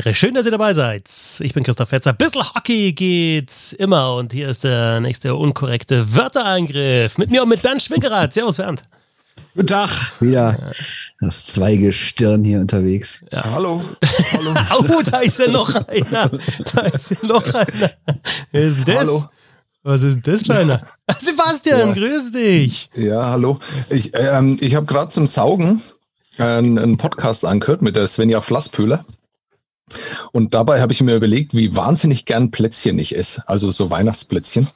[0.00, 0.14] Ehre.
[0.14, 1.10] Schön, dass ihr dabei seid.
[1.40, 2.14] Ich bin Christoph Fetzer.
[2.14, 4.14] Bissl Hockey geht's immer.
[4.14, 7.18] Und hier ist der nächste unkorrekte Wörterangriff.
[7.18, 8.32] Mit mir und mit Bernd Schwickerath.
[8.32, 8.82] Servus, Bernd.
[9.54, 9.90] Guten Tag.
[10.20, 10.70] Wieder
[11.20, 13.20] das Zweigestirn hier unterwegs.
[13.30, 13.44] Ja.
[13.44, 13.82] Hallo.
[14.32, 14.54] Hallo.
[14.98, 16.30] oh, da ist ja noch einer.
[16.74, 17.90] Da ist ja noch einer.
[18.52, 18.96] Wer ist denn das?
[18.96, 19.24] Hallo.
[19.82, 20.82] Was ist denn das für einer?
[21.20, 21.94] Sebastian, ja.
[21.94, 22.90] grüß dich.
[22.94, 23.58] Ja, hallo.
[23.90, 25.82] Ich, ähm, ich habe gerade zum Saugen
[26.38, 29.04] einen, einen Podcast angehört mit der Svenja Flasspöhler.
[30.32, 33.42] Und dabei habe ich mir überlegt, wie wahnsinnig gern Plätzchen ich esse.
[33.48, 34.68] Also so Weihnachtsplätzchen.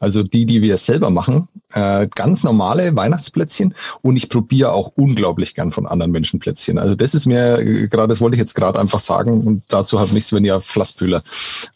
[0.00, 1.48] Also die, die wir selber machen.
[1.72, 3.74] Äh, ganz normale Weihnachtsplätzchen.
[4.02, 6.76] Und ich probiere auch unglaublich gern von anderen Menschen Plätzchen.
[6.78, 9.46] Also das ist mir äh, gerade, das wollte ich jetzt gerade einfach sagen.
[9.46, 11.22] Und dazu hat mich Svenja Flasspöhler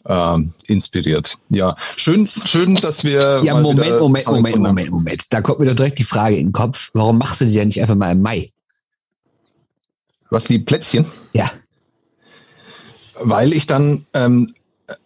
[0.05, 0.37] äh,
[0.67, 1.37] inspiriert.
[1.49, 3.41] Ja, schön, schön, dass wir.
[3.45, 5.23] Ja, Moment, Moment, Moment, Moment, Moment.
[5.29, 6.89] Da kommt mir doch direkt die Frage in den Kopf.
[6.93, 8.51] Warum machst du die denn nicht einfach mal im Mai?
[10.29, 11.05] Was, die Plätzchen?
[11.33, 11.49] Ja.
[13.19, 14.53] Weil ich dann, ähm,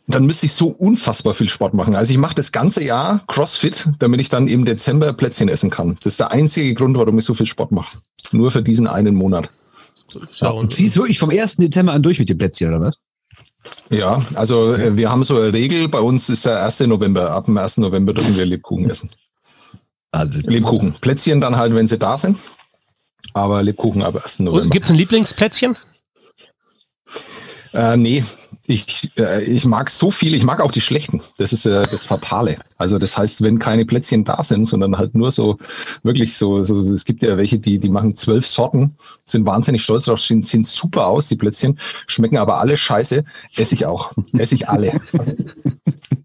[0.07, 1.95] dann müsste ich so unfassbar viel Sport machen.
[1.95, 5.97] Also ich mache das ganze Jahr CrossFit, damit ich dann im Dezember Plätzchen essen kann.
[6.03, 7.97] Das ist der einzige Grund, warum ich so viel Sport mache.
[8.31, 9.49] Nur für diesen einen Monat.
[10.39, 11.57] Ja, und ziehst du wirklich vom 1.
[11.57, 12.97] Dezember an durch mit dem Plätzchen, oder was?
[13.89, 16.81] Ja, also äh, wir haben so eine Regel, bei uns ist der 1.
[16.81, 17.31] November.
[17.31, 17.77] Ab dem 1.
[17.77, 19.09] November dürfen wir Lebkuchen essen.
[20.11, 20.93] Also, Lebkuchen.
[20.99, 22.37] Plätzchen dann halt, wenn sie da sind.
[23.33, 24.39] Aber Lebkuchen ab 1.
[24.39, 24.69] November.
[24.69, 25.77] Gibt es ein Lieblingsplätzchen?
[27.73, 28.23] Äh, nee,
[28.67, 31.21] ich, äh, ich mag so viel, ich mag auch die schlechten.
[31.37, 32.57] Das ist äh, das Fatale.
[32.77, 35.57] Also das heißt, wenn keine Plätzchen da sind, sondern halt nur so,
[36.03, 40.05] wirklich so, so es gibt ja welche, die, die machen zwölf Sorten, sind wahnsinnig stolz
[40.05, 43.23] drauf, sehen, sehen super aus, die Plätzchen, schmecken aber alle scheiße,
[43.55, 44.11] esse ich auch.
[44.33, 44.99] Esse ich alle.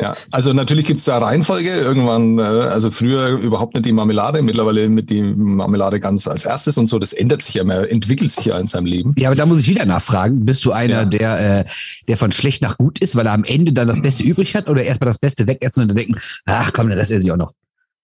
[0.00, 1.70] Ja, also natürlich gibt's da Reihenfolge.
[1.70, 6.78] Irgendwann, äh, also früher überhaupt nicht die Marmelade, mittlerweile mit die Marmelade ganz als erstes
[6.78, 6.98] und so.
[6.98, 9.14] Das ändert sich ja, man entwickelt sich ja in seinem Leben.
[9.18, 10.44] Ja, aber da muss ich wieder nachfragen.
[10.44, 11.04] Bist du einer, ja.
[11.04, 11.64] der, äh,
[12.08, 14.68] der von schlecht nach gut ist, weil er am Ende dann das Beste übrig hat
[14.68, 16.16] oder erstmal das Beste wegessen und dann denken,
[16.46, 17.52] ach komm, das esse ich auch noch?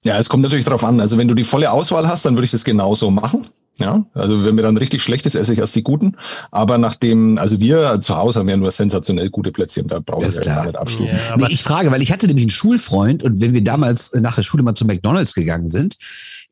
[0.04, 1.00] Ja, es kommt natürlich darauf an.
[1.00, 3.46] Also wenn du die volle Auswahl hast, dann würde ich das genauso machen.
[3.78, 6.16] Ja, also wenn mir dann richtig schlecht ist, esse ich erst die guten.
[6.50, 10.34] Aber nachdem, also wir zu Hause haben ja nur sensationell gute Plätzchen, da brauche ich
[10.34, 11.14] ja gar nicht abstufen.
[11.28, 14.36] Ja, nee, ich frage, weil ich hatte nämlich einen Schulfreund und wenn wir damals nach
[14.36, 15.98] der Schule mal zu McDonalds gegangen sind,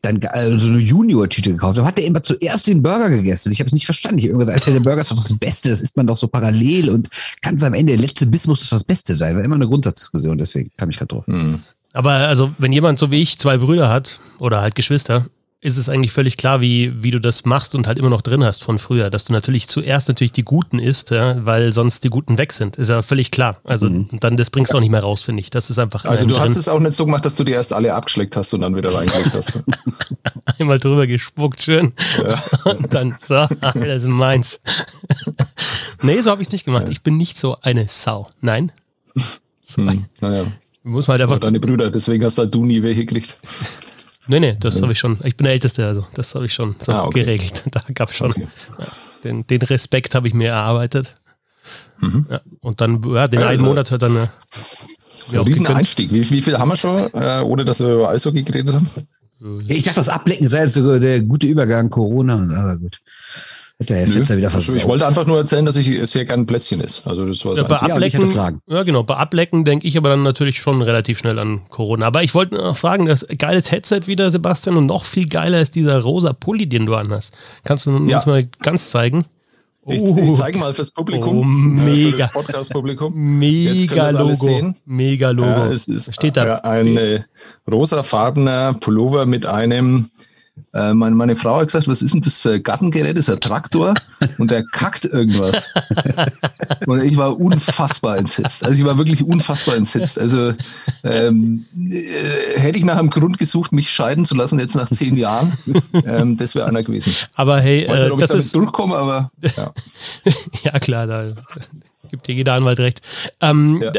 [0.03, 3.49] dann also so eine Junior-Tüte gekauft haben, hat er immer zuerst den Burger gegessen.
[3.49, 4.19] Und ich habe es nicht verstanden.
[4.19, 6.19] Ich habe immer gesagt, Alter, der Burger ist doch das Beste, das isst man doch
[6.19, 7.09] so parallel und
[7.41, 9.35] ganz am Ende, der letzte Biss muss das Beste sein.
[9.35, 11.27] War immer eine Grundsatzdiskussion, deswegen kam ich gerade drauf.
[11.27, 11.63] Hm.
[11.95, 15.27] Aber also, wenn jemand so wie ich zwei Brüder hat oder halt Geschwister,
[15.65, 18.45] ist es eigentlich völlig klar, wie, wie du das machst und halt immer noch drin
[18.45, 22.11] hast von früher, dass du natürlich zuerst natürlich die Guten isst, ja, weil sonst die
[22.11, 22.77] Guten weg sind.
[22.77, 23.61] Ist ja völlig klar.
[23.65, 24.09] Also mhm.
[24.21, 25.49] dann das bringst du auch nicht mehr raus, finde ich.
[25.49, 26.05] Das ist einfach.
[26.05, 26.43] Also du drin.
[26.43, 28.77] hast es auch nicht so gemacht, dass du die erst alle abgeschleckt hast und dann
[28.77, 29.63] wieder reingelegt hast.
[30.59, 31.95] Einmal drüber gespuckt, schön.
[32.23, 32.43] Ja.
[32.71, 34.61] Und dann so, ist meins.
[36.03, 36.89] nee, so habe ich es nicht gemacht.
[36.91, 38.27] Ich bin nicht so eine Sau.
[38.43, 38.71] Nein.
[39.15, 39.77] So.
[39.77, 40.45] Hm, naja.
[40.85, 41.41] Muss man halt einfach.
[41.41, 43.39] Deine Brüder, deswegen hast halt du nie welche gekriegt.
[44.27, 45.19] Nee, nee, das habe ich schon.
[45.25, 47.25] Ich bin der Älteste, also das habe ich schon so ah, okay.
[47.25, 47.65] geregelt.
[47.71, 48.47] Da gab es schon okay.
[48.79, 48.87] ja,
[49.25, 51.15] den, den, Respekt habe ich mir erarbeitet.
[52.01, 52.27] Mhm.
[52.31, 54.17] Ja, und dann, ja, den also, einen Monat hat dann.
[54.17, 54.29] Äh,
[55.33, 58.43] ja, diesen Einstieg, wie, wie, viel haben wir schon, äh, ohne dass wir über Eishockey
[58.43, 58.89] geredet haben?
[59.67, 63.01] Ich dachte, das Ablecken sei jetzt so der gute Übergang Corona, aber gut.
[63.81, 64.77] Hat der Herr Fitzer wieder versucht.
[64.77, 67.05] Ich wollte einfach nur erzählen, dass ich sehr gern Plätzchen ist.
[67.09, 69.03] Also das war ja, bei Ablecken, ja, ja, genau.
[69.03, 72.07] Bei Ablecken denke ich aber dann natürlich schon relativ schnell an Corona.
[72.07, 75.75] Aber ich wollte noch fragen, das geiles Headset wieder, Sebastian, und noch viel geiler ist
[75.75, 77.33] dieser rosa Pulli, den du anhast.
[77.65, 78.19] Kannst du ja.
[78.19, 79.25] uns mal ganz zeigen?
[79.87, 80.35] Ich, ich oh.
[80.35, 81.41] zeige mal fürs Publikum.
[81.41, 82.29] Oh, mega.
[82.29, 83.13] Podcast-Publikum.
[83.15, 84.73] Mega Logo.
[84.87, 85.49] Mega Logo.
[85.49, 86.59] Ja, es ist Steht da.
[86.59, 87.21] ein äh,
[87.71, 90.34] rosafarbener Pullover mit einem äh,
[90.73, 93.17] meine, meine Frau hat gesagt, was ist denn das für ein Gartengerät?
[93.17, 93.95] Das ist ein Traktor
[94.39, 95.69] und der kackt irgendwas.
[96.87, 98.65] und ich war unfassbar entsetzt.
[98.65, 100.19] Also ich war wirklich unfassbar entsetzt.
[100.19, 100.53] Also
[101.05, 105.17] ähm, äh, hätte ich nach einem Grund gesucht, mich scheiden zu lassen, jetzt nach zehn
[105.17, 105.53] Jahren,
[106.05, 107.15] ähm, das wäre einer gewesen.
[107.35, 109.73] Aber hey, weiß nicht, ob äh, das ich ist durchkomme, aber ja.
[110.65, 111.29] ja klar, da
[112.11, 113.01] gibt dir jeder Anwalt recht.
[113.41, 113.93] Ähm, ja.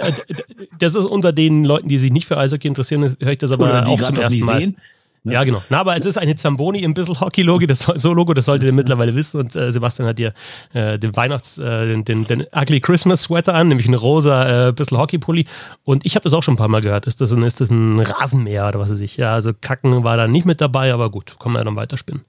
[0.80, 3.66] Das ist unter den Leuten, die sich nicht für Eishockey interessieren, höre ich das aber
[3.66, 4.60] Oder auch zum ersten Mal.
[4.60, 4.78] Sehen.
[5.26, 5.34] Ne?
[5.34, 5.62] Ja, genau.
[5.70, 8.68] Na, aber es ist eine Zamboni im Bissel Hockey Logo, das so Logo, das solltet
[8.68, 9.40] ihr mittlerweile wissen.
[9.40, 10.34] Und äh, Sebastian hat dir
[10.74, 14.72] äh, den Weihnachts, äh, den, den, den, Ugly Christmas Sweater an, nämlich einen rosa äh,
[14.72, 15.46] Bissel Hockey Pulli.
[15.84, 17.08] Und ich habe das auch schon ein paar Mal gehört.
[17.08, 19.18] Ist das ein, ist das ein Rasenmäher oder was weiß ich?
[19.18, 22.24] Ja, also Kacken war da nicht mit dabei, aber gut, kann man ja dann weiterspinnen.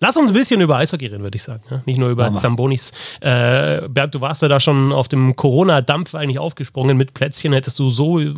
[0.00, 1.82] Lass uns ein bisschen über Eishockey reden, würde ich sagen.
[1.86, 2.32] Nicht nur über.
[2.34, 2.92] Zambonis.
[3.20, 7.52] Äh, Bert, du warst ja da schon auf dem Corona-Dampf eigentlich aufgesprungen mit Plätzchen.
[7.52, 8.32] Hättest du so äh,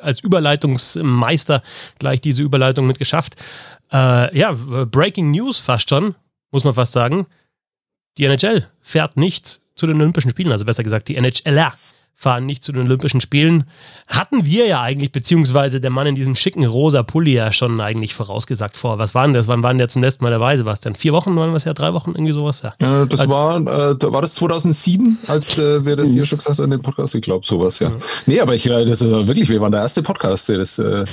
[0.00, 1.62] als Überleitungsmeister
[1.98, 3.34] gleich diese Überleitung mit geschafft.
[3.92, 6.14] Äh, ja, Breaking News fast schon.
[6.52, 7.26] muss man fast sagen,
[8.18, 11.74] die NHL fährt nicht zu den Olympischen Spielen, also besser gesagt, die NHLer
[12.14, 13.64] fahren nicht zu den Olympischen Spielen.
[14.06, 18.14] Hatten wir ja eigentlich, beziehungsweise der Mann in diesem schicken rosa Pulli ja schon eigentlich
[18.14, 18.98] vorausgesagt vor.
[18.98, 19.48] Was waren das?
[19.48, 20.94] Wann waren der zum letzten Mal dabei, Sebastian?
[20.94, 21.74] Vier Wochen waren das ja?
[21.74, 22.10] Drei Wochen?
[22.10, 22.62] Irgendwie sowas?
[22.62, 26.38] Ja, ja das also, war, äh, war das 2007, als äh, wir das hier schon
[26.38, 27.14] gesagt haben dem Podcast?
[27.14, 27.90] Ich glaube, sowas, ja.
[27.90, 27.96] ja.
[28.26, 31.04] Nee, aber ich, äh, das ist wirklich, wir waren der erste Podcast, der das, äh,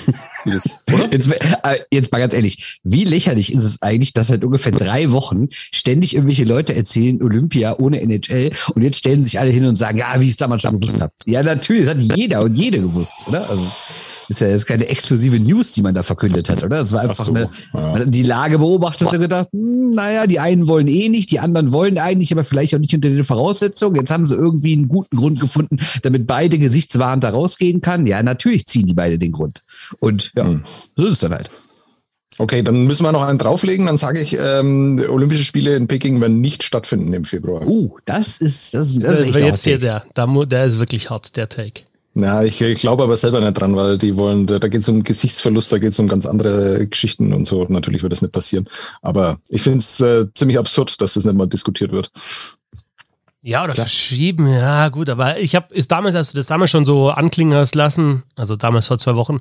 [0.46, 0.82] das
[1.12, 5.12] Jetzt, äh, jetzt mal ganz ehrlich, wie lächerlich ist es eigentlich, dass seit ungefähr drei
[5.12, 9.76] Wochen ständig irgendwelche Leute erzählen, Olympia ohne NHL und jetzt stellen sich alle hin und
[9.76, 11.14] sagen, ja, wie es damals schon gewusst habe.
[11.26, 13.50] Ja, natürlich, das hat jeder und jede gewusst, oder?
[13.50, 13.64] Also
[14.30, 16.78] ist ja jetzt keine exklusive News, die man da verkündet hat, oder?
[16.78, 18.06] Das war einfach so, eine, ja.
[18.06, 21.98] die Lage beobachtet und gedacht, hm, naja, die einen wollen eh nicht, die anderen wollen
[21.98, 23.96] eigentlich, aber vielleicht auch nicht unter den Voraussetzungen.
[23.96, 28.08] Jetzt haben sie irgendwie einen guten Grund gefunden, damit beide gesichtswahrend da rausgehen kann.
[28.08, 29.64] Ja, natürlich ziehen die beide den Grund.
[30.00, 30.62] Und ja, hm.
[30.96, 31.50] so ist es dann halt.
[32.38, 33.86] Okay, dann müssen wir noch einen drauflegen.
[33.86, 37.68] Dann sage ich, ähm, Olympische Spiele in Peking werden nicht stattfinden im Februar.
[37.68, 41.36] Uh, das ist, das, das ist echt jetzt hier der, der, der ist wirklich hart,
[41.36, 41.84] der Take.
[42.14, 44.90] Ja, ich, ich glaube aber selber nicht dran, weil die wollen, da, da geht es
[44.90, 47.66] um Gesichtsverlust, da geht es um ganz andere Geschichten und so.
[47.70, 48.68] Natürlich wird das nicht passieren.
[49.02, 52.12] Aber ich finde es äh, ziemlich absurd, dass das nicht mal diskutiert wird.
[53.44, 53.88] Ja, oder Klar.
[53.88, 57.66] verschieben, ja, gut, aber ich habe, ist damals, hast du das damals schon so anklingen
[57.74, 59.40] lassen, also damals vor zwei Wochen,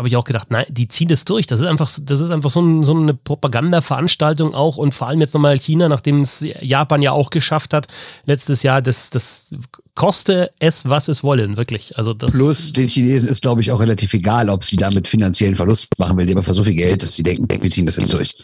[0.00, 1.46] habe ich auch gedacht, nein, die ziehen das durch.
[1.46, 5.20] Das ist einfach, das ist einfach so, ein, so eine Propaganda-Veranstaltung auch und vor allem
[5.20, 7.86] jetzt nochmal China, nachdem es Japan ja auch geschafft hat,
[8.24, 9.54] letztes Jahr, das, das
[9.94, 11.98] koste es, was es wollen, wirklich.
[11.98, 15.54] Also das Plus den Chinesen ist, glaube ich, auch relativ egal, ob sie damit finanziellen
[15.54, 18.14] Verlust machen, weil die einfach so viel Geld, dass sie denken, wir ziehen das jetzt
[18.14, 18.34] durch.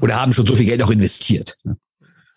[0.00, 1.58] Oder haben schon so viel Geld auch investiert.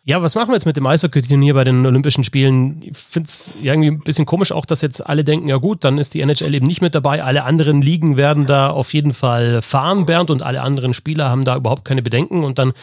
[0.03, 2.81] Ja, was machen wir jetzt mit dem Eishockey-Turnier bei den Olympischen Spielen?
[2.81, 5.99] Ich finde es irgendwie ein bisschen komisch auch, dass jetzt alle denken, ja gut, dann
[5.99, 7.23] ist die NHL eben nicht mit dabei.
[7.23, 11.45] Alle anderen Ligen werden da auf jeden Fall fahren, Bernd, und alle anderen Spieler haben
[11.45, 12.43] da überhaupt keine Bedenken.
[12.43, 12.73] Und dann,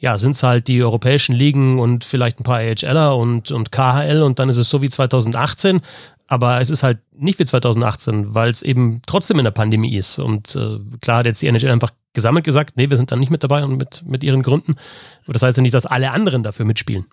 [0.00, 4.20] ja, sind es halt die europäischen Ligen und vielleicht ein paar AHLer und, und KHL
[4.20, 5.80] und dann ist es so wie 2018.
[6.26, 10.18] Aber es ist halt nicht wie 2018, weil es eben trotzdem in der Pandemie ist.
[10.18, 13.30] Und äh, klar hat jetzt die NHL einfach gesammelt gesagt, nee, wir sind da nicht
[13.30, 14.74] mit dabei und mit, mit ihren Gründen.
[15.28, 17.06] Das heißt ja nicht, dass alle anderen dafür mitspielen.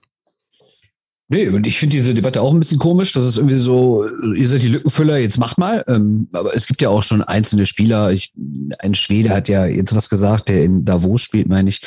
[1.30, 3.14] Nee, und ich finde diese Debatte auch ein bisschen komisch.
[3.14, 4.06] Das ist irgendwie so,
[4.36, 5.84] ihr seid die Lückenfüller, jetzt macht mal.
[5.88, 8.12] Ähm, aber es gibt ja auch schon einzelne Spieler.
[8.12, 8.34] Ich,
[8.80, 11.82] ein Schwede hat ja jetzt was gesagt, der in Davos spielt, meine ich.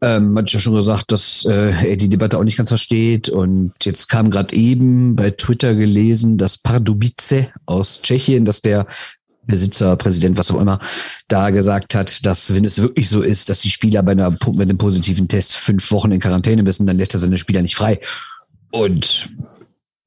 [0.00, 3.28] Ähm, hat ja schon gesagt, dass äh, er die Debatte auch nicht ganz versteht.
[3.28, 8.86] Und jetzt kam gerade eben bei Twitter gelesen, dass Pardubice aus Tschechien, dass der
[9.46, 10.80] Besitzer, Präsident, was auch immer,
[11.28, 14.60] da gesagt hat, dass wenn es wirklich so ist, dass die Spieler bei einer, mit
[14.60, 18.00] einem positiven Test fünf Wochen in Quarantäne müssen, dann lässt er seine Spieler nicht frei.
[18.70, 19.28] Und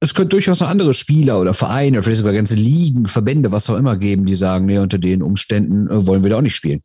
[0.00, 3.68] es könnte durchaus noch andere Spieler oder Vereine oder vielleicht sogar ganze Ligen, Verbände, was
[3.68, 6.56] auch immer geben, die sagen, nee, unter den Umständen äh, wollen wir da auch nicht
[6.56, 6.82] spielen.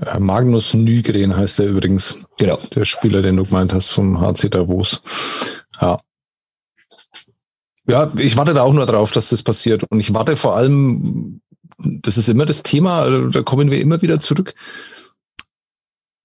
[0.00, 2.18] Äh, Magnus Nygren heißt er übrigens.
[2.38, 2.58] Genau.
[2.74, 5.02] Der Spieler, den du gemeint hast vom HC Davos.
[5.80, 5.98] Ja.
[7.88, 9.84] Ja, ich warte da auch nur drauf, dass das passiert.
[9.90, 11.40] Und ich warte vor allem,
[11.78, 14.54] das ist immer das Thema, da kommen wir immer wieder zurück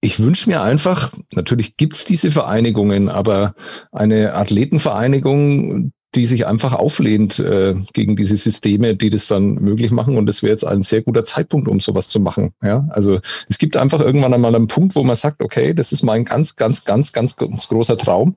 [0.02, 3.54] ich wünsche mir einfach, natürlich gibt's diese Vereinigungen, aber
[3.92, 10.18] eine Athletenvereinigung, die sich einfach auflehnt äh, gegen diese Systeme, die das dann möglich machen.
[10.18, 12.52] Und das wäre jetzt ein sehr guter Zeitpunkt, um sowas zu machen.
[12.62, 16.02] Ja, also es gibt einfach irgendwann einmal einen Punkt, wo man sagt, okay, das ist
[16.02, 18.36] mein ganz, ganz, ganz, ganz, ganz großer Traum.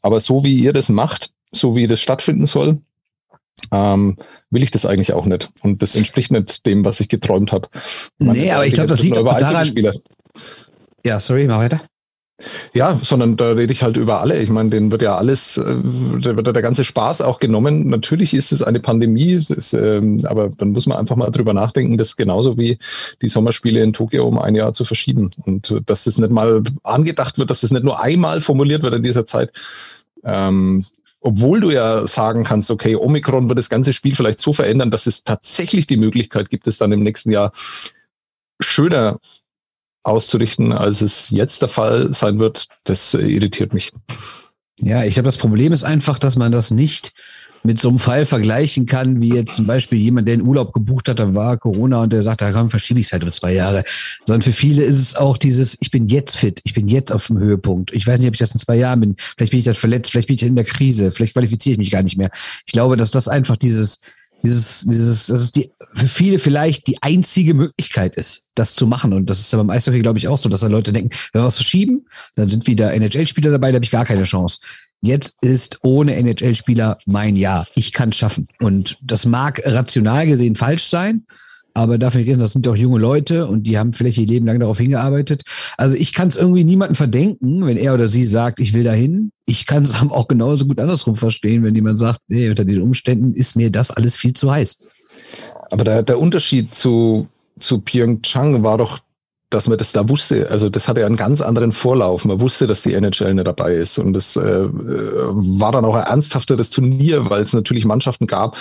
[0.00, 2.80] Aber so wie ihr das macht, so wie das stattfinden soll,
[3.72, 4.16] ähm,
[4.50, 5.50] will ich das eigentlich auch nicht.
[5.62, 7.68] Und das entspricht nicht dem, was ich geträumt habe.
[8.18, 9.70] Nee, aber ich glaube, das liegt aber daran,
[11.04, 11.80] ja, sorry, mach weiter.
[12.72, 14.38] Ja, sondern da rede ich halt über alle.
[14.38, 15.76] Ich meine, denen wird ja alles, äh,
[16.22, 17.88] da wird ja der ganze Spaß auch genommen.
[17.88, 21.98] Natürlich ist es eine Pandemie, ist, ähm, aber dann muss man einfach mal drüber nachdenken,
[21.98, 22.78] das genauso wie
[23.20, 25.30] die Sommerspiele in Tokio um ein Jahr zu verschieben.
[25.44, 28.94] Und äh, dass das nicht mal angedacht wird, dass das nicht nur einmal formuliert wird
[28.94, 29.50] in dieser Zeit.
[30.24, 30.86] Ähm,
[31.20, 35.06] obwohl du ja sagen kannst, okay, Omikron wird das ganze Spiel vielleicht so verändern, dass
[35.06, 37.52] es tatsächlich die Möglichkeit gibt, es dann im nächsten Jahr
[38.60, 39.18] schöner
[40.02, 43.92] auszurichten, als es jetzt der Fall sein wird, das irritiert mich.
[44.80, 47.12] Ja, ich glaube, das Problem ist einfach, dass man das nicht
[47.62, 51.08] mit so einem Fall vergleichen kann, wie jetzt zum Beispiel jemand, der einen Urlaub gebucht
[51.08, 53.52] hat, da war Corona und der sagt, da komm, verschiebe ich es halt um zwei
[53.52, 53.84] Jahre.
[54.24, 57.26] Sondern für viele ist es auch dieses, ich bin jetzt fit, ich bin jetzt auf
[57.26, 57.92] dem Höhepunkt.
[57.92, 59.16] Ich weiß nicht, ob ich das in zwei Jahren bin.
[59.36, 61.90] Vielleicht bin ich das verletzt, vielleicht bin ich in der Krise, vielleicht qualifiziere ich mich
[61.90, 62.30] gar nicht mehr.
[62.66, 64.00] Ich glaube, dass das einfach dieses,
[64.42, 69.12] dieses, dieses, das ist die, für viele vielleicht die einzige Möglichkeit ist, das zu machen.
[69.12, 71.42] Und das ist ja beim Eishockey, glaube ich, auch so, dass da Leute denken, wenn
[71.42, 74.60] wir was verschieben, dann sind wieder NHL-Spieler dabei, da habe ich gar keine Chance.
[75.02, 77.66] Jetzt ist ohne NHL-Spieler mein Jahr.
[77.74, 78.48] Ich kann es schaffen.
[78.60, 81.24] Und das mag rational gesehen falsch sein,
[81.72, 84.78] aber dafür das sind doch junge Leute und die haben vielleicht ihr Leben lang darauf
[84.78, 85.42] hingearbeitet.
[85.78, 89.32] Also ich kann es irgendwie niemandem verdenken, wenn er oder sie sagt, ich will dahin.
[89.46, 93.32] Ich kann es auch genauso gut andersrum verstehen, wenn jemand sagt, nee, unter den Umständen
[93.32, 94.78] ist mir das alles viel zu heiß.
[95.70, 97.28] Aber der, der Unterschied zu,
[97.58, 98.98] zu Pyeongchang war doch
[99.50, 100.48] dass man das da wusste.
[100.50, 102.24] Also das hatte einen ganz anderen Vorlauf.
[102.24, 103.98] Man wusste, dass die NHL nicht dabei ist.
[103.98, 108.56] Und das äh, äh, war dann auch ein ernsthafteres Turnier, weil es natürlich Mannschaften gab,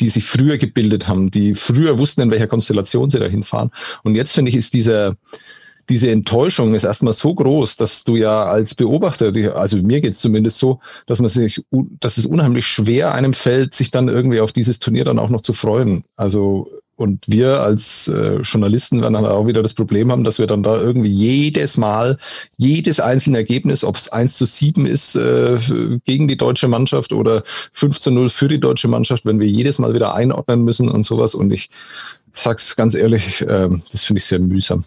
[0.00, 3.70] die sich früher gebildet haben, die früher wussten, in welcher Konstellation sie dahin fahren.
[4.02, 5.16] Und jetzt finde ich, ist dieser
[5.90, 10.58] diese Enttäuschung ist erstmal so groß, dass du ja als Beobachter, also mir geht's zumindest
[10.58, 11.62] so, dass man sich,
[12.00, 15.42] dass es unheimlich schwer einem fällt, sich dann irgendwie auf dieses Turnier dann auch noch
[15.42, 16.02] zu freuen.
[16.16, 20.46] Also und wir als äh, Journalisten werden dann auch wieder das Problem haben, dass wir
[20.46, 22.18] dann da irgendwie jedes Mal,
[22.56, 25.58] jedes einzelne Ergebnis, ob es 1 zu 7 ist äh,
[26.04, 29.78] gegen die deutsche Mannschaft oder 5 zu 0 für die deutsche Mannschaft, wenn wir jedes
[29.78, 31.34] Mal wieder einordnen müssen und sowas.
[31.34, 31.68] Und ich
[32.32, 34.84] sag's ganz ehrlich, äh, das finde ich sehr mühsam.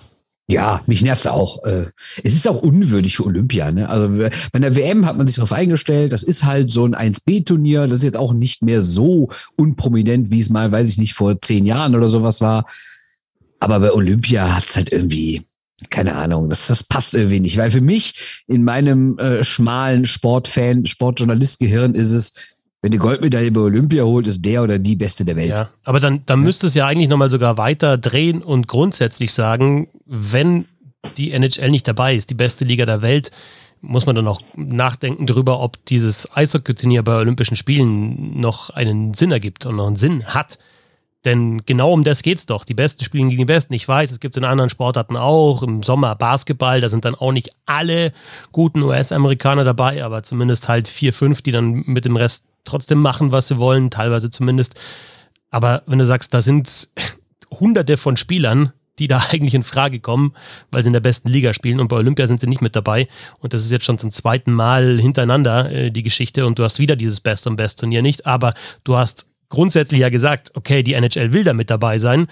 [0.50, 1.64] Ja, mich nervt's auch.
[1.66, 1.88] Äh,
[2.24, 3.70] es ist auch unwürdig für Olympia.
[3.70, 3.90] Ne?
[3.90, 7.88] Also bei der WM hat man sich darauf eingestellt, das ist halt so ein 1B-Turnier,
[7.88, 9.28] das ist jetzt auch nicht mehr so
[9.58, 12.66] unprominent, wie es mal, weiß ich nicht, vor zehn Jahren oder sowas war.
[13.60, 15.42] Aber bei Olympia hat's halt irgendwie,
[15.90, 17.58] keine Ahnung, das, das passt irgendwie nicht.
[17.58, 23.62] Weil für mich in meinem äh, schmalen Sportfan, Sportjournalist-Gehirn ist es, wenn die Goldmedaille bei
[23.62, 25.58] Olympia holt, ist der oder die Beste der Welt.
[25.58, 26.46] Ja, aber dann, dann ja.
[26.46, 30.66] müsste es ja eigentlich nochmal sogar weiter drehen und grundsätzlich sagen, wenn
[31.18, 33.32] die NHL nicht dabei ist, die beste Liga der Welt,
[33.82, 39.32] muss man dann auch nachdenken darüber, ob dieses Eishockey-Turnier bei Olympischen Spielen noch einen Sinn
[39.32, 40.58] ergibt und noch einen Sinn hat.
[41.26, 42.64] Denn genau um das geht es doch.
[42.64, 43.74] Die Besten spielen gegen die Besten.
[43.74, 45.62] Ich weiß, es gibt es in anderen Sportarten auch.
[45.62, 48.14] Im Sommer Basketball, da sind dann auch nicht alle
[48.52, 53.32] guten US-Amerikaner dabei, aber zumindest halt vier, fünf, die dann mit dem Rest trotzdem machen,
[53.32, 54.76] was sie wollen, teilweise zumindest.
[55.50, 56.90] Aber wenn du sagst, da sind
[57.52, 60.34] hunderte von Spielern, die da eigentlich in Frage kommen,
[60.72, 63.08] weil sie in der besten Liga spielen und bei Olympia sind sie nicht mit dabei.
[63.40, 66.80] Und das ist jetzt schon zum zweiten Mal hintereinander äh, die Geschichte und du hast
[66.80, 71.32] wieder dieses Best- und Best-Turnier nicht, aber du hast grundsätzlich ja gesagt, okay, die NHL
[71.32, 72.28] will da mit dabei sein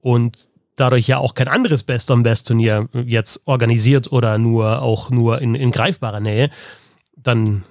[0.00, 5.40] und dadurch ja auch kein anderes Best- und Best-Turnier jetzt organisiert oder nur auch nur
[5.40, 6.50] in, in greifbarer Nähe,
[7.16, 7.64] dann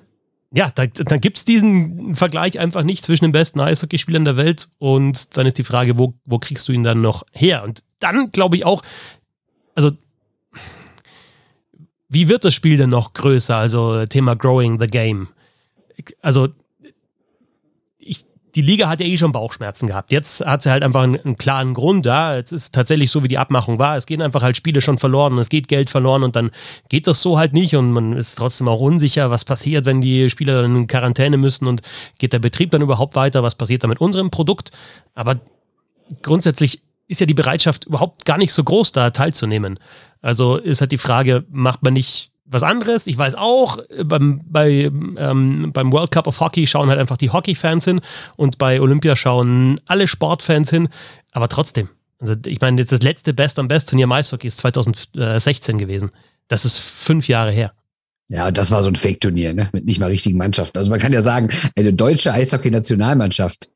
[0.57, 4.69] ja, da, dann gibt es diesen Vergleich einfach nicht zwischen den besten Eishockeyspielern der Welt
[4.79, 7.63] und dann ist die Frage, wo, wo kriegst du ihn dann noch her?
[7.63, 8.81] Und dann glaube ich auch,
[9.75, 9.91] also
[12.09, 13.55] wie wird das Spiel denn noch größer?
[13.55, 15.27] Also Thema Growing the Game.
[16.23, 16.47] Also
[18.57, 20.11] die Liga hat ja eh schon Bauchschmerzen gehabt.
[20.11, 22.31] Jetzt hat sie halt einfach einen, einen klaren Grund da.
[22.31, 22.37] Ja.
[22.37, 23.95] Jetzt ist tatsächlich so, wie die Abmachung war.
[23.95, 26.49] Es gehen einfach halt Spiele schon verloren und es geht Geld verloren und dann
[26.89, 30.31] geht das so halt nicht und man ist trotzdem auch unsicher, was passiert, wenn die
[30.31, 31.83] Spieler dann in Quarantäne müssen und
[32.17, 34.71] geht der Betrieb dann überhaupt weiter, was passiert da mit unserem Produkt.
[35.13, 35.39] Aber
[36.23, 39.79] grundsätzlich ist ja die Bereitschaft überhaupt gar nicht so groß, da teilzunehmen.
[40.23, 43.07] Also ist halt die Frage, macht man nicht was anderes.
[43.07, 47.29] Ich weiß auch, beim, bei, ähm, beim World Cup of Hockey schauen halt einfach die
[47.29, 48.01] Hockey-Fans hin
[48.35, 50.89] und bei Olympia schauen alle Sportfans hin.
[51.31, 51.89] Aber trotzdem,
[52.19, 56.11] also ich meine, jetzt das letzte Best am Best Turnier im Eishockey ist 2016 gewesen.
[56.47, 57.73] Das ist fünf Jahre her.
[58.29, 59.69] Ja, das war so ein Fake-Turnier, ne?
[59.71, 60.77] Mit nicht mal richtigen Mannschaften.
[60.77, 63.69] Also man kann ja sagen, eine deutsche Eishockey-Nationalmannschaft,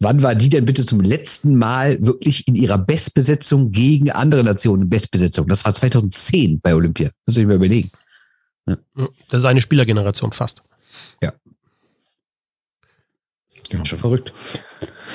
[0.00, 4.88] wann war die denn bitte zum letzten Mal wirklich in ihrer Bestbesetzung gegen andere Nationen
[4.88, 5.48] Bestbesetzung?
[5.48, 7.10] Das war 2010 bei Olympia.
[7.24, 7.90] Das muss ich mir überlegen.
[8.66, 8.76] Ja.
[9.28, 10.62] Das ist eine Spielergeneration fast.
[11.22, 11.32] Ja.
[13.72, 14.32] Ja, schon verrückt.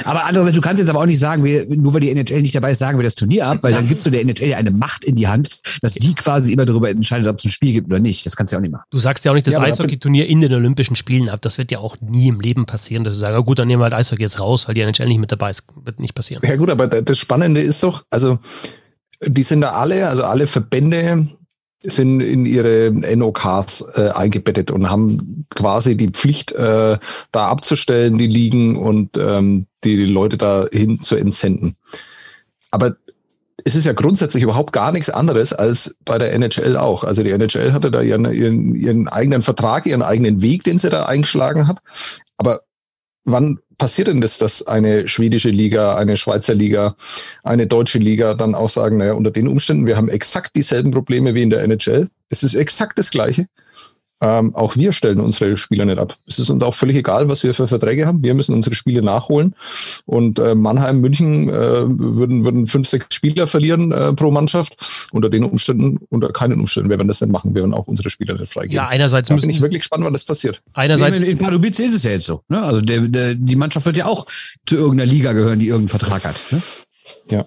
[0.03, 2.55] Aber andererseits, du kannst jetzt aber auch nicht sagen, wir, nur weil die NHL nicht
[2.55, 4.71] dabei ist, sagen wir das Turnier ab, weil dann gibst du der NHL ja eine
[4.71, 7.87] Macht in die Hand, dass die quasi immer darüber entscheidet, ob es ein Spiel gibt
[7.87, 8.25] oder nicht.
[8.25, 8.85] Das kannst du ja auch nicht machen.
[8.89, 11.41] Du sagst ja auch nicht das ja, Eishockey-Turnier in den Olympischen Spielen ab.
[11.41, 13.81] Das wird ja auch nie im Leben passieren, dass du sagst, oh gut, dann nehmen
[13.81, 15.63] wir halt Eishockey jetzt raus, weil die NHL nicht mit dabei ist.
[15.83, 16.41] Wird nicht passieren.
[16.45, 18.39] Ja gut, aber das Spannende ist doch, also
[19.25, 21.27] die sind da alle, also alle Verbände
[21.83, 26.97] sind in ihre NOKs äh, eingebettet und haben quasi die Pflicht, äh,
[27.31, 31.75] da abzustellen, die liegen und ähm, die Leute dahin zu entsenden.
[32.69, 32.95] Aber
[33.63, 37.03] es ist ja grundsätzlich überhaupt gar nichts anderes als bei der NHL auch.
[37.03, 40.89] Also die NHL hatte da ihren, ihren, ihren eigenen Vertrag, ihren eigenen Weg, den sie
[40.89, 41.79] da eingeschlagen hat.
[42.38, 42.61] Aber
[43.23, 46.95] wann passiert denn das, dass eine schwedische Liga, eine Schweizer Liga,
[47.41, 51.33] eine deutsche Liga dann auch sagen, naja, unter den Umständen, wir haben exakt dieselben Probleme
[51.33, 52.07] wie in der NHL.
[52.29, 53.47] Es ist exakt das Gleiche.
[54.21, 56.15] Ähm, auch wir stellen unsere Spieler nicht ab.
[56.27, 58.21] Es ist uns auch völlig egal, was wir für Verträge haben.
[58.21, 59.55] Wir müssen unsere Spiele nachholen.
[60.05, 65.09] Und äh, Mannheim, München äh, würden, würden fünf, sechs Spieler verlieren äh, pro Mannschaft.
[65.11, 67.55] Unter den Umständen, unter keinen Umständen werden wir das nicht machen.
[67.55, 68.75] Wir werden auch unsere Spieler nicht freigeben.
[68.75, 70.61] Ja, einerseits da bin ich wirklich gespannt, wann das passiert.
[70.73, 72.43] Einerseits in, in Pardubice ist es ja jetzt so.
[72.47, 72.61] Ne?
[72.61, 74.27] Also der, der, die Mannschaft wird ja auch
[74.67, 76.39] zu irgendeiner Liga gehören, die irgendeinen Vertrag hat.
[76.51, 76.61] Ne?
[77.29, 77.45] Ja.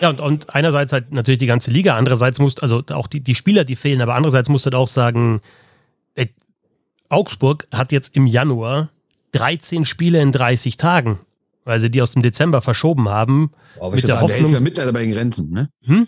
[0.00, 3.34] Ja, und, und einerseits halt natürlich die ganze Liga, andererseits muss, also auch die, die
[3.34, 5.40] Spieler, die fehlen, aber andererseits musst du halt auch sagen,
[7.08, 8.90] Augsburg hat jetzt im Januar
[9.32, 11.20] 13 Spiele in 30 Tagen,
[11.64, 13.52] weil sie die aus dem Dezember verschoben haben.
[13.78, 14.50] Oh, mit der Hoffnung.
[14.50, 15.68] Der Mitleid bei den Grenzen, ne?
[15.84, 16.06] Hm?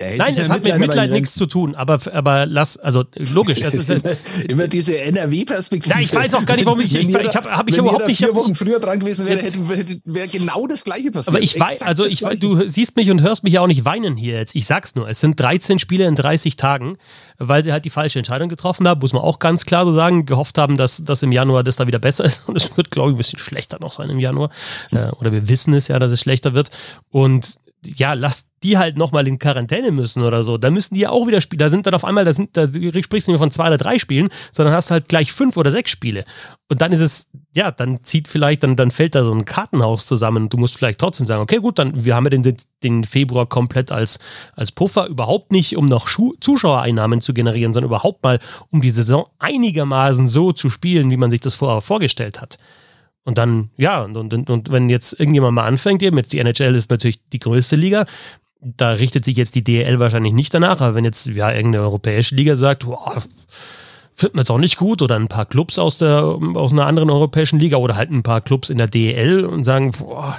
[0.00, 3.60] Nein, es hat mit Mitleid nichts zu tun, aber, aber lass, also logisch.
[3.60, 4.16] Das ist, immer,
[4.48, 5.94] immer diese NRW-Perspektive.
[5.94, 8.18] Nein, ich weiß auch gar nicht, warum ich, ich, ich, habe hab ich überhaupt nicht.
[8.18, 9.42] vier Wochen früher dran gewesen wäre,
[10.04, 11.28] wäre genau das gleiche passiert.
[11.34, 14.16] Aber ich weiß, also ich, du siehst mich und hörst mich ja auch nicht weinen
[14.16, 14.54] hier jetzt.
[14.54, 16.96] Ich sag's nur, es sind 13 Spiele in 30 Tagen,
[17.38, 20.26] weil sie halt die falsche Entscheidung getroffen haben, muss man auch ganz klar so sagen,
[20.26, 22.42] gehofft haben, dass das im Januar das da wieder besser ist.
[22.46, 24.50] Und es wird, glaube ich, ein bisschen schlechter noch sein im Januar.
[24.90, 26.70] Äh, oder wir wissen es ja, dass es schlechter wird.
[27.10, 30.56] Und ja, lass die halt nochmal in Quarantäne müssen oder so.
[30.56, 31.58] Da müssen die ja auch wieder spielen.
[31.58, 33.98] Da sind dann auf einmal, da, sind, da sprichst du nicht von zwei oder drei
[33.98, 36.24] Spielen, sondern hast halt gleich fünf oder sechs Spiele.
[36.68, 40.06] Und dann ist es, ja, dann zieht vielleicht, dann, dann fällt da so ein Kartenhaus
[40.06, 43.04] zusammen und du musst vielleicht trotzdem sagen, okay, gut, dann, wir haben ja den, den
[43.04, 44.20] Februar komplett als,
[44.54, 48.38] als Puffer, überhaupt nicht, um noch Schu Zuschauereinnahmen zu generieren, sondern überhaupt mal,
[48.70, 52.58] um die Saison einigermaßen so zu spielen, wie man sich das vorher vorgestellt hat.
[53.24, 56.74] Und dann, ja, und, und, und wenn jetzt irgendjemand mal anfängt, eben jetzt die NHL
[56.74, 58.04] ist natürlich die größte Liga,
[58.60, 62.34] da richtet sich jetzt die DL wahrscheinlich nicht danach, aber wenn jetzt ja irgendeine europäische
[62.34, 63.22] Liga sagt, boah,
[64.14, 66.22] finden wir jetzt auch nicht gut, oder ein paar Clubs aus, der,
[66.54, 69.92] aus einer anderen europäischen Liga oder halt ein paar Clubs in der DL und sagen,
[69.92, 70.38] boah,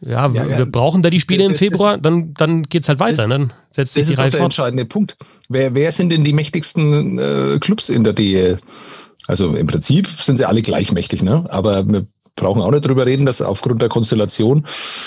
[0.00, 0.64] ja, ja, wir ja.
[0.66, 3.26] brauchen da die Spiele im Februar, dann, dann geht es halt weiter.
[3.26, 5.16] Das, dann setzt sich das die ist Reihe doch der entscheidende Punkt.
[5.48, 8.58] Wer, wer sind denn die mächtigsten äh, Clubs in der DL?
[9.26, 11.44] Also im Prinzip sind sie alle gleichmächtig, ne?
[11.48, 12.06] aber wir
[12.36, 14.64] brauchen auch nicht drüber reden, dass aufgrund der Konstellation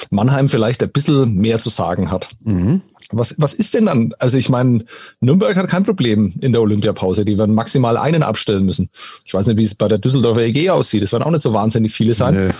[0.09, 2.27] Mannheim vielleicht ein bisschen mehr zu sagen hat.
[2.43, 2.81] Mhm.
[3.11, 4.13] Was, was ist denn dann?
[4.19, 4.85] Also ich meine,
[5.19, 7.25] Nürnberg hat kein Problem in der Olympiapause.
[7.25, 8.89] Die werden maximal einen abstellen müssen.
[9.25, 11.01] Ich weiß nicht, wie es bei der Düsseldorfer EG aussieht.
[11.01, 12.33] Das werden auch nicht so wahnsinnig viele sein.
[12.35, 12.51] Nö.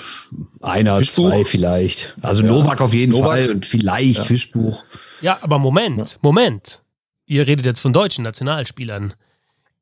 [0.62, 1.30] Einer, Fischbuch.
[1.30, 2.16] zwei vielleicht.
[2.22, 2.50] Also ja.
[2.50, 3.28] Novak auf jeden Novak.
[3.28, 4.24] Fall und vielleicht ja.
[4.24, 4.84] Fischbuch.
[5.22, 6.84] Ja, aber Moment, Moment.
[7.28, 9.14] Ihr redet jetzt von deutschen Nationalspielern.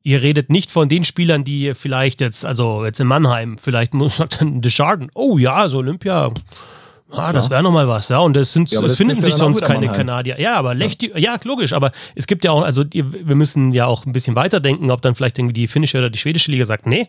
[0.07, 4.19] Ihr redet nicht von den Spielern, die vielleicht jetzt, also jetzt in Mannheim, vielleicht muss
[4.19, 6.31] man dann Descharden, oh ja, so also Olympia,
[7.09, 8.19] Ah, das wäre nochmal was, ja.
[8.19, 10.39] Und es, sind, ja, es finden sich sonst keine Kanadier.
[10.41, 11.17] Ja, aber Lechti, ja.
[11.17, 14.91] ja, logisch, aber es gibt ja auch, also wir müssen ja auch ein bisschen weiterdenken,
[14.91, 17.07] ob dann vielleicht irgendwie die finnische oder die schwedische Liga sagt, nee.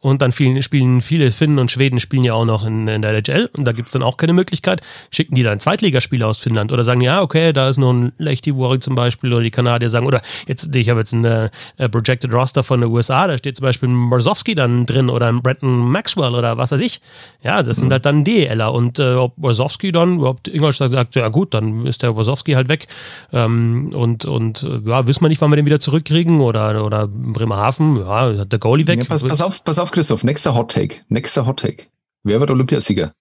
[0.00, 3.12] Und dann spielen, spielen viele Finnen und Schweden spielen ja auch noch in, in der
[3.12, 4.80] LHL und da gibt es dann auch keine Möglichkeit.
[5.12, 8.56] Schicken die dann Zweitligaspieler aus Finnland oder sagen, ja, okay, da ist noch ein Lechti
[8.56, 11.50] Warwick zum Beispiel oder die Kanadier sagen, oder jetzt, ich habe jetzt ein äh,
[11.88, 15.40] Projected Roster von den USA, da steht zum Beispiel ein Marzowski dann drin oder ein
[15.40, 17.00] Bretton Maxwell oder was weiß ich.
[17.44, 17.82] Ja, das mhm.
[17.82, 21.86] sind halt dann DLer und äh, ob Wasowski dann, überhaupt Ingolstadt sagt, ja gut, dann
[21.86, 22.86] ist der Wasowski halt weg.
[23.32, 27.98] Ähm, und, und ja, wissen wir nicht, wann wir den wieder zurückkriegen oder, oder Bremerhaven,
[27.98, 28.98] ja, hat der Goalie weg.
[28.98, 30.96] Ja, pass, pass, auf, pass auf, Christoph, nächster Hot Take.
[31.08, 31.84] Nächster Hot Take.
[32.22, 33.12] Wer wird Olympiasieger?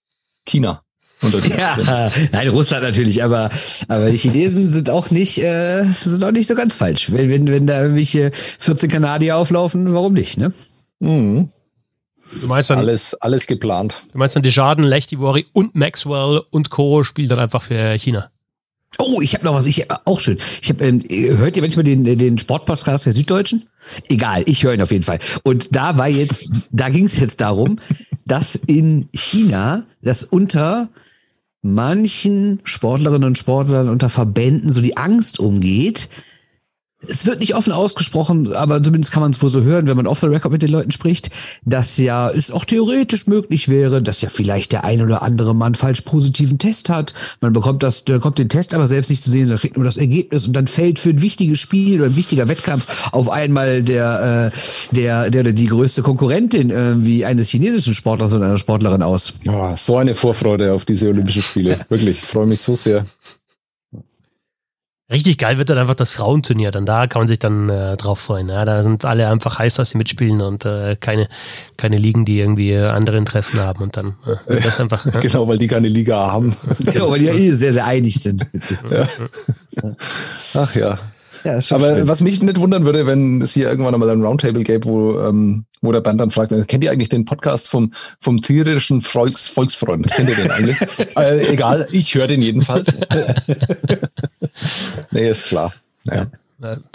[0.46, 0.82] China.
[1.58, 3.50] Ja, nein, Russland natürlich, aber,
[3.88, 7.12] aber die Chinesen sind auch nicht, äh, sind auch nicht so ganz falsch.
[7.12, 10.54] Wenn, wenn, wenn da irgendwelche 14 Kanadier auflaufen, warum nicht, ne?
[11.00, 11.50] Mhm.
[12.42, 13.96] Du meinst dann, alles, alles geplant.
[14.12, 17.04] Du meinst dann Desjardins, Lechtivori und Maxwell und Co.
[17.04, 18.30] spielen dann einfach für China.
[18.98, 20.38] Oh, ich habe noch was, ich auch schön.
[20.62, 23.68] Ich habe ähm, hört ihr manchmal den den Sportpodcast der Süddeutschen?
[24.08, 25.20] Egal, ich höre ihn auf jeden Fall.
[25.44, 27.78] Und da war jetzt, da ging es jetzt darum,
[28.26, 30.90] dass in China das unter
[31.62, 36.08] manchen Sportlerinnen und Sportlern unter Verbänden so die Angst umgeht,
[37.10, 40.08] es wird nicht offen ausgesprochen, aber zumindest kann man es wohl so hören, wenn man
[40.08, 41.30] off the record mit den Leuten spricht,
[41.64, 45.76] dass ja es auch theoretisch möglich wäre, dass ja vielleicht der ein oder andere Mann
[45.76, 47.14] falsch positiven Test hat.
[47.42, 49.98] Man bekommt das, bekommt den Test aber selbst nicht zu sehen, sondern kriegt nur das
[49.98, 54.52] Ergebnis und dann fällt für ein wichtiges Spiel oder ein wichtiger Wettkampf auf einmal der,
[54.54, 59.34] äh, der, der oder die größte Konkurrentin irgendwie eines chinesischen Sportlers oder einer Sportlerin aus.
[59.48, 61.80] Oh, so eine Vorfreude auf diese Olympischen Spiele.
[61.90, 63.06] Wirklich, ich freue mich so sehr.
[65.12, 66.72] Richtig geil wird dann einfach das Frauenturnier.
[66.72, 68.50] Dann da kann man sich dann äh, drauf freuen.
[68.50, 71.28] Ja, da sind alle einfach heiß, dass sie mitspielen und äh, keine,
[71.78, 73.84] keine Ligen, die irgendwie andere Interessen haben.
[73.84, 74.16] Und dann
[74.48, 75.06] äh, das einfach.
[75.16, 75.20] Ja.
[75.20, 76.56] Genau, weil die keine Liga haben.
[76.80, 78.50] genau, weil die ja eh sehr, sehr einig sind.
[78.90, 79.08] Ja.
[80.56, 80.98] Ach ja.
[81.46, 82.08] Ja, Aber schön.
[82.08, 85.66] was mich nicht wundern würde, wenn es hier irgendwann einmal ein Roundtable gäbe, wo, ähm,
[85.82, 89.48] wo der Band dann fragt, äh, kennt ihr eigentlich den Podcast vom, vom tierischen Volks,
[89.48, 90.10] Volksfreund?
[90.10, 90.78] Kennt ihr den eigentlich?
[91.16, 92.88] äh, egal, ich höre den jedenfalls.
[95.12, 95.72] nee, ist klar.
[96.06, 96.26] Ja.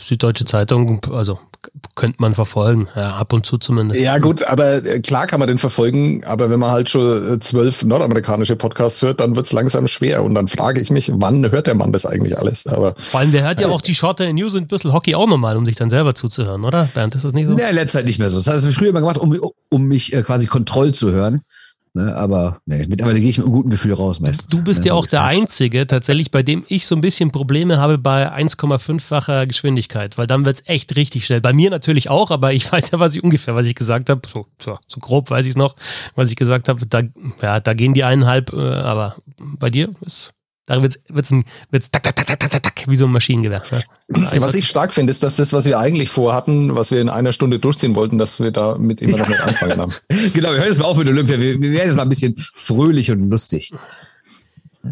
[0.00, 1.38] Süddeutsche Zeitung, also
[1.94, 4.00] könnte man verfolgen, ja, ab und zu zumindest.
[4.00, 7.38] Ja gut, aber äh, klar kann man den verfolgen, aber wenn man halt schon äh,
[7.38, 11.50] zwölf nordamerikanische Podcasts hört, dann wird es langsam schwer und dann frage ich mich, wann
[11.50, 12.66] hört der Mann das eigentlich alles?
[12.66, 15.14] Aber Vor allem, der hört ja äh, auch die Shorter News und ein bisschen Hockey
[15.14, 16.88] auch nochmal, um sich dann selber zuzuhören, oder?
[16.94, 17.54] Bernd, ist das nicht so?
[17.54, 18.38] Nee, letzter Zeit nicht mehr so.
[18.38, 21.42] Das hat es früher immer gemacht, um, um mich äh, quasi Kontroll zu hören.
[21.92, 22.14] Ne?
[22.14, 24.50] Aber nee, mittlerweile gehe ich mit einem guten Gefühl raus meistens.
[24.50, 24.88] Du bist ne?
[24.88, 29.46] ja auch der Einzige, tatsächlich, bei dem ich so ein bisschen Probleme habe bei 1,5-facher
[29.46, 31.40] Geschwindigkeit, weil dann wird es echt richtig schnell.
[31.40, 34.20] Bei mir natürlich auch, aber ich weiß ja, was ich ungefähr, was ich gesagt habe.
[34.32, 35.74] So, so, so, grob weiß ich es noch,
[36.14, 36.86] was ich gesagt habe.
[36.86, 37.02] Da,
[37.42, 40.32] ja, da gehen die eineinhalb, äh, aber bei dir ist
[40.70, 41.32] da wird es
[41.70, 43.62] wird's tak, tak, tak, tak, tak, tak, wie so ein Maschinengewehr.
[43.72, 43.82] Ne?
[44.24, 47.08] Also, was ich stark finde, ist, dass das, was wir eigentlich vorhatten, was wir in
[47.08, 49.92] einer Stunde durchziehen wollten, dass wir da mit immer noch nicht anfangen haben.
[50.32, 51.40] genau, wir hören jetzt mal auf mit Olympia.
[51.40, 53.72] Wir, wir werden jetzt mal ein bisschen fröhlich und lustig.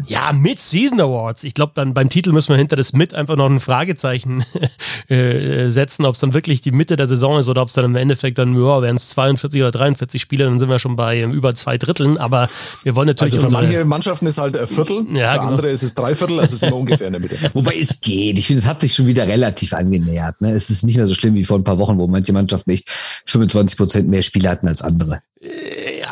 [0.05, 1.43] Ja, Mid-Season Awards.
[1.43, 4.45] Ich glaube, dann beim Titel müssen wir hinter das Mid einfach noch ein Fragezeichen
[5.07, 7.85] äh, setzen, ob es dann wirklich die Mitte der Saison ist oder ob es dann
[7.85, 11.17] im Endeffekt dann, ja, wären es 42 oder 43 Spiele, dann sind wir schon bei
[11.17, 12.19] ähm, über zwei Dritteln.
[12.19, 12.49] Aber
[12.83, 13.33] wir wollen natürlich.
[13.33, 15.51] Also für manche Mannschaften ist halt ein Viertel, ja, für genau.
[15.51, 17.37] andere ist es drei Viertel, also sind wir ungefähr in der Mitte.
[17.53, 18.37] Wobei es geht.
[18.37, 20.39] Ich finde, es hat sich schon wieder relativ angenähert.
[20.39, 20.51] Ne?
[20.51, 22.87] Es ist nicht mehr so schlimm wie vor ein paar Wochen, wo manche Mannschaften nicht
[23.25, 25.21] 25 Prozent mehr Spiele hatten als andere.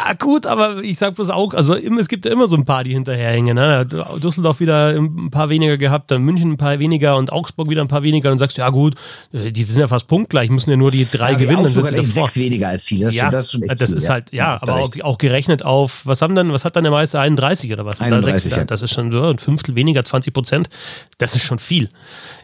[0.07, 2.83] Ja, gut, aber ich sag bloß auch, also es gibt ja immer so ein paar,
[2.83, 3.55] die hinterherhängen.
[3.55, 3.85] Ne?
[4.23, 7.89] Düsseldorf wieder ein paar weniger gehabt, dann München ein paar weniger und Augsburg wieder ein
[7.89, 8.31] paar weniger.
[8.31, 8.95] Und sagst du, ja gut,
[9.33, 11.63] äh, die sind ja fast punktgleich, müssen ja nur die drei ja, gewinnen.
[11.63, 13.05] Dann sind sie sechs weniger als viele.
[13.05, 15.17] Das, ja, das ist schon echt Das viel, ist halt, ja, ja aber auch, auch,
[15.17, 17.19] gerechnet auf, was haben denn, was hat dann der Meister?
[17.19, 17.99] 31 oder was?
[17.99, 20.69] 31, da, das ist schon so ein Fünftel weniger, 20 Prozent.
[21.17, 21.89] Das ist schon viel.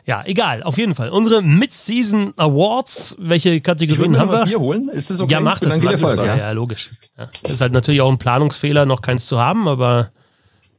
[0.06, 1.10] Ja, egal, auf jeden Fall.
[1.10, 4.44] Unsere Mid-Season Awards, welche Kategorien haben wir?
[4.44, 4.90] Bier holen?
[4.90, 5.32] Ist das okay?
[5.32, 5.82] Ja, macht das.
[5.82, 6.36] Erfolg, ja.
[6.36, 6.92] ja, logisch.
[7.18, 7.30] Ja.
[7.42, 10.12] Das ist halt natürlich auch ein Planungsfehler, noch keins zu haben, aber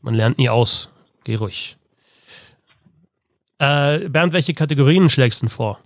[0.02, 0.90] man lernt nie aus.
[1.24, 1.78] Geh ruhig.
[3.58, 5.78] Äh, Bernd, welche Kategorien schlägst du vor?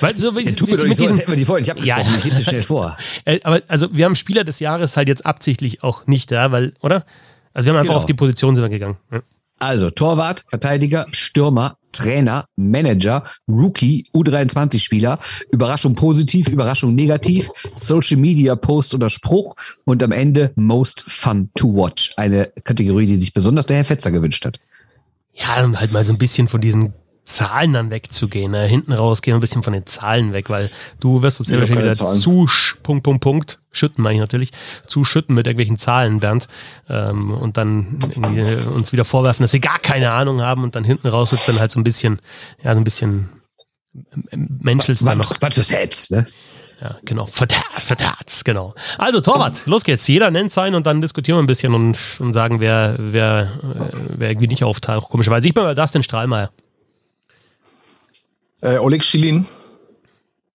[0.00, 1.70] Weil, so, wie, ja, tut mir doch nicht so, als hätten wir die vorhin nicht
[1.72, 2.10] abgesprochen.
[2.12, 2.18] Ja.
[2.18, 2.96] Ich lese schnell vor.
[3.24, 6.74] Äh, aber also wir haben Spieler des Jahres halt jetzt absichtlich auch nicht da, weil,
[6.80, 7.04] oder?
[7.52, 7.98] Also wir haben einfach genau.
[7.98, 8.96] auf die Position sind wir gegangen.
[9.10, 9.22] Ja.
[9.58, 15.18] Also Torwart, Verteidiger, Stürmer, Trainer, Manager, Rookie, U23-Spieler,
[15.50, 21.74] Überraschung positiv, Überraschung negativ, Social Media Post oder Spruch und am Ende Most Fun to
[21.74, 22.12] Watch.
[22.16, 24.60] Eine Kategorie, die sich besonders der Herr Fetzer gewünscht hat.
[25.34, 26.92] Ja, halt mal so ein bisschen von diesen
[27.28, 28.52] Zahlen dann wegzugehen.
[28.52, 28.66] Ne?
[28.66, 31.58] Hinten raus gehen wir ein bisschen von den Zahlen weg, weil du wirst uns ja
[31.58, 32.20] wahrscheinlich wieder Zahlen.
[32.20, 32.48] zu
[32.82, 34.52] Punkt, Punkt, Punkt, schütten meine ich natürlich,
[34.86, 36.48] zuschütten mit irgendwelchen Zahlen, Bernd,
[36.88, 37.98] ähm, und dann
[38.74, 41.46] uns wieder vorwerfen, dass sie gar keine Ahnung haben und dann hinten raus wird es
[41.46, 42.20] dann halt so ein bisschen,
[42.62, 43.28] ja, so ein bisschen
[44.32, 45.32] menschelst dann noch.
[45.40, 46.26] Was fürs Hetz, ne?
[46.80, 47.26] Ja, genau.
[47.26, 48.72] Vertats, genau.
[48.98, 50.06] Also, Torwart, los geht's.
[50.06, 53.52] Jeder nennt sein und dann diskutieren wir ein bisschen und, und sagen, wer, wer,
[54.16, 55.08] wer irgendwie nicht auftaucht.
[55.10, 55.48] Komischerweise.
[55.48, 56.50] Ich bin mal das, den Strahlmeier.
[58.62, 59.46] Äh, Oleg Schilin.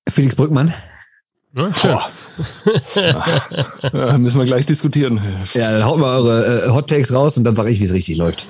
[0.09, 0.73] Felix Brückmann.
[1.55, 1.97] Ja, schön.
[3.93, 5.21] ja, müssen wir gleich diskutieren.
[5.53, 7.93] Ja, dann haut mal eure äh, Hot Takes raus und dann sage ich, wie es
[7.93, 8.45] richtig läuft.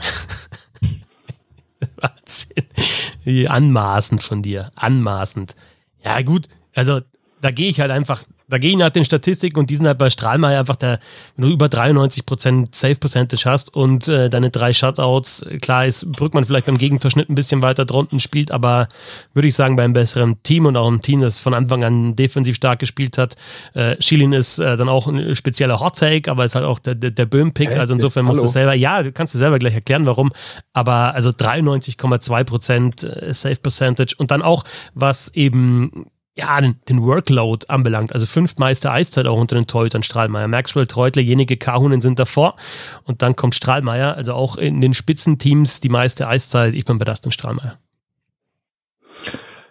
[1.97, 3.47] Wahnsinn.
[3.47, 4.71] Anmaßend von dir.
[4.75, 5.55] Anmaßend.
[6.03, 6.47] Ja, gut.
[6.73, 7.01] Also,
[7.43, 9.97] da gehe ich halt einfach da gehe ich nach den Statistiken und die sind halt
[9.97, 10.99] bei Strahlmeier einfach der,
[11.35, 16.45] wenn du über 93% Safe Percentage hast und äh, deine drei Shutouts, klar ist Brückmann
[16.45, 18.87] vielleicht beim Gegentorschnitt ein bisschen weiter drunten spielt, aber
[19.33, 22.55] würde ich sagen, beim besseren Team und auch ein Team, das von Anfang an defensiv
[22.57, 23.35] stark gespielt hat.
[23.73, 26.95] Äh, Schilin ist äh, dann auch ein spezieller Hot Take, aber ist halt auch der,
[26.95, 30.05] der, der Böhm-Pick, also insofern musst du selber, ja, du kannst du selber gleich erklären,
[30.05, 30.31] warum,
[30.73, 37.67] aber also 93,2% äh, Safe Percentage und dann auch, was eben ja, den, den, Workload
[37.67, 38.13] anbelangt.
[38.13, 40.47] Also fünf Meister Eiszeit auch unter den Torhütern Strahlmeier.
[40.47, 42.55] Maxwell, Treutler, jenige Kahunen sind davor.
[43.03, 46.73] Und dann kommt Strahlmeier, also auch in den Spitzenteams die meiste Eiszeit.
[46.73, 47.77] Ich bin bei Dustin Strahlmeier.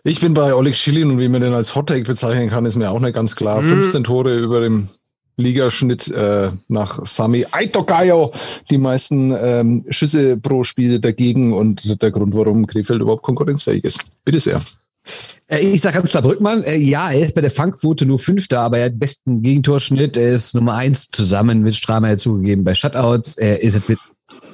[0.04, 2.90] Ich bin bei Oleg Schilin und wie man den als Hottake bezeichnen kann, ist mir
[2.90, 3.62] auch nicht ganz klar.
[3.62, 3.82] Mhm.
[3.82, 4.88] 15 Tore über dem
[5.36, 8.32] Ligaschnitt äh, nach Sami Aitokayo.
[8.70, 14.00] Die meisten ähm, Schüsse pro Spiel dagegen und der Grund, warum Krefeld überhaupt konkurrenzfähig ist.
[14.24, 14.60] Bitte sehr.
[15.48, 18.60] Äh, ich sage ganz klar Brückmann, äh, ja, er ist bei der Fangquote nur Fünfter,
[18.60, 20.16] aber er hat den besten Gegentorschnitt.
[20.16, 23.36] Er ist Nummer eins zusammen mit Stramer zugegeben bei Shutouts.
[23.36, 23.98] Er ist mit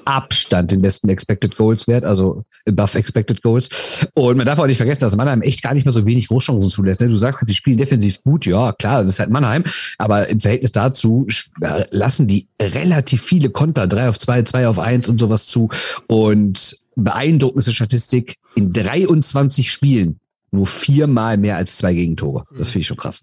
[0.04, 4.06] Abstand den besten Expected Goals wert, also above Expected Goals.
[4.14, 6.70] Und man darf auch nicht vergessen, dass Mannheim echt gar nicht mehr so wenig Großchancen
[6.70, 7.00] zulässt.
[7.00, 7.08] Ne?
[7.08, 9.64] Du sagst, die spielen defensiv gut, ja, klar, das ist halt Mannheim,
[9.98, 11.26] aber im Verhältnis dazu
[11.60, 15.68] äh, lassen die relativ viele Konter, drei auf zwei, zwei auf eins und sowas zu.
[16.06, 20.18] Und beeindruckendste Statistik, in 23 Spielen
[20.50, 22.44] nur viermal mehr als zwei Gegentore.
[22.56, 23.22] Das finde ich schon krass.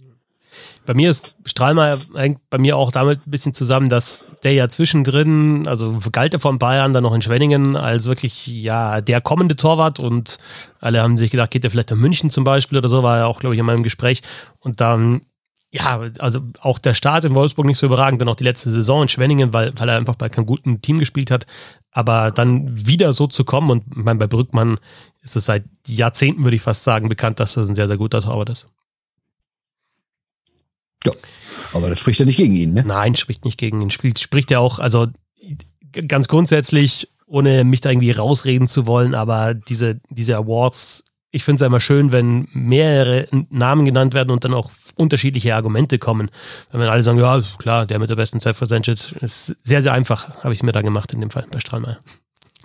[0.85, 4.69] Bei mir ist Strahlmeier hängt bei mir auch damit ein bisschen zusammen, dass der ja
[4.69, 9.55] zwischendrin, also galt er von Bayern dann noch in Schwenningen als wirklich ja der kommende
[9.55, 10.38] Torwart und
[10.79, 13.25] alle haben sich gedacht, geht der vielleicht nach München zum Beispiel oder so, war ja
[13.25, 14.21] auch, glaube ich, in meinem Gespräch.
[14.59, 15.21] Und dann,
[15.71, 19.01] ja, also auch der Start in Wolfsburg nicht so überragend, dann auch die letzte Saison
[19.01, 21.47] in Schwenningen, weil, weil er einfach bei keinem guten Team gespielt hat.
[21.91, 24.77] Aber dann wieder so zu kommen und ich meine, bei Brückmann
[25.25, 28.21] ist es seit Jahrzehnten, würde ich fast sagen, bekannt, dass das ein sehr, sehr guter
[28.21, 28.67] Torwart ist.
[31.03, 31.11] Ja,
[31.73, 32.83] aber das spricht ja nicht gegen ihn, ne?
[32.85, 33.91] Nein, spricht nicht gegen ihn.
[33.91, 35.07] Spricht, spricht ja auch, also
[36.07, 41.55] ganz grundsätzlich, ohne mich da irgendwie rausreden zu wollen, aber diese, diese Awards, ich finde
[41.55, 46.29] es ja immer schön, wenn mehrere Namen genannt werden und dann auch unterschiedliche Argumente kommen.
[46.71, 49.91] Wenn wir alle sagen, ja, klar, der mit der besten Zeit Percentage ist sehr, sehr
[49.91, 51.97] einfach, habe ich mir da gemacht in dem Fall bei Strahlmeier.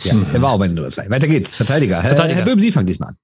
[0.04, 1.54] Ja, er war auch wenn du das Weiter geht's.
[1.54, 2.00] Verteidiger.
[2.02, 2.38] Verteidiger.
[2.38, 3.16] Herr Böhm, Sie fangen diesmal an.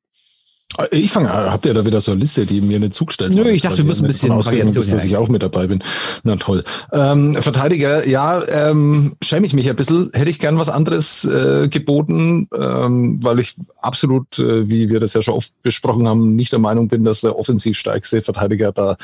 [0.91, 3.63] Ich fange, habt ihr da wieder so eine Liste, die mir nicht zugestellt Nö, ich
[3.63, 5.83] dachte, wir müssen ein bisschen ausgehen, bis, dass ich auch mit dabei bin.
[6.23, 6.65] Na toll.
[6.93, 10.11] Ähm, Verteidiger, ja, ähm, schäme ich mich ein bisschen.
[10.13, 15.15] Hätte ich gern was anderes äh, geboten, ähm, weil ich absolut, äh, wie wir das
[15.15, 18.97] ja schon oft besprochen haben, nicht der Meinung bin, dass der offensiv stärkste Verteidiger da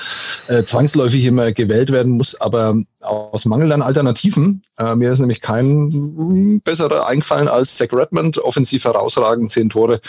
[0.48, 2.38] äh, zwangsläufig immer gewählt werden muss.
[2.38, 8.38] Aber aus Mangel an Alternativen, äh, mir ist nämlich kein besserer eingefallen als Zach Redmond,
[8.38, 10.00] offensiv herausragend, zehn Tore,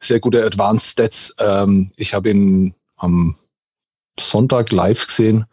[0.00, 1.34] sehr gute Advanced Stats.
[1.38, 3.34] Ähm, ich habe ihn am
[4.18, 5.46] Sonntag live gesehen.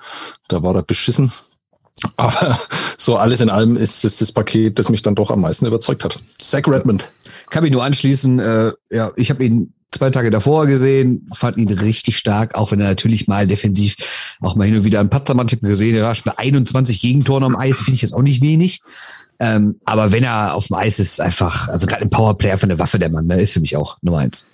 [0.49, 1.31] Da war er beschissen.
[2.17, 2.60] Aber
[2.97, 6.03] so alles in allem ist es das Paket, das mich dann doch am meisten überzeugt
[6.03, 6.21] hat.
[6.39, 7.12] Zach Redmond.
[7.49, 8.39] Kann mich nur anschließen.
[8.39, 12.81] Äh, ja, ich habe ihn zwei Tage davor gesehen, fand ihn richtig stark, auch wenn
[12.81, 13.95] er natürlich mal defensiv
[14.41, 16.01] auch mal hin und wieder einen Patzer-Tipp gesehen hat.
[16.01, 18.81] Er war schon bei 21 Gegentoren am Eis, finde ich jetzt auch nicht wenig.
[19.39, 22.79] Ähm, aber wenn er auf dem Eis ist, einfach, also gerade im Powerplayer von der
[22.79, 24.45] Waffe der Mann, der ist für mich auch Nummer eins.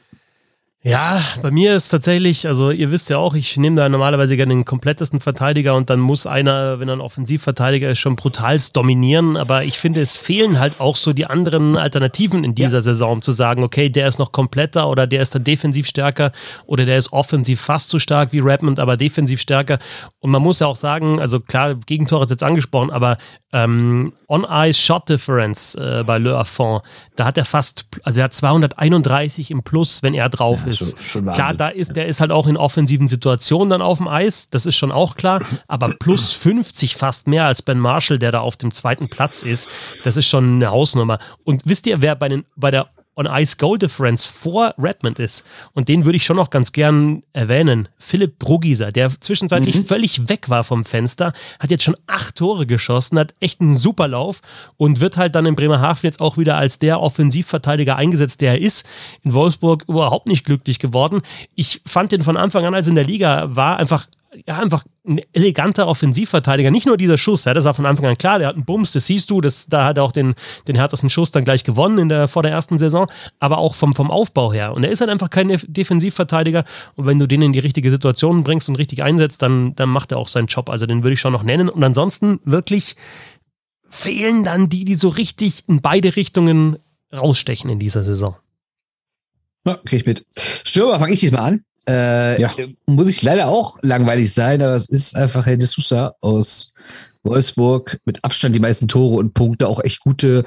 [0.85, 4.53] Ja, bei mir ist tatsächlich, also ihr wisst ja auch, ich nehme da normalerweise gerne
[4.53, 9.37] den komplettesten Verteidiger und dann muss einer, wenn er ein Offensivverteidiger ist, schon brutalst dominieren.
[9.37, 12.81] Aber ich finde, es fehlen halt auch so die anderen Alternativen in dieser ja.
[12.81, 16.33] Saison, um zu sagen, okay, der ist noch kompletter oder der ist dann defensiv stärker
[16.65, 19.79] oder der ist offensiv fast so stark wie Redmond, aber defensiv stärker.
[20.19, 23.15] Und man muss ja auch sagen, also klar, Gegentor ist jetzt angesprochen, aber
[23.53, 26.81] ähm, On-Ice Shot Difference äh, bei Le Affont,
[27.15, 30.72] da hat er fast, also er hat 231 im Plus, wenn er drauf ja, ist.
[30.79, 34.07] Schon, schon klar, da ist, der ist halt auch in offensiven Situationen dann auf dem
[34.07, 38.31] Eis, das ist schon auch klar, aber plus 50 fast mehr als Ben Marshall, der
[38.31, 39.69] da auf dem zweiten Platz ist,
[40.03, 41.19] das ist schon eine Hausnummer.
[41.45, 45.45] Und wisst ihr, wer bei, den, bei der On-Ice-Goal-Difference vor Redmond ist.
[45.73, 47.87] Und den würde ich schon noch ganz gern erwähnen.
[47.97, 49.85] Philipp Brugieser, der zwischenzeitlich mhm.
[49.85, 54.07] völlig weg war vom Fenster, hat jetzt schon acht Tore geschossen, hat echt einen super
[54.07, 54.41] Lauf
[54.77, 58.61] und wird halt dann in Bremerhaven jetzt auch wieder als der Offensivverteidiger eingesetzt, der er
[58.61, 58.85] ist.
[59.21, 61.21] In Wolfsburg überhaupt nicht glücklich geworden.
[61.55, 64.07] Ich fand den von Anfang an, als er in der Liga war, einfach
[64.47, 66.71] ja, einfach ein eleganter Offensivverteidiger.
[66.71, 68.91] Nicht nur dieser Schuss, ja, das war von Anfang an klar, der hat einen Bums,
[68.91, 70.35] das siehst du, das, da hat er auch den,
[70.67, 73.07] den härtesten Schuss dann gleich gewonnen in der, vor der ersten Saison,
[73.39, 74.73] aber auch vom, vom Aufbau her.
[74.73, 76.63] Und er ist halt einfach kein Defensivverteidiger
[76.95, 80.11] und wenn du den in die richtige Situation bringst und richtig einsetzt, dann, dann macht
[80.11, 80.69] er auch seinen Job.
[80.69, 81.69] Also den würde ich schon noch nennen.
[81.69, 82.95] Und ansonsten wirklich
[83.89, 86.77] fehlen dann die, die so richtig in beide Richtungen
[87.15, 88.35] rausstechen in dieser Saison.
[89.65, 90.25] Ja, krieg ich mit.
[90.63, 91.65] Stürmer, fange ich diesmal an.
[91.87, 92.51] Äh, ja.
[92.85, 96.73] Muss ich leider auch langweilig sein, aber es ist einfach Herr de Sousa aus
[97.23, 100.43] Wolfsburg mit Abstand die meisten Tore und Punkte, auch echt gute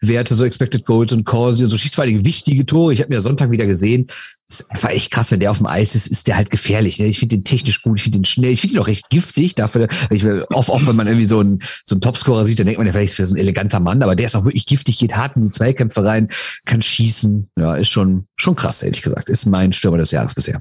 [0.00, 2.92] Werte, so Expected Goals und Calls, so schießt vor allem wichtige Tore.
[2.92, 4.06] Ich habe mir Sonntag wieder gesehen.
[4.48, 6.98] Das ist einfach echt krass, wenn der auf dem Eis ist, ist der halt gefährlich.
[6.98, 7.06] Ne?
[7.06, 9.54] Ich finde den technisch gut, ich finde den schnell, ich finde ihn auch recht giftig.
[9.54, 12.78] Dafür, ich, oft, oft, wenn man irgendwie so einen, so einen Topscorer sieht, dann denkt
[12.78, 15.16] man ja vielleicht, ist so ein eleganter Mann, aber der ist auch wirklich giftig, geht
[15.16, 16.28] hart in die Zweikämpfe rein,
[16.64, 17.48] kann schießen.
[17.58, 19.28] Ja, ist schon, schon krass, ehrlich gesagt.
[19.28, 20.60] Ist mein Stürmer des Jahres bisher.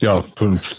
[0.00, 0.24] Ja,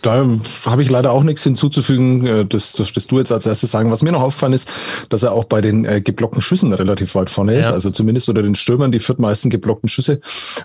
[0.01, 0.27] da
[0.65, 2.25] habe ich leider auch nichts hinzuzufügen.
[2.25, 3.91] Äh, das, das, du jetzt als erstes sagen.
[3.91, 4.69] Was mir noch aufgefallen ist,
[5.09, 7.67] dass er auch bei den äh, geblockten Schüssen relativ weit vorne ist.
[7.67, 10.21] Also zumindest unter den Stürmern die viertmeisten geblockten Schüsse.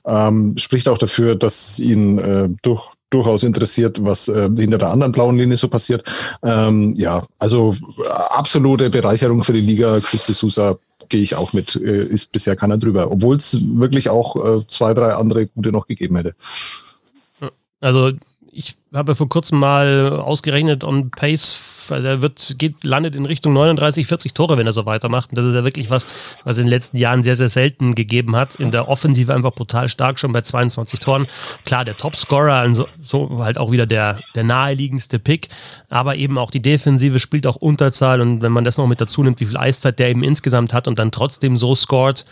[0.06, 5.12] Ähm, spricht auch dafür, dass ihn äh, durch, durchaus interessiert, was äh, hinter der anderen
[5.12, 6.04] blauen Linie so passiert.
[6.42, 10.00] Ähm, ja, also äh, absolute Bereicherung für die Liga.
[10.00, 10.78] Christi Sousa
[11.10, 14.94] gehe ich auch mit, äh, ist bisher keiner drüber, obwohl es wirklich auch äh, zwei,
[14.94, 16.34] drei andere gute noch gegeben hätte.
[17.80, 18.12] Also
[18.96, 21.58] habe vor kurzem mal ausgerechnet on Pace,
[21.90, 25.30] der wird, geht, landet in Richtung 39, 40 Tore, wenn er so weitermacht.
[25.30, 26.06] Und das ist ja wirklich was,
[26.44, 28.56] was in den letzten Jahren sehr, sehr selten gegeben hat.
[28.56, 31.26] In der Offensive einfach brutal stark, schon bei 22 Toren.
[31.64, 35.48] Klar, der Topscorer, also so halt auch wieder der, der naheliegendste Pick.
[35.90, 38.20] Aber eben auch die Defensive spielt auch Unterzahl.
[38.20, 40.88] Und wenn man das noch mit dazu nimmt, wie viel Eiszeit der eben insgesamt hat
[40.88, 42.24] und dann trotzdem so scored,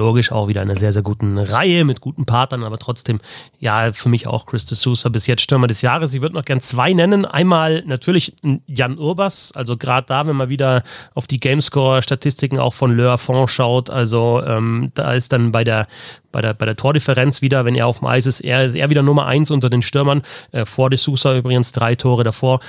[0.00, 3.20] Logisch auch wieder eine sehr, sehr guten Reihe mit guten Partnern, aber trotzdem,
[3.58, 6.14] ja, für mich auch Chris de Sousa bis jetzt Stürmer des Jahres.
[6.14, 7.26] Ich würde noch gern zwei nennen.
[7.26, 8.34] Einmal natürlich
[8.66, 10.84] Jan Urbas, also gerade da, wenn man wieder
[11.14, 15.86] auf die Gamescore-Statistiken auch von Le Affont schaut, also ähm, da ist dann bei der,
[16.32, 18.88] bei der, bei der Tordifferenz wieder, wenn er auf dem Eis ist, er ist er
[18.88, 20.22] wieder Nummer eins unter den Stürmern.
[20.52, 22.60] Äh, vor de Sousa übrigens drei Tore davor.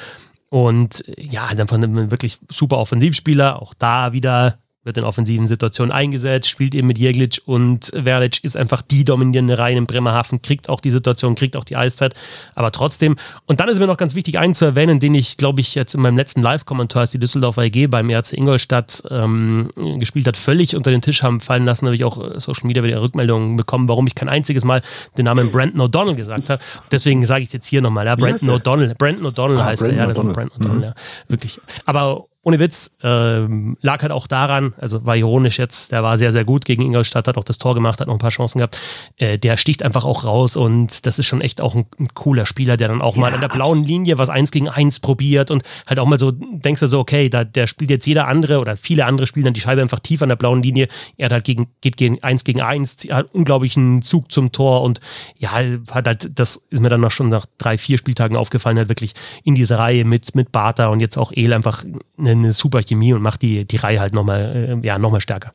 [0.49, 5.91] Und ja, dann von einem wirklich super Offensivspieler, auch da wieder wird in offensiven Situationen
[5.91, 10.69] eingesetzt, spielt eben mit Jeglic und Verlic ist einfach die dominierende Reihe in Bremerhaven, kriegt
[10.69, 12.15] auch die Situation, kriegt auch die Eiszeit,
[12.55, 13.15] aber trotzdem.
[13.45, 15.93] Und dann ist mir noch ganz wichtig, einen zu erwähnen, den ich, glaube ich, jetzt
[15.93, 20.75] in meinem letzten Live-Kommentar, als die Düsseldorfer EG beim RC Ingolstadt ähm, gespielt hat, völlig
[20.75, 23.87] unter den Tisch haben fallen lassen, habe ich auch äh, Social Media wieder Rückmeldungen bekommen,
[23.87, 24.81] warum ich kein einziges Mal
[25.15, 26.61] den Namen Brandon O'Donnell gesagt habe.
[26.91, 28.07] Deswegen sage ich es jetzt hier nochmal.
[28.07, 28.95] Ja, Brandon O'Donnell.
[28.95, 30.83] Brandon O'Donnell ah, heißt Brandon er, ja, ist Brandon O'Donnell, mhm.
[30.83, 30.93] ja.
[31.27, 31.61] Wirklich.
[31.85, 36.31] Aber ohne Witz, ähm, lag halt auch daran, also war ironisch jetzt, der war sehr,
[36.31, 38.79] sehr gut gegen Ingolstadt, hat auch das Tor gemacht, hat noch ein paar Chancen gehabt.
[39.17, 42.47] Äh, der sticht einfach auch raus und das ist schon echt auch ein, ein cooler
[42.47, 45.51] Spieler, der dann auch ja, mal an der blauen Linie was eins gegen eins probiert
[45.51, 48.59] und halt auch mal so, denkst du so, okay, da, der spielt jetzt jeder andere
[48.59, 50.87] oder viele andere spielen dann die Scheibe einfach tief an der blauen Linie.
[51.17, 54.99] Er hat halt gegen, geht gegen eins gegen eins, hat unglaublichen Zug zum Tor und
[55.37, 55.51] ja,
[55.91, 59.13] hat halt, das ist mir dann noch schon nach drei, vier Spieltagen aufgefallen, hat wirklich
[59.43, 61.83] in dieser Reihe mit, mit Bartha und jetzt auch El einfach
[62.17, 65.53] eine eine super Chemie und macht die, die Reihe halt nochmal, äh, ja, noch stärker.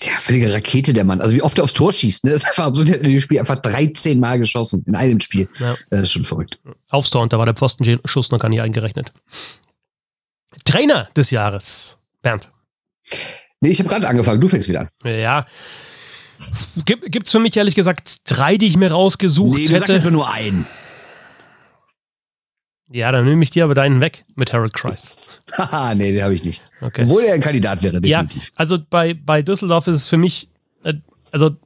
[0.00, 1.20] Ja, völlige Rakete der Mann.
[1.20, 2.30] Also wie oft er aufs Tor schießt, ne?
[2.32, 2.90] Das ist einfach absurd.
[2.90, 5.48] Hat in dem Spiel einfach 13 Mal geschossen in einem Spiel.
[5.58, 5.76] Ja.
[5.90, 6.60] Das ist schon verrückt.
[6.90, 9.12] Aufs Tor und da war der Pfostenschuss noch gar nicht eingerechnet.
[10.64, 12.50] Trainer des Jahres, Bernd.
[13.60, 14.40] Nee, ich habe gerade angefangen.
[14.40, 14.88] Du fängst wieder an.
[15.04, 15.44] Ja.
[16.84, 19.86] Gibt es für mich ehrlich gesagt drei, die ich mir rausgesucht nee, hätte?
[19.88, 20.66] Nee, jetzt nur einen.
[22.90, 25.16] Ja, dann nehme ich dir aber deinen weg mit Harold Kreis.
[25.56, 26.62] Haha, nee, den habe ich nicht.
[26.80, 27.04] Okay.
[27.04, 28.46] Obwohl er ein Kandidat wäre, definitiv.
[28.46, 30.48] Ja, also bei, bei Düsseldorf ist es für mich,
[30.84, 30.94] äh,
[31.32, 31.56] also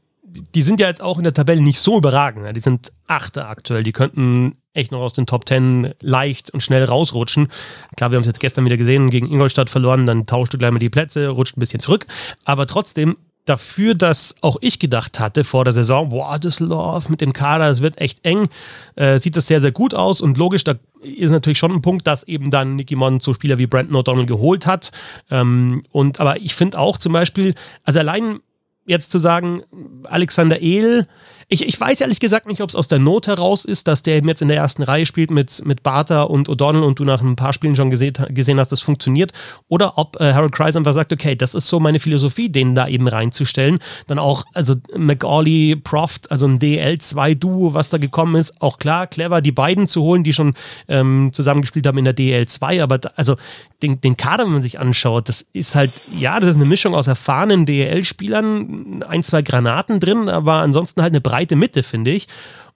[0.55, 2.47] die sind ja jetzt auch in der Tabelle nicht so überragend.
[2.47, 2.53] Ja.
[2.53, 3.83] Die sind Achte aktuell.
[3.83, 7.49] Die könnten echt noch aus den Top Ten leicht und schnell rausrutschen.
[7.97, 10.71] Klar, wir haben es jetzt gestern wieder gesehen, gegen Ingolstadt verloren, dann tauscht du gleich
[10.71, 12.07] mal die Plätze, rutscht ein bisschen zurück.
[12.45, 17.33] Aber trotzdem dafür, dass auch ich gedacht hatte vor der Saison, boah, Düsseldorf mit dem
[17.33, 18.49] Kader, es wird echt eng,
[18.95, 22.07] äh, sieht das sehr, sehr gut aus und logisch, da ist natürlich schon ein Punkt,
[22.07, 24.93] dass eben dann Nicky Mon so Spieler wie Brandon O'Donnell geholt hat.
[25.31, 28.39] Ähm, und aber ich finde auch zum Beispiel, also allein
[28.87, 29.63] jetzt zu sagen,
[30.05, 31.09] Alexander Ehl,
[31.53, 34.17] ich, ich weiß ehrlich gesagt nicht, ob es aus der Not heraus ist, dass der
[34.17, 37.21] eben jetzt in der ersten Reihe spielt mit, mit Bartha und O'Donnell und du nach
[37.21, 39.33] ein paar Spielen schon gesehen, gesehen hast, das funktioniert.
[39.69, 42.89] Oder ob äh, Harold Kreis einfach sagt, okay, das ist so meine Philosophie, den da
[42.89, 43.81] eben reinzustellen.
[44.07, 49.43] Dann auch, also McAuley, Proft, also ein DL2-Duo, was da gekommen ist, auch klar, clever,
[49.43, 50.55] die beiden zu holen, die schon
[50.89, 52.83] ähm, zusammengespielt haben in der DL2.
[52.83, 53.37] Aber da, also
[53.83, 56.95] den, den Kader, wenn man sich anschaut, das ist halt, ja, das ist eine Mischung
[56.95, 62.13] aus erfahrenen DL-Spielern, ein, zwei Granaten drin, aber ansonsten halt eine breite breite Mitte, finde
[62.13, 62.29] ich.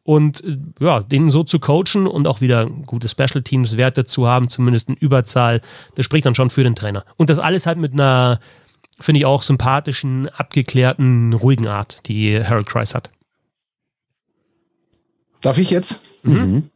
[0.03, 4.27] Und äh, ja, den so zu coachen und auch wieder gute Special Teams Werte zu
[4.27, 5.61] haben, zumindest in Überzahl,
[5.95, 7.05] das spricht dann schon für den Trainer.
[7.17, 8.41] Und das alles halt mit einer,
[9.01, 13.11] finde ich auch, sympathischen, abgeklärten, ruhigen Art, die Harold Kreis hat.
[15.41, 16.01] Darf ich jetzt?
[16.23, 16.71] Mhm.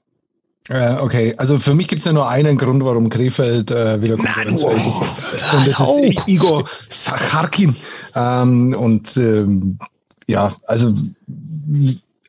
[0.69, 4.17] Äh, okay, also für mich gibt es ja nur einen Grund, warum Krefeld äh, wieder
[4.17, 5.55] konkurrenzfähig ist.
[5.55, 7.75] Und das ist Igor Sacharkin.
[8.15, 9.79] Ähm, und ähm,
[10.29, 10.95] ja, also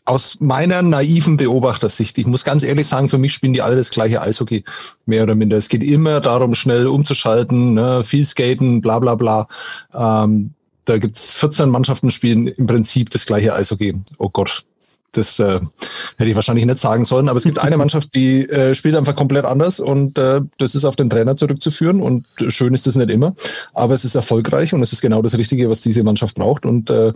[0.06, 3.91] aus meiner naiven Beobachtersicht, ich muss ganz ehrlich sagen, für mich spielen die alle das
[3.91, 4.63] gleiche Eishockey,
[5.06, 5.58] mehr oder minder.
[5.58, 9.47] Es geht immer darum, schnell umzuschalten, ne, viel skaten, bla bla bla.
[9.93, 10.54] Ähm,
[10.86, 13.95] da gibt's 14 Mannschaften, spielen im Prinzip das gleiche Eishockey.
[14.17, 14.65] Oh Gott,
[15.12, 15.60] das äh,
[16.17, 19.15] hätte ich wahrscheinlich nicht sagen sollen, aber es gibt eine Mannschaft, die äh, spielt einfach
[19.15, 23.12] komplett anders und äh, das ist auf den Trainer zurückzuführen und schön ist das nicht
[23.12, 23.36] immer,
[23.73, 26.89] aber es ist erfolgreich und es ist genau das Richtige, was diese Mannschaft braucht und
[26.89, 27.13] äh,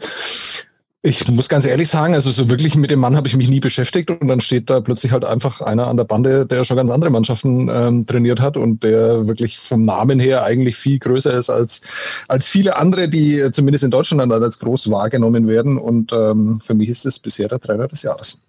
[1.06, 3.60] ich muss ganz ehrlich sagen, also so wirklich mit dem Mann habe ich mich nie
[3.60, 6.90] beschäftigt und dann steht da plötzlich halt einfach einer an der Bande, der schon ganz
[6.90, 11.52] andere Mannschaften ähm, trainiert hat und der wirklich vom Namen her eigentlich viel größer ist
[11.52, 11.82] als,
[12.28, 15.78] als viele andere, die zumindest in Deutschland als groß wahrgenommen werden.
[15.78, 18.40] Und ähm, für mich ist es bisher der Trainer des Jahres.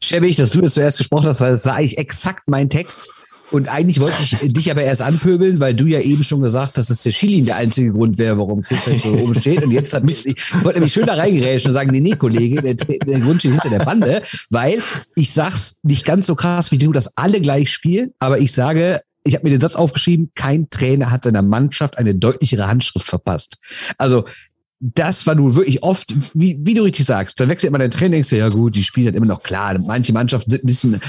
[0.00, 3.10] Schäbig, dass du das zuerst gesprochen hast, weil das war eigentlich exakt mein Text.
[3.50, 6.90] Und eigentlich wollte ich dich aber erst anpöbeln, weil du ja eben schon gesagt hast,
[6.90, 9.62] dass der Schilin der einzige Grund wäre, warum Christian so oben steht.
[9.62, 12.62] Und jetzt hat mich, ich wollte nämlich schön da reingerätschen und sagen, nee, nee, Kollege,
[12.62, 14.80] der, der Grund steht hinter der Bande, weil
[15.14, 19.02] ich sag's nicht ganz so krass wie du, dass alle gleich spielen, aber ich sage,
[19.24, 23.58] ich habe mir den Satz aufgeschrieben, kein Trainer hat seiner Mannschaft eine deutlichere Handschrift verpasst.
[23.98, 24.26] Also
[24.80, 28.12] das war nun wirklich oft, wie, wie du richtig sagst, dann wechselt man dein Trainer,
[28.12, 29.78] denkst du, ja gut, die spielen halt immer noch klar.
[29.78, 31.00] Manche Mannschaften sind ein bisschen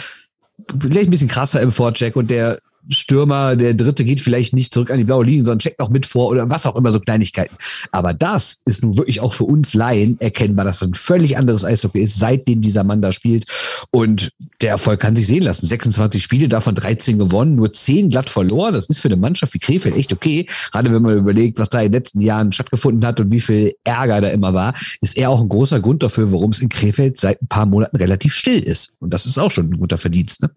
[0.79, 4.91] vielleicht ein bisschen krasser im Vorcheck und der Stürmer, der Dritte geht vielleicht nicht zurück
[4.91, 7.55] an die blaue Linie, sondern checkt noch mit vor oder was auch immer, so Kleinigkeiten.
[7.91, 11.65] Aber das ist nun wirklich auch für uns Laien erkennbar, dass es ein völlig anderes
[11.65, 13.45] Eishockey ist, seitdem dieser Mann da spielt.
[13.91, 14.31] Und
[14.61, 15.65] der Erfolg kann sich sehen lassen.
[15.65, 18.73] 26 Spiele, davon 13 gewonnen, nur 10 glatt verloren.
[18.73, 20.47] Das ist für eine Mannschaft wie Krefeld echt okay.
[20.71, 23.73] Gerade wenn man überlegt, was da in den letzten Jahren stattgefunden hat und wie viel
[23.83, 27.19] Ärger da immer war, ist er auch ein großer Grund dafür, warum es in Krefeld
[27.19, 28.93] seit ein paar Monaten relativ still ist.
[28.99, 30.41] Und das ist auch schon ein guter Verdienst.
[30.41, 30.51] Ne?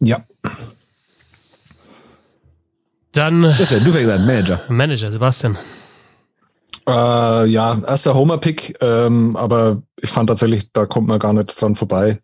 [0.00, 0.24] Ja,
[3.12, 3.40] dann.
[3.40, 3.84] Denn?
[3.84, 4.60] Du fängst an, Manager.
[4.68, 5.56] Manager, Sebastian.
[6.88, 11.76] Äh, ja, erster Homer-Pick, ähm, aber ich fand tatsächlich, da kommt man gar nicht dran
[11.76, 12.18] vorbei.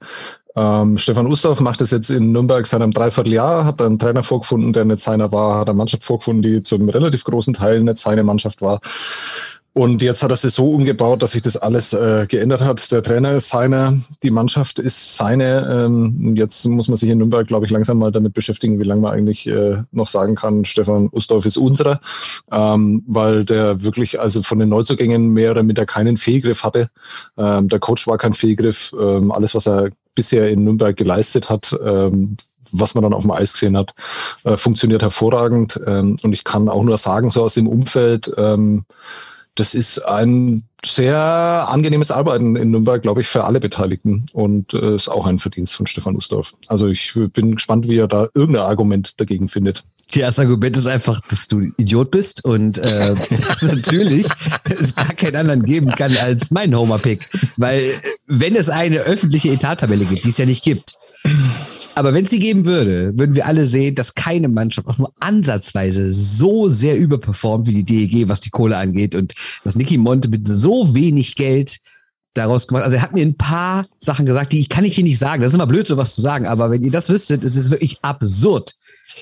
[0.57, 4.73] Ähm, Stefan Ustorf macht es jetzt in Nürnberg seit einem Dreivierteljahr, hat einen Trainer vorgefunden,
[4.73, 8.23] der nicht seiner war, hat eine Mannschaft vorgefunden, die zum relativ großen Teil nicht seine
[8.23, 8.81] Mannschaft war.
[9.75, 12.93] Und jetzt hat er es so umgebaut, dass sich das alles äh, geändert hat.
[12.93, 15.69] Der Trainer ist seiner, die Mannschaft ist seine.
[15.69, 19.01] Ähm, jetzt muss man sich in Nürnberg, glaube ich, langsam mal damit beschäftigen, wie lange
[19.01, 21.99] man eigentlich äh, noch sagen kann, Stefan Ustorf ist unserer,
[22.53, 26.89] ähm, weil der wirklich also von den Neuzugängen mehr oder minder keinen Fehlgriff hatte.
[27.37, 28.95] Ähm, der Coach war kein Fehlgriff.
[28.97, 32.37] Ähm, alles, was er bisher in Nürnberg geleistet hat, ähm,
[32.71, 33.93] was man dann auf dem Eis gesehen hat,
[34.45, 35.81] äh, funktioniert hervorragend.
[35.85, 38.85] Ähm, und ich kann auch nur sagen, so aus dem Umfeld, ähm,
[39.55, 44.97] das ist ein sehr angenehmes Arbeiten in Nürnberg, glaube ich, für alle Beteiligten und äh,
[44.97, 46.55] ist auch ein Verdienst von Stefan Usdorf.
[46.69, 49.85] Also ich bin gespannt, wie er da irgendein Argument dagegen findet.
[50.15, 53.15] Das Argument ist einfach, dass du Idiot bist und äh,
[53.63, 54.27] natürlich
[54.65, 57.25] es gar keinen anderen geben kann als mein Homer-Pick.
[57.57, 57.93] Weil
[58.27, 60.97] wenn es eine öffentliche Etattabelle gibt, die es ja nicht gibt,
[61.95, 65.13] aber wenn es sie geben würde, würden wir alle sehen, dass keine Mannschaft auch nur
[65.21, 69.35] ansatzweise so sehr überperformt wie die DEG, was die Kohle angeht und
[69.65, 71.79] dass Nicky Monte mit so wenig Geld
[72.35, 72.85] daraus gemacht.
[72.85, 75.43] Also er hat mir ein paar Sachen gesagt, die ich kann ich hier nicht sagen.
[75.43, 77.99] Das ist immer blöd, sowas zu sagen, aber wenn ihr das wüsstet, ist es wirklich
[78.03, 78.75] absurd,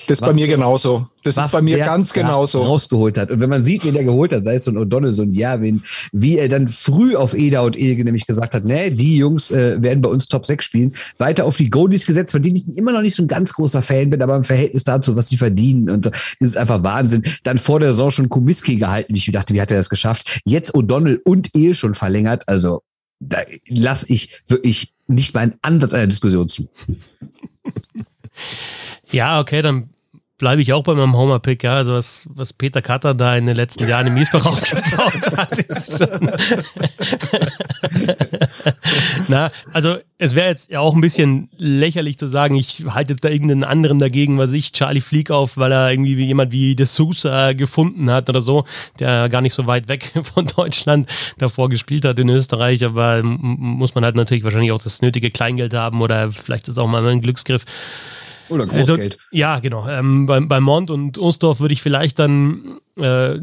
[0.07, 1.07] das ist bei mir genauso.
[1.23, 2.61] Das ist bei mir ganz genauso.
[2.61, 3.31] rausgeholt hat.
[3.31, 5.31] Und wenn man sieht, wen der geholt hat, sei es so ein O'Donnell, so ein
[5.31, 9.51] Javin, wie er dann früh auf Eda und Elge nämlich gesagt hat, nee, die Jungs
[9.51, 12.77] äh, werden bei uns Top 6 spielen, weiter auf die Goldies gesetzt, von denen ich
[12.77, 15.37] immer noch nicht so ein ganz großer Fan bin, aber im Verhältnis dazu, was sie
[15.37, 17.23] verdienen und das ist einfach Wahnsinn.
[17.43, 20.41] Dann vor der Saison schon Komiski gehalten, ich dachte, wie hat er das geschafft?
[20.45, 22.81] Jetzt O'Donnell und El schon verlängert, also
[23.19, 26.67] da lasse ich wirklich nicht mal einen Ansatz einer Diskussion zu.
[29.13, 29.89] Ja, okay, dann
[30.37, 31.63] bleibe ich auch bei meinem Homer-Pick.
[31.63, 35.57] Ja, also was, was Peter Katter da in den letzten Jahren im Miesbach aufgebaut hat,
[35.57, 36.09] ist schon.
[39.27, 43.23] Na, also es wäre jetzt ja auch ein bisschen lächerlich zu sagen, ich halte jetzt
[43.23, 46.75] da irgendeinen anderen dagegen, was ich, Charlie Fleek auf, weil er irgendwie wie jemand wie
[46.75, 48.65] De Sousa gefunden hat oder so,
[48.99, 53.95] der gar nicht so weit weg von Deutschland davor gespielt hat in Österreich, aber muss
[53.95, 57.21] man halt natürlich wahrscheinlich auch das nötige Kleingeld haben oder vielleicht ist auch mal ein
[57.21, 57.65] Glücksgriff.
[58.49, 59.15] Oder also, Großgeld.
[59.15, 59.87] Also, ja, genau.
[59.87, 63.39] Ähm, bei, bei Mont und Osdorf würde ich vielleicht dann äh,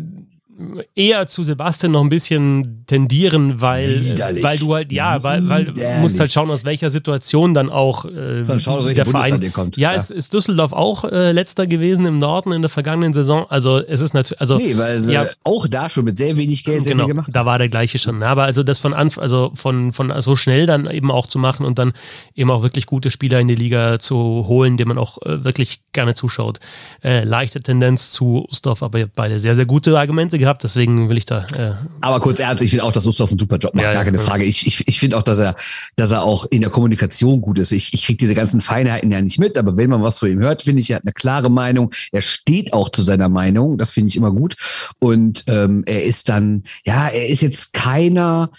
[0.95, 4.43] eher zu Sebastian noch ein bisschen tendieren, weil, Widerlich.
[4.43, 8.05] weil du halt, ja, weil, weil du musst halt schauen, aus welcher Situation dann auch
[8.05, 9.77] äh, dann schauen, der Verein kommt.
[9.77, 13.47] Ja, ist, ist Düsseldorf auch äh, letzter gewesen im Norden in der vergangenen Saison.
[13.49, 16.65] Also es ist natürlich, also nee, weil sie ja, auch da schon mit sehr wenig
[16.65, 17.31] Geld sehr genau, viel gemacht.
[17.33, 18.23] Da war der gleiche schon.
[18.23, 21.65] Aber also das von Anf also von, von so schnell dann eben auch zu machen
[21.65, 21.93] und dann
[22.35, 25.81] eben auch wirklich gute Spieler in die Liga zu holen, denen man auch äh, wirklich
[25.93, 26.61] gerne zuschaut.
[27.03, 31.17] Äh, leichte Tendenz zu Ustorf, aber beide sehr, sehr gute Argumente gehabt gehabt, deswegen will
[31.17, 31.47] ich da.
[31.57, 34.05] Äh Aber kurz ernst, ich finde auch, dass Ustav einen super Job macht, ja, gar
[34.05, 34.25] keine ja.
[34.25, 34.45] Frage.
[34.45, 35.55] Ich, ich, ich finde auch, dass er,
[35.97, 37.71] dass er auch in der Kommunikation gut ist.
[37.71, 40.41] Ich, ich kriege diese ganzen Feinheiten ja nicht mit, aber wenn man was von ihm
[40.41, 41.93] hört, finde ich, er hat eine klare Meinung.
[42.11, 43.79] Er steht auch zu seiner Meinung.
[43.79, 44.57] Das finde ich immer gut.
[44.99, 48.51] Und ähm, er ist dann, ja, er ist jetzt keiner,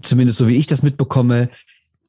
[0.00, 1.50] zumindest so wie ich das mitbekomme,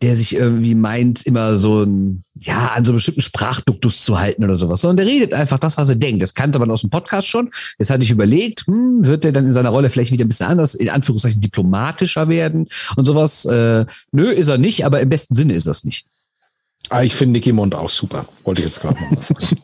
[0.01, 4.43] der sich irgendwie meint, immer so ein, ja, an so einem bestimmten Sprachduktus zu halten
[4.45, 4.81] oder sowas.
[4.81, 6.23] Sondern der redet einfach das, was er denkt.
[6.23, 7.49] Das kannte man aus dem Podcast schon.
[7.77, 10.47] Jetzt hatte ich überlegt, hm, wird er dann in seiner Rolle vielleicht wieder ein bisschen
[10.47, 13.43] anders, in Anführungszeichen diplomatischer werden und sowas.
[13.43, 16.05] Äh, nö, ist er nicht, aber im besten Sinne ist das nicht.
[16.89, 18.25] Ah, ich finde Nicky Mond auch super.
[18.45, 19.45] Wollte ich jetzt gerade noch mal sagen.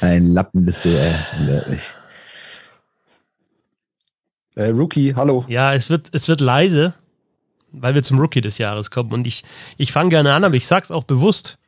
[0.00, 1.14] Ein Lappen bist du, ey.
[1.46, 1.94] Wirklich.
[4.54, 5.44] Äh, Rookie, hallo.
[5.48, 6.94] Ja, es wird, es wird leise
[7.78, 9.12] weil wir zum Rookie des Jahres kommen.
[9.12, 9.44] Und ich,
[9.76, 11.58] ich fange gerne an, aber ich sage es auch bewusst.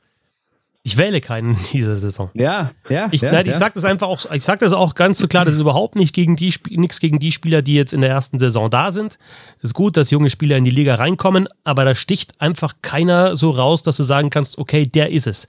[0.86, 2.30] Ich wähle keinen in dieser Saison.
[2.32, 3.08] Ja, ja.
[3.10, 3.50] Ich, ja, nein, ja.
[3.50, 5.96] ich sage das einfach auch, ich sage das auch ganz so klar, das ist überhaupt
[5.96, 9.18] nicht gegen die nichts gegen die Spieler, die jetzt in der ersten Saison da sind.
[9.58, 13.36] Es ist gut, dass junge Spieler in die Liga reinkommen, aber da sticht einfach keiner
[13.36, 15.48] so raus, dass du sagen kannst, okay, der ist es.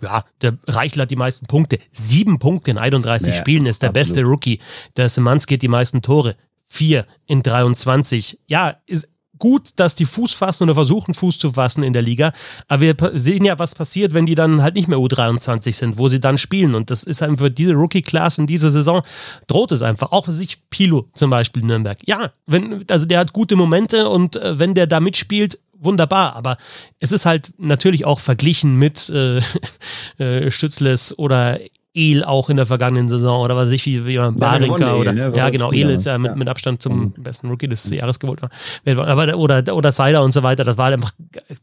[0.00, 1.80] Ja, der Reichel hat die meisten Punkte.
[1.92, 4.08] Sieben Punkte in 31 ja, Spielen ist der absolut.
[4.08, 4.60] beste Rookie.
[4.96, 6.34] Der Semanski hat die meisten Tore.
[6.66, 8.38] Vier in 23.
[8.46, 9.06] Ja, ist
[9.38, 12.32] gut, dass die Fuß fassen oder versuchen, Fuß zu fassen in der Liga.
[12.68, 16.08] Aber wir sehen ja, was passiert, wenn die dann halt nicht mehr U23 sind, wo
[16.08, 16.74] sie dann spielen.
[16.74, 19.02] Und das ist einfach diese Rookie-Class in dieser Saison,
[19.46, 20.12] droht es einfach.
[20.12, 21.98] Auch für sich Pilo zum Beispiel in Nürnberg.
[22.06, 26.56] Ja, wenn, also der hat gute Momente und äh, wenn der da mitspielt, wunderbar, aber
[26.98, 29.40] es ist halt natürlich auch verglichen mit äh,
[30.18, 31.58] äh, Stützles oder
[31.94, 35.32] El auch in der vergangenen Saison oder was weiß ich, wie, wie Barinka oder ne?
[35.34, 37.12] ja genau, El ist ja mit, mit Abstand zum mhm.
[37.16, 38.48] besten Rookie des Jahres geworden.
[38.84, 41.12] Aber, oder, oder Seider und so weiter, das war einfach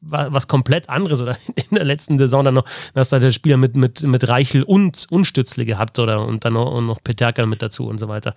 [0.01, 1.38] was komplett anderes oder
[1.69, 4.63] in der letzten Saison dann noch, da hast du der Spieler mit, mit, mit Reichel
[4.63, 8.07] und, und Stützle gehabt oder und dann noch, und noch Peterka mit dazu und so
[8.07, 8.34] weiter.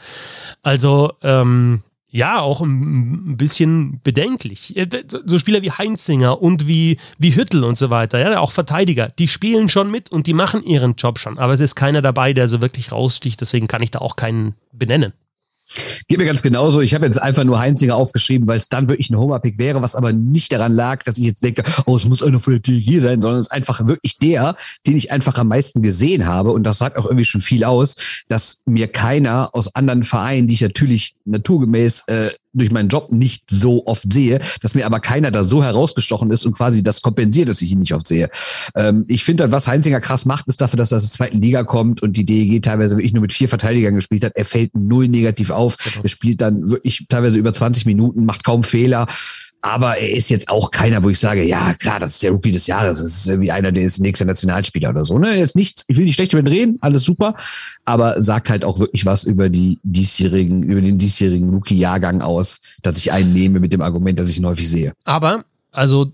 [0.63, 4.77] Also, ähm, ja, auch ein bisschen bedenklich.
[4.77, 4.89] Äh,
[5.27, 9.29] so Spieler wie Heinzinger und wie, wie Hüttel und so weiter, ja, auch Verteidiger, die
[9.29, 11.39] spielen schon mit und die machen ihren Job schon.
[11.39, 13.41] Aber es ist keiner dabei, der so wirklich raussticht.
[13.41, 15.13] Deswegen kann ich da auch keinen benennen.
[16.09, 16.81] Geht mir ganz genauso.
[16.81, 19.95] Ich habe jetzt einfach nur Heinzinger aufgeschrieben, weil es dann wirklich ein Homer-Pick wäre, was
[19.95, 23.01] aber nicht daran lag, dass ich jetzt denke, oh, es muss einer von der DG
[23.01, 24.57] sein, sondern es ist einfach wirklich der,
[24.87, 26.53] den ich einfach am meisten gesehen habe.
[26.53, 27.97] Und das sagt auch irgendwie schon viel aus,
[28.29, 33.45] dass mir keiner aus anderen Vereinen, die ich natürlich naturgemäß äh, durch meinen Job nicht
[33.51, 37.49] so oft sehe, dass mir aber keiner da so herausgestochen ist und quasi das kompensiert,
[37.49, 38.29] dass ich ihn nicht oft sehe.
[38.75, 41.41] Ähm, ich finde halt, was Heinzinger krass macht, ist dafür, dass er aus der zweiten
[41.41, 44.37] Liga kommt und die DEG teilweise wirklich nur mit vier Verteidigern gespielt hat.
[44.37, 45.77] Er fällt null negativ auf.
[45.77, 46.03] Genau.
[46.03, 49.07] Er spielt dann wirklich teilweise über 20 Minuten, macht kaum Fehler.
[49.61, 52.53] Aber er ist jetzt auch keiner, wo ich sage, ja, klar, das ist der Rookie
[52.53, 53.01] des Jahres.
[53.01, 55.19] Das ist irgendwie einer, der ist nächster Nationalspieler oder so.
[55.19, 55.41] Ne?
[55.41, 57.35] Ist nichts, ich will nicht schlecht über ihn reden, alles super,
[57.85, 62.99] aber sagt halt auch wirklich was über die diesjährigen, über den diesjährigen Rookie-Jahrgang aus, dass
[62.99, 64.93] ich einen nehme mit dem Argument, dass ich ihn häufig sehe.
[65.05, 66.13] Aber, also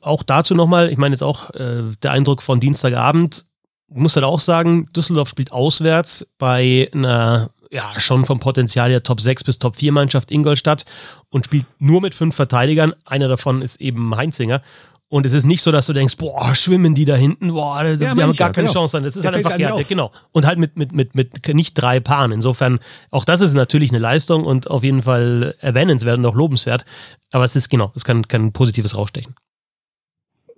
[0.00, 3.44] auch dazu nochmal, ich meine jetzt auch äh, der Eindruck von Dienstagabend,
[3.88, 9.20] muss halt auch sagen, Düsseldorf spielt auswärts bei einer ja, schon vom Potenzial her Top
[9.20, 10.84] 6 bis Top 4 Mannschaft Ingolstadt
[11.30, 12.94] und spielt nur mit fünf Verteidigern.
[13.04, 14.62] Einer davon ist eben Heinzinger.
[15.10, 17.98] Und es ist nicht so, dass du denkst, boah, schwimmen die da hinten, boah, das,
[17.98, 18.80] ja, die haben gar keine genau.
[18.80, 19.00] Chance.
[19.00, 20.12] Das ist Der halt einfach, ja, genau.
[20.32, 22.30] Und halt mit, mit, mit, mit nicht drei Paaren.
[22.30, 22.78] Insofern,
[23.10, 26.84] auch das ist natürlich eine Leistung und auf jeden Fall erwähnenswert und auch lobenswert.
[27.30, 29.34] Aber es ist, genau, es kann kein positives rausstechen.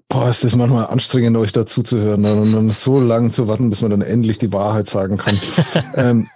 [0.09, 3.71] Boah, ist das manchmal anstrengend, euch dazu zu hören und dann so lange zu warten,
[3.71, 5.39] bis man dann endlich die Wahrheit sagen kann.
[5.95, 6.29] ähm,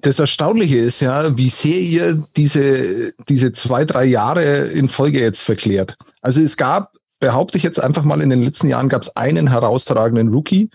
[0.00, 5.42] das Erstaunliche ist ja, wie sehr ihr diese, diese zwei, drei Jahre in Folge jetzt
[5.42, 5.96] verklärt.
[6.22, 9.48] Also es gab, behaupte ich jetzt einfach mal, in den letzten Jahren gab es einen
[9.48, 10.70] herausragenden Rookie,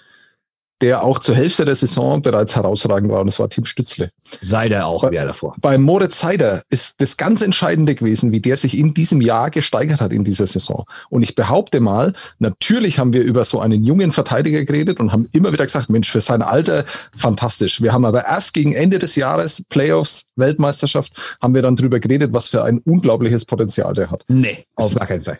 [0.82, 4.12] der auch zur Hälfte der Saison bereits herausragend war, und das war Tim Stützle.
[4.42, 5.56] Seider auch, wer davor.
[5.62, 10.02] Bei Moritz Seider ist das ganz Entscheidende gewesen, wie der sich in diesem Jahr gesteigert
[10.02, 10.86] hat in dieser Saison.
[11.10, 15.30] Und ich behaupte mal, natürlich haben wir über so einen jungen Verteidiger geredet und haben
[15.32, 17.82] immer wieder gesagt, Mensch, für sein Alter fantastisch.
[17.82, 22.34] Wir haben aber erst gegen Ende des Jahres, Playoffs, Weltmeisterschaft, haben wir dann drüber geredet,
[22.34, 24.26] was für ein unglaubliches Potenzial der hat.
[24.28, 25.40] Nee, auf gar keinen Fall.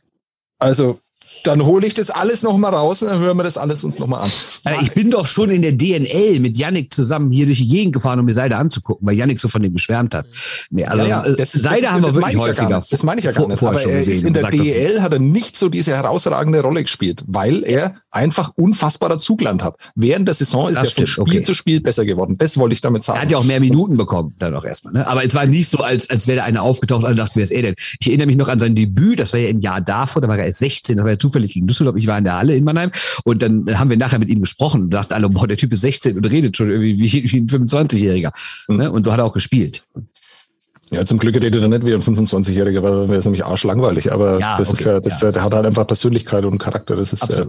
[0.60, 1.00] Also
[1.44, 4.24] dann hole ich das alles nochmal raus und dann hören wir das alles uns nochmal
[4.24, 4.76] an.
[4.82, 8.20] Ich bin doch schon in der DNL mit Yannick zusammen hier durch die Gegend gefahren,
[8.20, 10.28] um mir Seide anzugucken, weil Yannick so von dem geschwärmt hat.
[10.70, 12.70] Nee, also ja, ja, das, Seide das, haben wir wirklich häufiger.
[12.70, 13.64] Ja das meine ich ja gar nicht.
[13.64, 17.64] Aber er ist in der DEL hat er nicht so diese herausragende Rolle gespielt, weil
[17.64, 19.76] er einfach unfassbarer Zugland hat.
[19.96, 21.42] Während der Saison ist das er von Spiel okay.
[21.42, 22.38] zu Spiel besser geworden.
[22.38, 23.18] Das wollte ich damit sagen.
[23.18, 24.94] Er hat ja auch mehr Minuten bekommen, dann auch erstmal.
[24.94, 25.08] Ne?
[25.08, 27.52] Aber es war nicht so, als, als wäre da einer aufgetaucht und dachte, wer ist
[27.52, 27.76] er denn?
[28.00, 30.38] Ich erinnere mich noch an sein Debüt, das war ja im Jahr davor, da war
[30.38, 31.96] er erst 16, das war ja zufällig gegen Düsseldorf.
[31.96, 32.92] Ich war in der Halle in Mannheim
[33.24, 35.82] und dann haben wir nachher mit ihm gesprochen und dachten alle, boah, der Typ ist
[35.82, 38.32] 16 und redet schon irgendwie wie, ein 25-Jähriger.
[38.68, 38.78] Mhm.
[38.78, 38.92] Ne?
[38.92, 39.84] Und du hat auch gespielt.
[40.92, 44.12] Ja, zum Glück redet er nicht wie ein 25-Jähriger, weil er ist nämlich arschlangweilig.
[44.12, 44.80] Aber ja, das okay.
[44.80, 45.32] ist ja, das, ja.
[45.32, 46.98] der hat halt einfach Persönlichkeit und Charakter.
[46.98, 47.46] Das ist äh,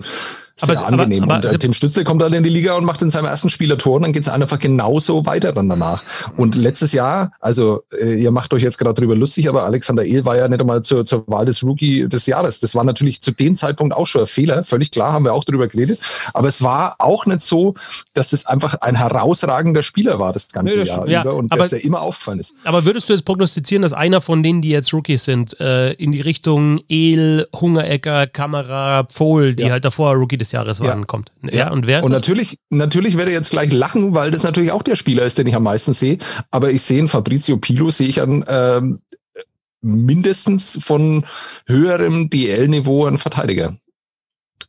[0.56, 1.24] sehr aber, angenehm.
[1.24, 3.26] Aber, aber, und äh, Tim Stütze kommt dann in die Liga und macht in seinem
[3.26, 6.02] ersten Spieler Tor und dann geht es einfach genauso weiter dann danach.
[6.36, 10.24] Und letztes Jahr, also äh, ihr macht euch jetzt gerade drüber lustig, aber Alexander Ehl
[10.24, 12.60] war ja nicht einmal zur, zur Wahl des Rookie des Jahres.
[12.60, 14.64] Das war natürlich zu dem Zeitpunkt auch schon ein Fehler.
[14.64, 15.98] Völlig klar, haben wir auch drüber geredet.
[16.34, 17.74] Aber es war auch nicht so,
[18.14, 21.52] dass es einfach ein herausragender Spieler war, das ganze nee, das Jahr ja, über und
[21.52, 22.54] aber, dass er immer aufgefallen ist.
[22.64, 26.12] Aber würdest du jetzt prognostizieren, dass einer von denen, die jetzt Rookies sind, äh, in
[26.12, 29.70] die Richtung El, Hungerecker, Kamera, Pfohl, die ja.
[29.70, 30.94] halt davor Rookie des Jahres ja.
[31.04, 31.32] kommt?
[31.42, 31.70] Ja, ja.
[31.70, 32.20] und wer Und das?
[32.20, 35.46] natürlich, natürlich werde ich jetzt gleich lachen, weil das natürlich auch der Spieler ist, den
[35.46, 36.18] ich am meisten sehe.
[36.50, 39.00] Aber ich sehe einen Fabrizio Pilo, sehe ich an ähm,
[39.80, 41.24] mindestens von
[41.66, 43.76] höherem DL-Niveau einen Verteidiger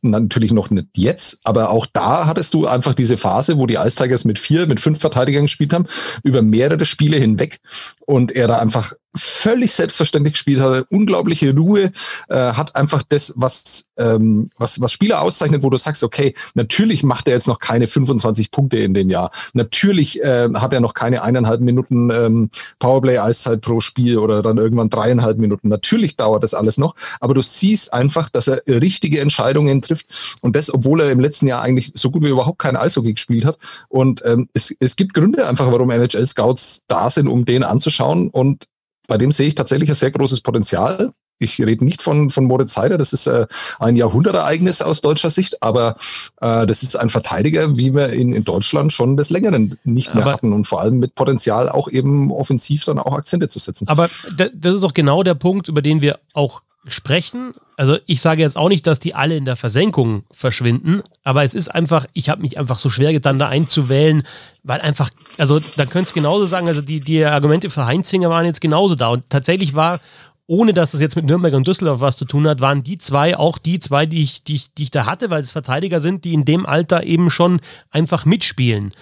[0.02, 3.96] natürlich noch nicht jetzt, aber auch da hattest du einfach diese Phase, wo die Ice
[3.96, 5.86] Tigers mit vier, mit fünf Verteidigern gespielt haben,
[6.22, 7.58] über mehrere Spiele hinweg
[8.06, 11.92] und er da einfach völlig selbstverständlich gespielt hat, unglaubliche Ruhe,
[12.28, 17.02] äh, hat einfach das, was, ähm, was, was Spieler auszeichnet, wo du sagst, okay, natürlich
[17.02, 19.30] macht er jetzt noch keine 25 Punkte in dem Jahr.
[19.52, 24.90] Natürlich äh, hat er noch keine eineinhalb Minuten ähm, Powerplay-Eiszeit pro Spiel oder dann irgendwann
[24.90, 25.68] dreieinhalb Minuten.
[25.68, 30.56] Natürlich dauert das alles noch, aber du siehst einfach, dass er richtige Entscheidungen trifft und
[30.56, 33.58] das, obwohl er im letzten Jahr eigentlich so gut wie überhaupt kein Eishockey gespielt hat.
[33.88, 38.66] Und ähm, es, es gibt Gründe einfach, warum NHL-Scouts da sind, um den anzuschauen und
[39.06, 41.12] bei dem sehe ich tatsächlich ein sehr großes Potenzial.
[41.40, 43.46] Ich rede nicht von, von Moritz Heider, das ist äh,
[43.80, 45.96] ein Jahrhundertereignis aus deutscher Sicht, aber
[46.40, 50.22] äh, das ist ein Verteidiger, wie wir ihn in Deutschland schon des Längeren nicht mehr
[50.22, 53.88] aber, hatten und vor allem mit Potenzial auch eben offensiv dann auch Akzente zu setzen.
[53.88, 57.54] Aber das ist doch genau der Punkt, über den wir auch sprechen.
[57.76, 61.54] Also ich sage jetzt auch nicht, dass die alle in der Versenkung verschwinden, aber es
[61.54, 64.22] ist einfach, ich habe mich einfach so schwer getan, da einzuwählen,
[64.62, 68.46] weil einfach, also da könntest du genauso sagen, also die, die Argumente für Heinzinger waren
[68.46, 70.00] jetzt genauso da und tatsächlich war,
[70.46, 73.36] ohne dass es jetzt mit Nürnberg und Düsseldorf was zu tun hat, waren die zwei
[73.36, 76.24] auch die zwei, die ich, die ich, die ich da hatte, weil es Verteidiger sind,
[76.24, 77.60] die in dem Alter eben schon
[77.90, 78.92] einfach mitspielen.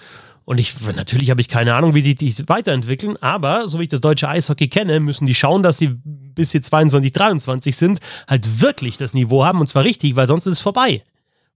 [0.45, 3.89] Und ich, natürlich habe ich keine Ahnung, wie die sich weiterentwickeln, aber so wie ich
[3.89, 5.95] das deutsche Eishockey kenne, müssen die schauen, dass sie
[6.35, 10.47] bis sie 22, 23 sind, halt wirklich das Niveau haben und zwar richtig, weil sonst
[10.47, 11.03] ist es vorbei.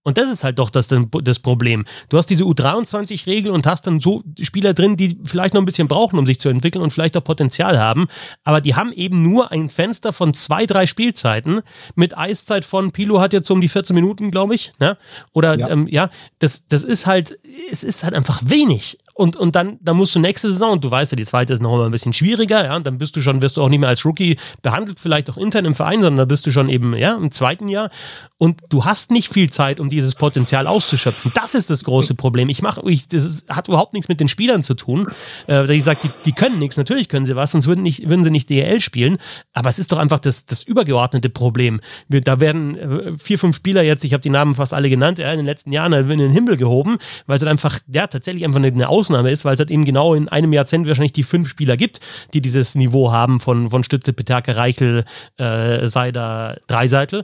[0.08, 1.84] Und das ist halt doch das, das Problem.
[2.08, 5.90] Du hast diese U23-Regel und hast dann so Spieler drin, die vielleicht noch ein bisschen
[5.90, 8.08] brauchen, um sich zu entwickeln und vielleicht auch Potenzial haben.
[8.46, 11.60] Aber die haben eben nur ein Fenster von zwei, drei Spielzeiten
[11.96, 14.72] mit Eiszeit von, Pilo hat jetzt so um die 14 Minuten, glaube ich.
[14.80, 14.98] Ne?
[15.34, 17.38] Oder ja, ähm, ja das, das ist halt,
[17.70, 19.00] es ist halt einfach wenig.
[19.18, 21.60] Und, und dann, dann musst du nächste Saison, und du weißt ja, die zweite ist
[21.60, 23.80] noch immer ein bisschen schwieriger, ja, und dann bist du schon, wirst du auch nicht
[23.80, 26.96] mehr als Rookie behandelt, vielleicht auch intern im Verein, sondern da bist du schon eben,
[26.96, 27.90] ja, im zweiten Jahr.
[28.38, 31.32] Und du hast nicht viel Zeit, um dieses Potenzial auszuschöpfen.
[31.34, 32.50] Das ist das große Problem.
[32.50, 35.08] Ich mache, ich, das ist, hat überhaupt nichts mit den Spielern zu tun.
[35.48, 38.24] Äh, ich sage, die, die können nichts, natürlich können sie was, sonst würden, nicht, würden
[38.24, 39.18] sie nicht DL spielen.
[39.54, 41.82] Aber es ist doch einfach das, das übergeordnete Problem.
[42.08, 45.18] Wir, da werden äh, vier, fünf Spieler jetzt, ich habe die Namen fast alle genannt,
[45.18, 48.46] ja, in den letzten Jahren in den Himmel gehoben, weil es halt einfach, ja, tatsächlich
[48.46, 51.24] einfach eine, eine Ausnahme ist, weil es halt eben genau in einem Jahrzehnt wahrscheinlich die
[51.24, 52.02] fünf Spieler gibt,
[52.34, 55.06] die dieses Niveau haben von, von Stütze, Peterke, Reichel,
[55.38, 57.24] äh, Seider, Dreiseitel.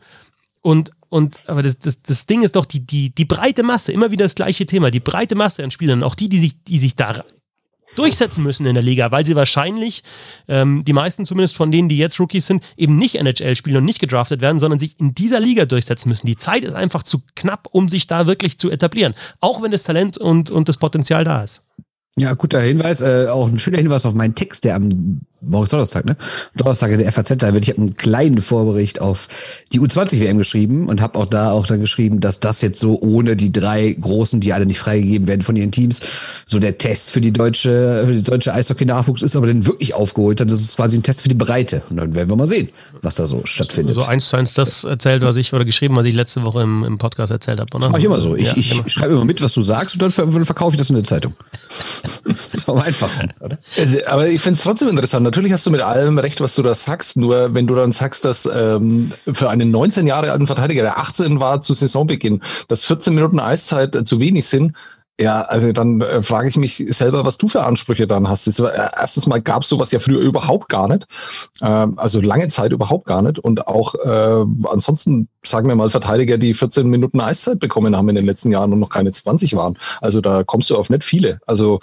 [0.61, 4.11] Und, und aber das, das, das Ding ist doch die, die, die breite Masse, immer
[4.11, 6.95] wieder das gleiche Thema, die breite Masse an Spielern, auch die, die sich, die sich
[6.95, 7.21] da
[7.96, 10.04] durchsetzen müssen in der Liga, weil sie wahrscheinlich,
[10.48, 13.86] ähm, die meisten zumindest von denen, die jetzt Rookies sind, eben nicht NHL spielen und
[13.86, 16.28] nicht gedraftet werden, sondern sich in dieser Liga durchsetzen müssen.
[16.28, 19.84] Die Zeit ist einfach zu knapp, um sich da wirklich zu etablieren, auch wenn das
[19.84, 21.64] Talent und, und das Potenzial da ist.
[22.16, 23.02] Ja, guter Hinweis.
[23.02, 26.16] Äh, auch ein schöner Hinweis auf meinen Text, der am morgen Donnerstag, ne?
[26.56, 29.28] Donnerstag in der FAZ, da wird ich habe einen kleinen Vorbericht auf
[29.72, 33.00] die U20 WM geschrieben und habe auch da auch dann geschrieben, dass das jetzt so
[33.02, 36.00] ohne die drei großen, die alle nicht freigegeben werden von ihren Teams,
[36.46, 39.94] so der Test für die deutsche für die deutsche Eishockey Nachwuchs ist, aber dann wirklich
[39.94, 40.52] aufgeholt hat.
[40.52, 42.70] Das ist quasi ein Test für die Breite und dann werden wir mal sehen,
[43.02, 43.96] was da so stattfindet.
[43.96, 46.84] So eins zu eins das erzählt, was ich oder geschrieben, was ich letzte Woche im,
[46.84, 47.86] im Podcast erzählt habe, oder?
[47.86, 48.36] Das mache ich immer so.
[48.36, 48.84] Ich, ja, ich genau.
[48.88, 51.34] schreibe immer mit, was du sagst und dann verkaufe ich das in der Zeitung.
[52.26, 53.58] das ist am einfachsten, oder?
[54.08, 55.32] Aber ich finde es trotzdem interessant.
[55.34, 57.17] Natürlich hast du mit allem recht, was du da sagst.
[57.17, 61.39] Nur wenn du dann sagst, dass ähm, für einen 19 Jahre alten Verteidiger, der 18
[61.39, 64.73] war zu Saisonbeginn, dass 14 Minuten Eiszeit äh, zu wenig sind,
[65.19, 68.45] ja, also dann äh, frage ich mich selber, was du für Ansprüche dann hast.
[68.45, 71.05] Das äh, erstens mal gab es sowas ja früher überhaupt gar nicht,
[71.61, 73.39] ähm, also lange Zeit überhaupt gar nicht.
[73.39, 78.15] Und auch äh, ansonsten, sagen wir mal, Verteidiger, die 14 Minuten Eiszeit bekommen haben in
[78.15, 79.77] den letzten Jahren und noch keine 20 waren.
[80.01, 81.39] Also da kommst du auf nicht viele.
[81.45, 81.79] Also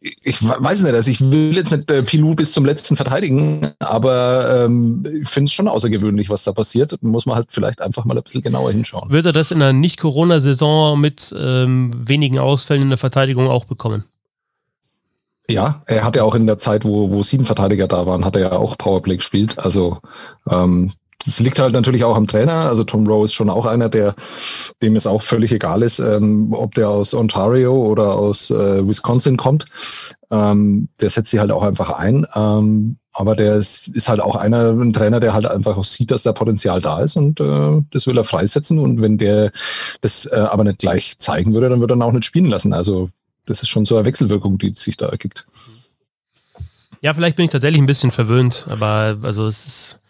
[0.00, 4.64] ich weiß nicht, also ich will jetzt nicht äh, Pilou bis zum letzten verteidigen, aber
[4.64, 7.02] ähm, ich finde es schon außergewöhnlich, was da passiert.
[7.02, 9.10] Muss man halt vielleicht einfach mal ein bisschen genauer hinschauen.
[9.10, 14.04] Wird er das in einer Nicht-Corona-Saison mit ähm, wenigen Ausfällen in der Verteidigung auch bekommen?
[15.50, 18.36] Ja, er hat ja auch in der Zeit, wo, wo sieben Verteidiger da waren, hat
[18.36, 19.58] er ja auch Powerplay gespielt.
[19.58, 19.98] Also
[20.48, 20.92] ähm,
[21.24, 22.66] das liegt halt natürlich auch am Trainer.
[22.66, 24.14] Also Tom Rowe ist schon auch einer, der
[24.82, 29.36] dem es auch völlig egal ist, ähm, ob der aus Ontario oder aus äh, Wisconsin
[29.36, 29.66] kommt.
[30.30, 32.26] Ähm, der setzt sie halt auch einfach ein.
[32.34, 36.10] Ähm, aber der ist, ist halt auch einer, ein Trainer, der halt einfach auch sieht,
[36.10, 38.78] dass da Potenzial da ist und äh, das will er freisetzen.
[38.78, 39.50] Und wenn der
[40.00, 42.72] das äh, aber nicht gleich zeigen würde, dann würde er ihn auch nicht spielen lassen.
[42.72, 43.10] Also
[43.46, 45.44] das ist schon so eine Wechselwirkung, die sich da ergibt.
[47.02, 50.00] Ja, vielleicht bin ich tatsächlich ein bisschen verwöhnt, aber also es ist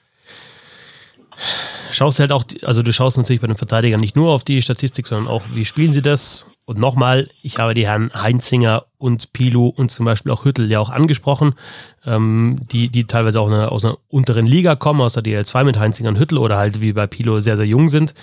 [1.91, 5.07] schaust halt auch, also du schaust natürlich bei den Verteidigern nicht nur auf die Statistik,
[5.07, 6.47] sondern auch, wie spielen sie das?
[6.65, 10.81] Und nochmal, ich habe die Herren Heinzinger und Pilu und zum Beispiel auch Hüttel ja
[10.81, 11.55] auch angesprochen,
[12.05, 15.79] ähm, die, die teilweise auch eine, aus einer unteren Liga kommen, aus der DL2 mit
[15.79, 18.15] Heinzinger und Hüttel oder halt wie bei Pilu sehr, sehr jung sind.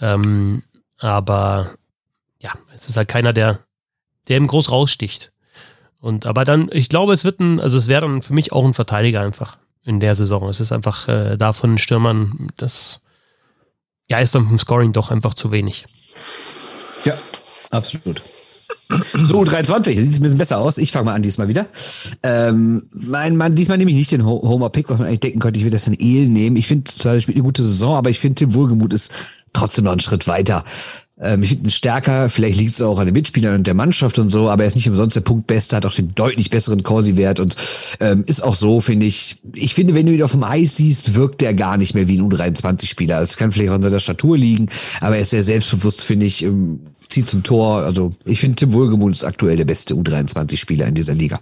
[0.00, 0.62] Ähm,
[0.98, 1.74] aber
[2.40, 3.60] ja, es ist halt keiner, der,
[4.28, 5.32] der eben groß raussticht.
[6.00, 8.64] Und aber dann, ich glaube, es wird ein, also es wäre dann für mich auch
[8.64, 10.48] ein Verteidiger einfach in der Saison.
[10.48, 13.00] Es ist einfach äh, da von Stürmern, das
[14.08, 15.86] ja, ist dann vom Scoring doch einfach zu wenig.
[17.04, 17.14] Ja,
[17.70, 18.22] absolut.
[19.14, 20.76] So, 23, sieht es ein bisschen besser aus.
[20.78, 21.66] Ich fange mal an diesmal wieder.
[22.22, 25.64] Ähm, mein Mann, diesmal nehme ich nicht den Homer-Pick, was man eigentlich denken könnte, ich
[25.64, 26.56] würde das in El nehmen.
[26.56, 29.10] Ich finde zwar, spielt eine gute Saison, aber ich finde, Tim Wohlgemuth ist
[29.52, 30.64] trotzdem noch einen Schritt weiter.
[31.20, 34.18] Ähm, ich finde ihn stärker, vielleicht liegt es auch an den Mitspielern und der Mannschaft
[34.18, 37.40] und so, aber er ist nicht umsonst der Punktbeste, hat auch den deutlich besseren Corsi-Wert
[37.40, 37.56] und
[38.00, 39.36] ähm, ist auch so, finde ich.
[39.54, 42.18] Ich finde, wenn du ihn auf dem Eis siehst, wirkt er gar nicht mehr wie
[42.18, 43.20] ein U23-Spieler.
[43.20, 44.68] Es kann vielleicht an seiner Statur liegen,
[45.00, 47.82] aber er ist sehr selbstbewusst, finde ich, ähm, zieht zum Tor.
[47.82, 51.40] Also ich finde, Tim Wohlgemuth ist aktuell der beste U23-Spieler in dieser Liga.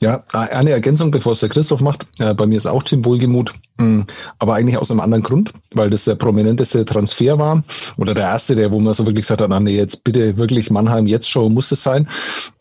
[0.00, 2.06] Ja, eine Ergänzung, bevor es der Christoph macht.
[2.18, 4.02] Äh, bei mir ist auch Tim Wohlgemuth, mm,
[4.38, 7.62] aber eigentlich aus einem anderen Grund, weil das der prominenteste Transfer war
[7.96, 11.06] oder der erste, der, wo man so wirklich gesagt hat, nee, jetzt bitte wirklich Mannheim,
[11.06, 12.08] jetzt schon muss es sein.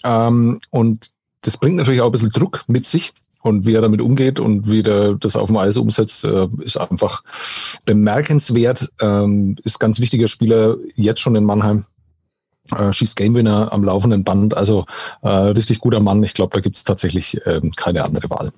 [0.03, 1.11] Ähm, und
[1.41, 3.13] das bringt natürlich auch ein bisschen Druck mit sich.
[3.41, 6.77] Und wie er damit umgeht und wie er das auf dem Eis umsetzt, äh, ist
[6.77, 7.23] einfach
[7.86, 8.89] bemerkenswert.
[9.01, 11.84] Ähm, ist ganz wichtiger Spieler jetzt schon in Mannheim
[12.72, 14.55] äh, schießt Gamewinner am laufenden Band.
[14.55, 14.86] Also
[15.22, 16.24] äh, richtig guter Mann.
[16.24, 18.51] Ich glaube, da gibt es tatsächlich ähm, keine andere Wahl.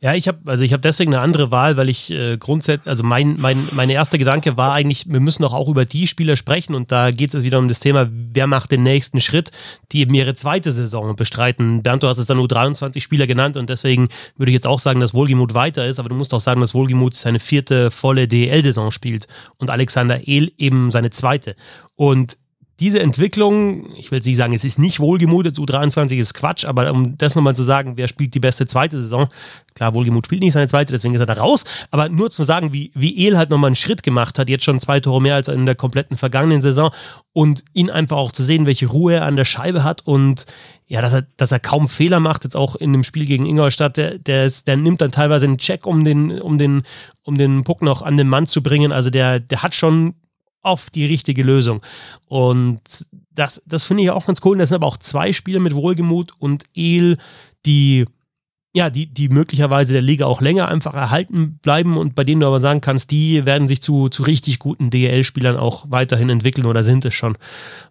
[0.00, 3.02] Ja, ich habe also ich habe deswegen eine andere Wahl, weil ich äh, grundsätzlich, also
[3.02, 6.76] mein, mein, mein erster Gedanke war eigentlich, wir müssen doch auch über die Spieler sprechen
[6.76, 9.50] und da geht es wieder um das Thema, wer macht den nächsten Schritt,
[9.90, 11.82] die eben ihre zweite Saison bestreiten.
[11.82, 14.78] Bernd, du hast es dann nur 23 Spieler genannt und deswegen würde ich jetzt auch
[14.78, 18.28] sagen, dass Wohlgemut weiter ist, aber du musst auch sagen, dass Wohlgemut seine vierte volle
[18.28, 19.26] DL-Saison spielt
[19.58, 21.56] und Alexander Ehl eben seine zweite.
[21.96, 22.38] Und
[22.80, 27.18] diese Entwicklung, ich will nicht sagen, es ist nicht wohlgemutet, U23 ist Quatsch, aber um
[27.18, 29.28] das nochmal zu sagen, wer spielt die beste zweite Saison,
[29.74, 32.72] klar, Wohlgemut spielt nicht seine zweite, deswegen ist er da raus, aber nur zu sagen,
[32.72, 35.48] wie, wie El halt nochmal einen Schritt gemacht hat, jetzt schon zwei Tore mehr als
[35.48, 36.92] in der kompletten vergangenen Saison
[37.32, 40.46] und ihn einfach auch zu sehen, welche Ruhe er an der Scheibe hat und
[40.86, 43.96] ja, dass er, dass er kaum Fehler macht, jetzt auch in dem Spiel gegen Ingolstadt,
[43.96, 46.82] der, der, ist, der nimmt dann teilweise einen Check, um den, um den,
[47.24, 50.14] um den Puck noch an den Mann zu bringen, also der, der hat schon
[50.62, 51.82] oft die richtige Lösung.
[52.26, 52.80] Und
[53.30, 54.58] das, das finde ich auch ganz cool.
[54.58, 57.18] das sind aber auch zwei Spiele mit Wohlgemut und El,
[57.64, 58.06] die
[58.74, 62.46] ja, die, die möglicherweise der Liga auch länger einfach erhalten bleiben und bei denen du
[62.46, 66.84] aber sagen kannst, die werden sich zu, zu richtig guten DL-Spielern auch weiterhin entwickeln oder
[66.84, 67.38] sind es schon.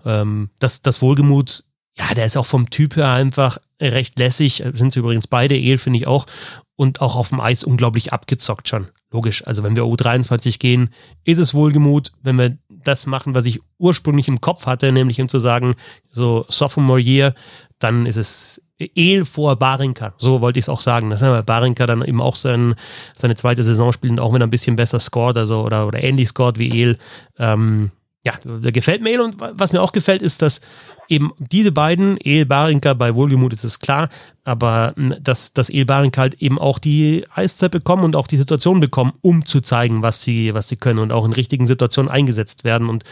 [0.06, 1.64] Ähm, das, das Wohlgemut,
[1.98, 5.80] ja, der ist auch vom Typ her einfach recht lässig, sind sie übrigens beide, El
[5.80, 6.28] finde ich auch,
[6.76, 8.88] und auch auf dem Eis unglaublich abgezockt schon.
[9.12, 10.90] Logisch, also wenn wir U23 gehen,
[11.24, 15.30] ist es Wohlgemut, wenn wir das machen, was ich ursprünglich im Kopf hatte, nämlich ihm
[15.30, 15.76] zu sagen,
[16.10, 17.34] so Sophomore Year,
[17.80, 20.14] dann ist es El vor Barinka.
[20.18, 21.10] So wollte ich es auch sagen.
[21.10, 22.76] Das weil Barinka dann eben auch sein,
[23.16, 26.30] seine zweite Saison spielt, auch wenn er ein bisschen besser scored, also oder, oder ähnlich
[26.30, 26.98] scored wie El.
[27.40, 27.92] Ähm,
[28.24, 30.62] ja, der gefällt mir und was mir auch gefällt, ist, dass
[31.08, 34.10] eben diese beiden, El Barinka bei Wohlgemut ist es klar,
[34.44, 38.80] aber dass, dass El Barinka halt eben auch die Eiszeit bekommen und auch die Situation
[38.80, 42.64] bekommen, um zu zeigen, was sie, was sie können und auch in richtigen Situationen eingesetzt
[42.64, 42.90] werden.
[42.90, 43.04] Und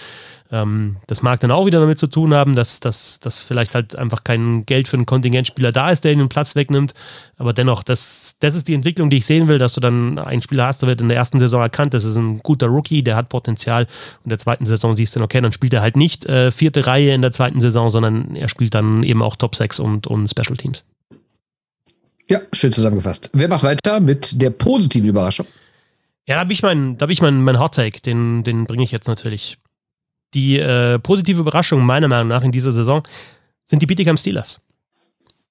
[0.51, 3.95] ähm, das mag dann auch wieder damit zu tun haben, dass, dass, dass vielleicht halt
[3.95, 6.93] einfach kein Geld für einen Kontingentspieler da ist, der ihn den Platz wegnimmt.
[7.37, 10.41] Aber dennoch, das, das ist die Entwicklung, die ich sehen will, dass du dann einen
[10.41, 13.15] Spieler hast, der wird in der ersten Saison erkannt, das ist ein guter Rookie, der
[13.15, 13.83] hat Potenzial.
[13.83, 16.51] Und in der zweiten Saison siehst du dann, okay, dann spielt er halt nicht äh,
[16.51, 20.07] vierte Reihe in der zweiten Saison, sondern er spielt dann eben auch Top 6 und,
[20.07, 20.83] und Special Teams.
[22.27, 23.29] Ja, schön zusammengefasst.
[23.33, 25.45] Wer macht weiter mit der positiven Überraschung?
[26.27, 28.91] Ja, da habe ich meinen, da ich meinen, meinen Hot Take, den, den bringe ich
[28.91, 29.59] jetzt natürlich.
[30.35, 33.01] Die äh, positive Überraschung meiner Meinung nach in dieser Saison
[33.63, 34.61] sind die Bietigheim Steelers.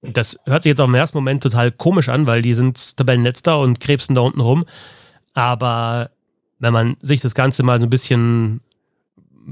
[0.02, 3.58] Das hört sich jetzt auf den ersten Moment total komisch an, weil die sind Tabellenletzter
[3.58, 4.66] und krebsen da unten rum.
[5.32, 6.10] Aber
[6.58, 8.60] wenn man sich das Ganze mal so ein bisschen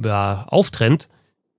[0.05, 1.09] ja, auftrennt,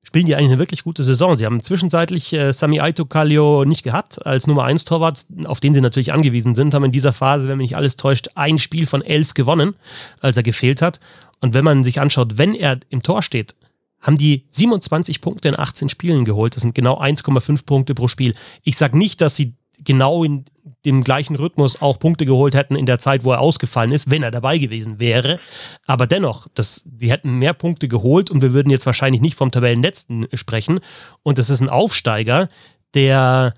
[0.03, 1.37] spielen die eigentlich eine wirklich gute Saison.
[1.37, 5.73] Sie haben zwischenzeitlich äh, Sami Aito Kallio nicht gehabt als Nummer 1 Torwart, auf den
[5.73, 8.85] sie natürlich angewiesen sind, haben in dieser Phase, wenn mich nicht alles täuscht, ein Spiel
[8.85, 9.75] von elf gewonnen,
[10.19, 10.99] als er gefehlt hat.
[11.39, 13.55] Und wenn man sich anschaut, wenn er im Tor steht,
[14.03, 16.55] haben die 27 Punkte in 18 Spielen geholt.
[16.55, 18.35] Das sind genau 1,5 Punkte pro Spiel.
[18.63, 20.45] Ich sage nicht, dass sie genau in
[20.85, 24.23] dem gleichen Rhythmus auch Punkte geholt hätten in der Zeit, wo er ausgefallen ist, wenn
[24.23, 25.39] er dabei gewesen wäre.
[25.87, 29.51] Aber dennoch, das, die hätten mehr Punkte geholt und wir würden jetzt wahrscheinlich nicht vom
[29.51, 30.81] Tabellenletzten sprechen.
[31.23, 32.49] Und das ist ein Aufsteiger,
[32.93, 33.53] der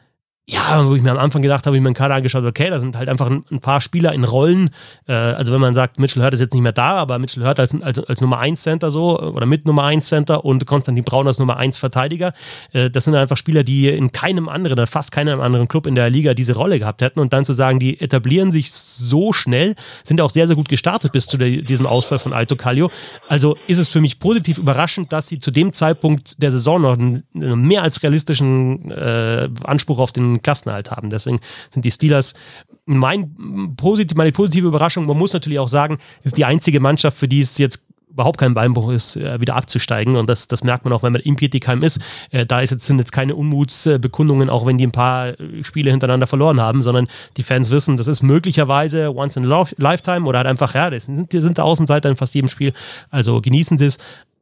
[0.47, 2.79] ja, wo ich mir am Anfang gedacht habe, ich mir den Kader angeschaut, okay, da
[2.79, 4.69] sind halt einfach ein, ein paar Spieler in Rollen.
[5.07, 7.59] Äh, also wenn man sagt, Mitchell Hurt ist jetzt nicht mehr da, aber Mitchell Hurt
[7.59, 11.27] als, als, als Nummer 1 Center so oder mit Nummer 1 Center und Konstantin Braun
[11.27, 12.33] als Nummer 1 Verteidiger.
[12.73, 15.95] Äh, das sind einfach Spieler, die in keinem anderen oder fast keinem anderen Club in
[15.95, 17.19] der Liga diese Rolle gehabt hätten.
[17.19, 21.11] Und dann zu sagen, die etablieren sich so schnell, sind auch sehr, sehr gut gestartet
[21.11, 22.91] bis zu der, diesem Ausfall von Alto Kallio.
[23.29, 26.93] Also ist es für mich positiv überraschend, dass sie zu dem Zeitpunkt der Saison noch
[26.93, 31.09] einen, einen mehr als realistischen äh, Anspruch auf den Klassenerhalt haben.
[31.09, 32.33] Deswegen sind die Steelers
[32.85, 35.05] mein positiv, meine positive Überraschung.
[35.05, 38.53] Man muss natürlich auch sagen, ist die einzige Mannschaft, für die es jetzt überhaupt kein
[38.53, 40.15] Beinbruch ist, äh, wieder abzusteigen.
[40.15, 41.99] Und das, das merkt man auch, wenn man in Pietigheim ist.
[42.31, 45.33] Äh, da ist jetzt, sind jetzt keine Unmutsbekundungen, auch wenn die ein paar
[45.63, 50.25] Spiele hintereinander verloren haben, sondern die Fans wissen, das ist möglicherweise once in a lifetime
[50.25, 52.71] oder halt einfach, ja, das sind, die sind Außenseiter in fast jedem Spiel.
[53.09, 53.97] Also genießen sie es.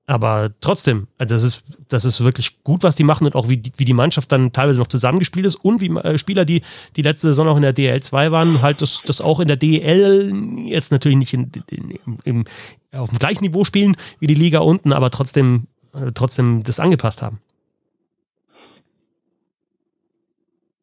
[0.06, 3.56] Aber trotzdem, also das ist, das ist wirklich gut, was die machen und auch wie
[3.56, 6.62] die, wie die Mannschaft dann teilweise noch zusammengespielt ist und wie äh, Spieler, die
[6.98, 9.56] die letzte Saison auch in der DL 2 waren, halt das, das auch in der
[9.56, 10.34] DL
[10.66, 12.46] jetzt natürlich nicht in, in, im,
[12.92, 17.22] auf dem gleichen Niveau spielen wie die Liga unten, aber trotzdem, äh, trotzdem das angepasst
[17.22, 17.40] haben.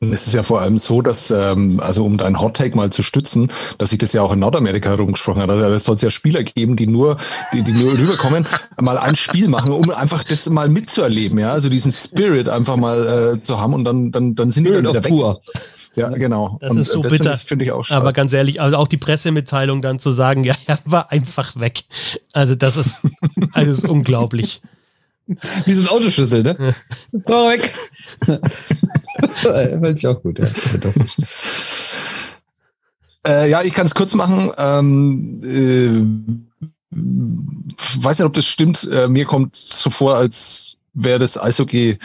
[0.03, 3.03] Es ist ja vor allem so, dass, ähm, also um dein Hot Take mal zu
[3.03, 5.51] stützen, dass sich das ja auch in Nordamerika herumgesprochen hat.
[5.51, 7.19] Also es soll es ja Spieler geben, die nur,
[7.53, 8.47] die, die nur rüberkommen,
[8.81, 11.53] mal ein Spiel machen, um einfach das mal mitzuerleben, ja.
[11.53, 14.93] Also diesen Spirit einfach mal äh, zu haben und dann, dann, dann sind Spirit die
[14.93, 15.43] dann wieder weg.
[15.97, 16.57] Ja, genau.
[16.63, 17.25] Das und ist so das bitter.
[17.25, 18.01] Finde ich, find ich, auch schade.
[18.01, 21.83] Aber ganz ehrlich, also auch die Pressemitteilung dann zu sagen, ja, er war einfach weg.
[22.33, 23.03] Also das ist,
[23.53, 24.63] also ist unglaublich.
[25.65, 26.75] Wie so ein Autoschlüssel, ne?
[27.13, 27.73] War weg.
[29.43, 30.47] Fand ich auch gut, ja.
[33.27, 34.51] Äh, ja, ich kann es kurz machen.
[34.57, 36.97] Ähm, äh,
[38.03, 38.89] weiß nicht, ob das stimmt.
[38.91, 41.99] Äh, mir kommt so vor, als wäre das Eishockey,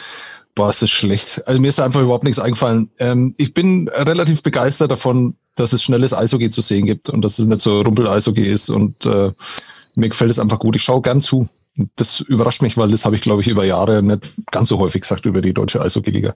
[0.54, 1.42] boah, ist das schlecht.
[1.48, 2.90] Also mir ist einfach überhaupt nichts eingefallen.
[3.00, 7.40] Ähm, ich bin relativ begeistert davon, dass es schnelles Eishockey zu sehen gibt und dass
[7.40, 9.32] es nicht so Rumpel-Eishockey ist und äh,
[9.96, 10.76] mir gefällt es einfach gut.
[10.76, 11.48] Ich schaue gern zu.
[11.96, 15.02] Das überrascht mich, weil das habe ich, glaube ich, über Jahre nicht ganz so häufig
[15.02, 16.34] gesagt über die deutsche Eishockey-Liga.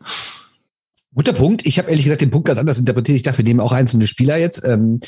[1.16, 1.66] Guter Punkt.
[1.66, 3.16] Ich habe ehrlich gesagt den Punkt ganz anders interpretiert.
[3.16, 4.64] Ich dachte, wir nehmen auch einzelne Spieler jetzt.
[4.64, 5.00] Ähm,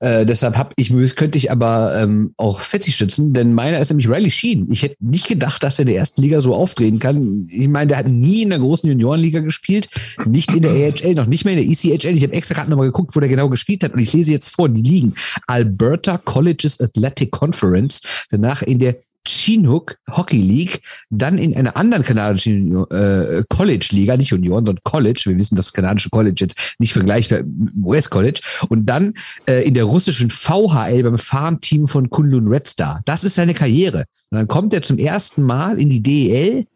[0.00, 4.08] äh, deshalb hab ich, könnte ich aber ähm, auch Fetzi stützen, denn meiner ist nämlich
[4.08, 4.70] Riley Sheen.
[4.72, 7.46] Ich hätte nicht gedacht, dass er in der ersten Liga so auftreten kann.
[7.48, 9.88] Ich meine, der hat nie in der großen Juniorenliga gespielt,
[10.26, 10.72] nicht in der
[11.02, 12.16] AHL, noch nicht mehr in der ECHL.
[12.16, 14.56] Ich habe extra gerade nochmal geguckt, wo der genau gespielt hat und ich lese jetzt
[14.56, 15.14] vor, die liegen
[15.46, 18.96] Alberta Colleges Athletic Conference, danach in der
[19.26, 25.22] Chinook Hockey League, dann in einer anderen kanadischen äh, College-Liga, nicht Union, sondern College.
[25.26, 28.40] Wir wissen, dass das kanadische College jetzt nicht vergleichbar mit dem US-College.
[28.68, 29.14] Und dann
[29.46, 33.02] äh, in der russischen VHL beim Farmteam von Kunlun Red Star.
[33.04, 34.04] Das ist seine Karriere.
[34.30, 36.66] Und dann kommt er zum ersten Mal in die DEL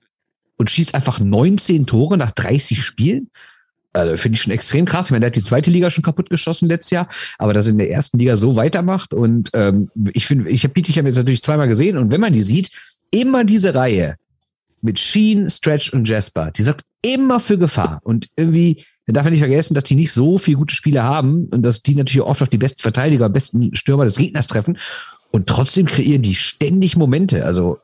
[0.56, 3.30] und schießt einfach 19 Tore nach 30 Spielen.
[3.98, 5.06] Also finde ich schon extrem krass.
[5.06, 7.72] Ich meine, der hat die zweite Liga schon kaputt geschossen letztes Jahr, aber dass er
[7.72, 11.42] in der ersten Liga so weitermacht und ähm, ich finde, ich habe Bietigheim jetzt natürlich
[11.42, 12.70] zweimal gesehen und wenn man die sieht,
[13.10, 14.16] immer diese Reihe
[14.80, 19.32] mit Sheen, Stretch und Jasper, die sorgt immer für Gefahr und irgendwie man darf man
[19.32, 22.42] nicht vergessen, dass die nicht so viele gute Spiele haben und dass die natürlich oft
[22.42, 24.76] auf die besten Verteidiger, besten Stürmer des Gegners treffen
[25.30, 27.46] und trotzdem kreieren die ständig Momente.
[27.46, 27.78] Also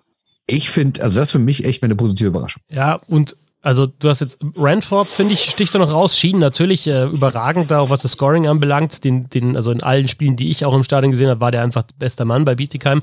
[0.47, 2.63] ich finde, also das ist für mich echt eine positive Überraschung.
[2.69, 6.19] Ja, und also du hast jetzt Ranford, finde ich, sticht da noch raus.
[6.19, 9.03] Schienen natürlich äh, überragend da, auch was das Scoring anbelangt.
[9.05, 11.63] Den, den, also in allen Spielen, die ich auch im Stadion gesehen habe, war der
[11.63, 13.03] einfach bester Mann bei Bietigheim.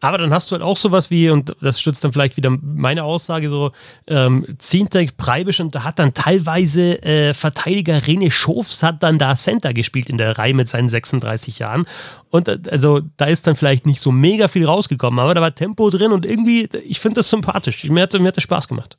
[0.00, 3.04] Aber dann hast du halt auch sowas wie, und das stützt dann vielleicht wieder meine
[3.04, 3.72] Aussage, so
[4.06, 9.34] ähm, Zintek, Preibisch und da hat dann teilweise äh, Verteidiger René Schofs hat dann da
[9.36, 11.86] Center gespielt in der Reihe mit seinen 36 Jahren.
[12.28, 15.54] Und äh, also da ist dann vielleicht nicht so mega viel rausgekommen, aber da war
[15.54, 17.84] Tempo drin und irgendwie, ich finde das sympathisch.
[17.84, 18.98] Mir hat, mir hat das Spaß gemacht.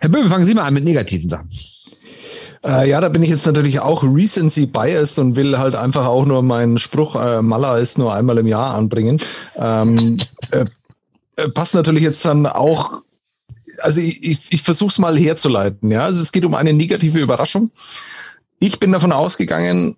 [0.00, 1.48] Herr Böhm, fangen Sie mal an mit negativen Sachen.
[2.64, 6.24] Äh, ja, da bin ich jetzt natürlich auch recency biased und will halt einfach auch
[6.24, 9.18] nur meinen Spruch, äh, Mala ist nur einmal im Jahr anbringen.
[9.56, 10.16] Ähm,
[10.52, 10.64] äh,
[11.36, 13.02] äh, passt natürlich jetzt dann auch,
[13.80, 15.90] also ich, ich, ich versuche es mal herzuleiten.
[15.90, 17.70] Ja, also es geht um eine negative Überraschung.
[18.60, 19.96] Ich bin davon ausgegangen,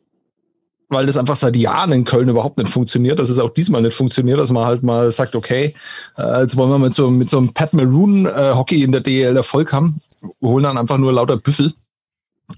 [0.94, 3.94] weil das einfach seit Jahren in Köln überhaupt nicht funktioniert, dass es auch diesmal nicht
[3.94, 5.74] funktioniert, dass man halt mal sagt, okay,
[6.16, 9.02] äh, jetzt wollen wir mit so, mit so einem Pat Maroon äh, Hockey in der
[9.02, 10.00] DL Erfolg haben,
[10.40, 11.74] holen dann einfach nur lauter Büffel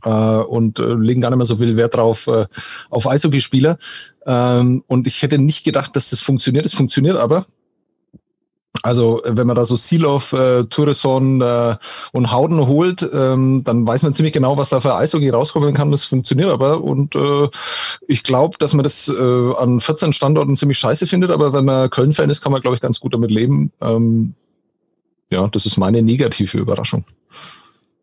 [0.05, 2.47] äh, und äh, legen gar nicht mehr so viel Wert drauf äh,
[2.91, 3.79] auf Eishockeyspieler.
[4.27, 6.67] Ähm, und ich hätte nicht gedacht, dass das funktioniert.
[6.67, 7.47] Es funktioniert aber.
[8.83, 11.77] Also wenn man da so Silov, äh, Toureson äh,
[12.13, 15.91] und Hauden holt, ähm, dann weiß man ziemlich genau, was da für Eishockey rauskommen kann.
[15.91, 17.49] Das funktioniert aber und äh,
[18.09, 21.91] ich glaube, dass man das äh, an 14 Standorten ziemlich scheiße findet, aber wenn man
[21.91, 23.73] Köln-Fan ist, kann man, glaube ich, ganz gut damit leben.
[23.81, 24.35] Ähm,
[25.31, 27.05] ja, das ist meine negative Überraschung.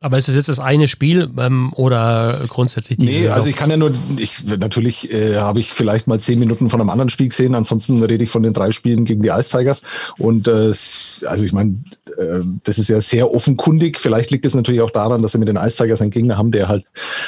[0.04, 3.36] Aber ist es jetzt das eine Spiel ähm, oder grundsätzlich die Nee, Saison?
[3.36, 6.82] also ich kann ja nur, ich natürlich äh, habe ich vielleicht mal zehn Minuten von
[6.82, 9.82] einem anderen Spiel gesehen, ansonsten rede ich von den drei Spielen gegen die Ice Tigers.
[10.18, 10.74] Und äh,
[11.26, 11.78] also ich meine,
[12.18, 13.98] äh, das ist ja sehr offenkundig.
[13.98, 16.52] Vielleicht liegt es natürlich auch daran, dass sie mit den Ice Tigers einen Gegner haben,
[16.52, 16.84] der halt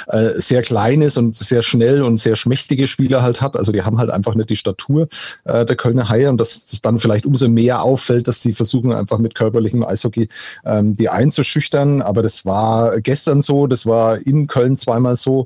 [0.08, 3.56] äh, sehr klein ist und sehr schnell und sehr schmächtige Spieler halt hat.
[3.56, 5.08] Also die haben halt einfach nicht die Statur
[5.46, 8.92] äh, der Kölner Haie und dass das dann vielleicht umso mehr auffällt, dass sie versuchen
[8.92, 10.28] einfach mit körperlichem Eishockey
[10.66, 12.02] ähm, die einzuschüchtern.
[12.02, 15.46] Aber das war war gestern so, das war in Köln zweimal so,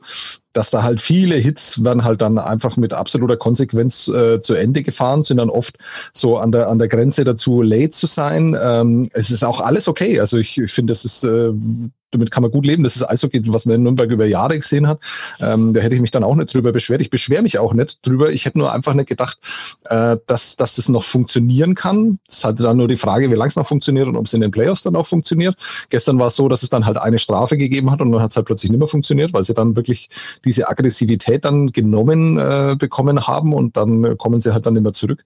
[0.54, 4.82] dass da halt viele Hits werden halt dann einfach mit absoluter Konsequenz äh, zu Ende
[4.84, 5.78] gefahren, sind dann oft
[6.14, 8.58] so an der, an der Grenze dazu, late zu sein.
[8.62, 10.20] Ähm, es ist auch alles okay.
[10.20, 11.52] Also ich, ich finde, das ist äh,
[12.12, 12.84] damit kann man gut leben.
[12.84, 15.00] Das ist Eishockey, was man in Nürnberg über Jahre gesehen hat.
[15.42, 17.02] Ähm, da hätte ich mich dann auch nicht drüber beschwert.
[17.02, 18.32] Ich beschwere mich auch nicht drüber.
[18.32, 19.38] Ich hätte nur einfach nicht gedacht,
[19.86, 22.20] äh, dass, dass das noch funktionieren kann.
[22.28, 24.42] Es hatte dann nur die Frage, wie lange es noch funktioniert und ob es in
[24.42, 25.56] den Playoffs dann auch funktioniert.
[25.90, 28.32] Gestern war es so, dass es dann halt eine Strafe gegeben hat und dann hat
[28.32, 30.10] es halt plötzlich nicht mehr funktioniert, weil sie dann wirklich
[30.46, 35.24] diese Aggressivität dann genommen äh, bekommen haben und dann kommen sie halt dann immer zurück.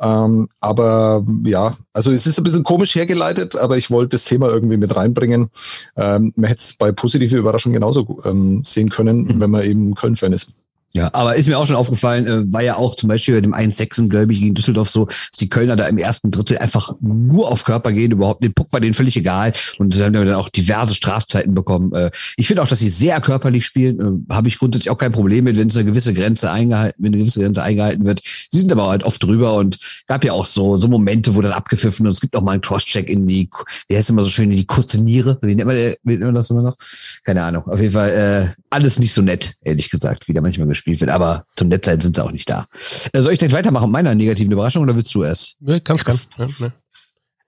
[0.00, 4.48] Ähm, aber ja, also es ist ein bisschen komisch hergeleitet, aber ich wollte das Thema
[4.48, 5.50] irgendwie mit reinbringen.
[5.96, 9.40] Ähm, man, hätte es bei positiver Überraschung genauso ähm, sehen können, mhm.
[9.40, 10.50] wenn man eben Köln-Fan ist.
[10.96, 13.52] Ja, aber ist mir auch schon aufgefallen, äh, war ja auch zum Beispiel bei dem
[13.52, 17.52] 1-6 glaube ich, gegen Düsseldorf so, dass die Kölner da im ersten Drittel einfach nur
[17.52, 20.48] auf Körper gehen, überhaupt den Puck war denen völlig egal und sie haben dann auch
[20.48, 21.92] diverse Strafzeiten bekommen.
[21.92, 25.12] Äh, ich finde auch, dass sie sehr körperlich spielen, äh, habe ich grundsätzlich auch kein
[25.12, 28.22] Problem mit, wenn es eine gewisse Grenze eingehalten, wenn eine gewisse Grenze eingehalten wird.
[28.50, 31.52] Sie sind aber halt oft drüber und gab ja auch so, so Momente, wo dann
[31.52, 33.50] abgepfiffen und es gibt auch mal einen Crosscheck in die,
[33.88, 36.34] wie heißt immer so schön, in die kurze Niere, wie nennt man, wie nennt man
[36.34, 36.76] das immer noch?
[37.22, 37.66] Keine Ahnung.
[37.66, 41.10] Auf jeden Fall, äh, alles nicht so nett, ehrlich gesagt, wie da manchmal gespielt wird.
[41.10, 42.66] Aber zum Netzsein sind sie auch nicht da.
[43.12, 45.56] Äh, soll ich gleich weitermachen mit meiner negativen Überraschung oder willst du es?
[45.60, 46.38] Nee, kannst, kannst.
[46.38, 46.72] Ja.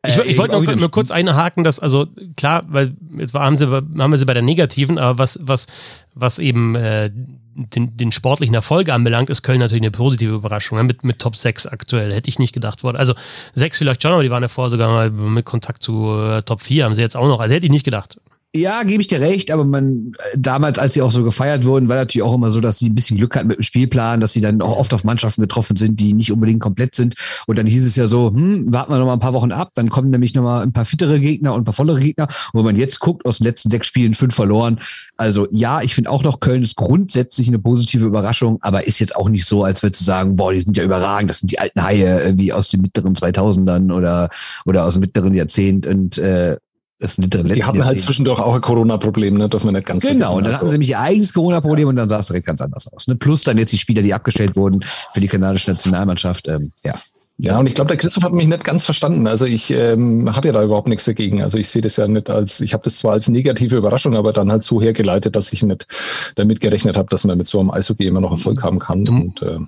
[0.06, 3.66] Ich, äh, ich wollte nur, nur kurz einhaken, dass, also klar, weil jetzt haben, sie,
[3.66, 5.66] haben wir sie bei der negativen, aber was, was,
[6.14, 10.78] was eben äh, den, den sportlichen Erfolg anbelangt, ist Köln natürlich eine positive Überraschung.
[10.78, 10.84] Ne?
[10.84, 12.96] Mit, mit Top 6 aktuell hätte ich nicht gedacht worden.
[12.96, 13.14] Also
[13.54, 16.62] 6 vielleicht schon, aber die waren ja vorher sogar mal mit Kontakt zu äh, Top
[16.62, 17.40] 4, haben sie jetzt auch noch.
[17.40, 18.20] Also hätte ich nicht gedacht.
[18.54, 21.96] Ja, gebe ich dir recht, aber man damals, als sie auch so gefeiert wurden, war
[21.96, 24.40] natürlich auch immer so, dass sie ein bisschen Glück hatten mit dem Spielplan, dass sie
[24.40, 27.14] dann auch oft auf Mannschaften getroffen sind, die nicht unbedingt komplett sind.
[27.46, 29.72] Und dann hieß es ja so, hm, warten wir noch mal ein paar Wochen ab,
[29.74, 32.26] dann kommen nämlich noch mal ein paar fittere Gegner und ein paar vollere Gegner.
[32.54, 34.80] Und wenn man jetzt guckt, aus den letzten sechs Spielen fünf verloren.
[35.18, 39.14] Also ja, ich finde auch noch, Köln ist grundsätzlich eine positive Überraschung, aber ist jetzt
[39.14, 41.58] auch nicht so, als würdest du sagen, boah, die sind ja überragend, das sind die
[41.58, 44.30] alten Haie wie aus den mittleren 2000ern oder,
[44.64, 46.56] oder aus dem mittleren Jahrzehnt und äh,
[47.00, 49.48] die hatten halt zwischendurch auch ein Corona-Problem, ne?
[49.48, 52.08] Dürfen wir nicht ganz Genau, und dann hatten sie nämlich ihr eigenes Corona-Problem und dann
[52.08, 53.06] sah es direkt ganz anders aus.
[53.06, 53.14] Ne?
[53.14, 54.80] Plus dann jetzt die Spieler, die abgestellt wurden
[55.12, 56.48] für die kanadische Nationalmannschaft.
[56.48, 56.94] Ähm, ja.
[57.40, 59.28] Ja, und ich glaube, der Christoph hat mich nicht ganz verstanden.
[59.28, 61.40] Also ich ähm, habe ja da überhaupt nichts dagegen.
[61.40, 64.32] Also ich sehe das ja nicht als, ich habe das zwar als negative Überraschung, aber
[64.32, 65.86] dann halt so hergeleitet, dass ich nicht
[66.34, 69.04] damit gerechnet habe, dass man mit so einem Eishockey immer noch Erfolg haben kann.
[69.04, 69.58] Du, und äh,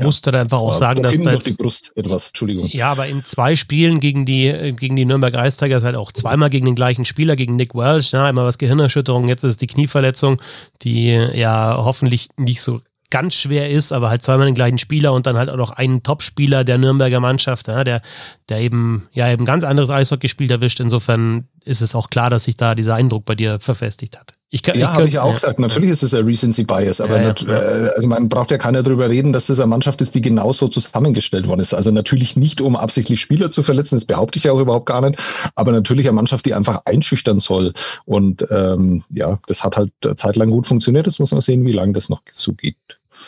[0.00, 0.04] ja.
[0.04, 1.44] musste dann einfach auch sagen, dass das.
[1.44, 2.68] die Brust etwas, Entschuldigung.
[2.72, 6.50] Ja, aber in zwei Spielen gegen die, gegen die Nürnberg Ice Tigers halt auch zweimal
[6.50, 9.66] gegen den gleichen Spieler, gegen Nick Welch, ja, einmal was Gehirnerschütterung, jetzt ist es die
[9.66, 10.40] Knieverletzung,
[10.82, 12.80] die ja hoffentlich nicht so
[13.10, 16.02] ganz schwer ist, aber halt zweimal den gleichen Spieler und dann halt auch noch einen
[16.02, 18.02] Topspieler der Nürnberger Mannschaft, ja, der,
[18.48, 20.80] der eben, ja, eben ganz anderes Eishockey spielt erwischt.
[20.80, 24.32] Insofern ist es auch klar, dass sich da dieser Eindruck bei dir verfestigt hat.
[24.52, 25.60] Ich kann, ja, habe ich ja auch gesagt.
[25.60, 28.82] Natürlich ist es ein Recency Bias, aber ja, ja, äh, also man braucht ja keiner
[28.82, 31.72] darüber reden, dass das eine Mannschaft ist, die genauso zusammengestellt worden ist.
[31.72, 35.08] Also natürlich nicht, um absichtlich Spieler zu verletzen, das behaupte ich ja auch überhaupt gar
[35.08, 35.22] nicht,
[35.54, 37.72] aber natürlich eine Mannschaft, die einfach einschüchtern soll.
[38.06, 41.06] Und ähm, ja, das hat halt zeitlang gut funktioniert.
[41.06, 42.76] Jetzt muss man sehen, wie lange das noch so geht.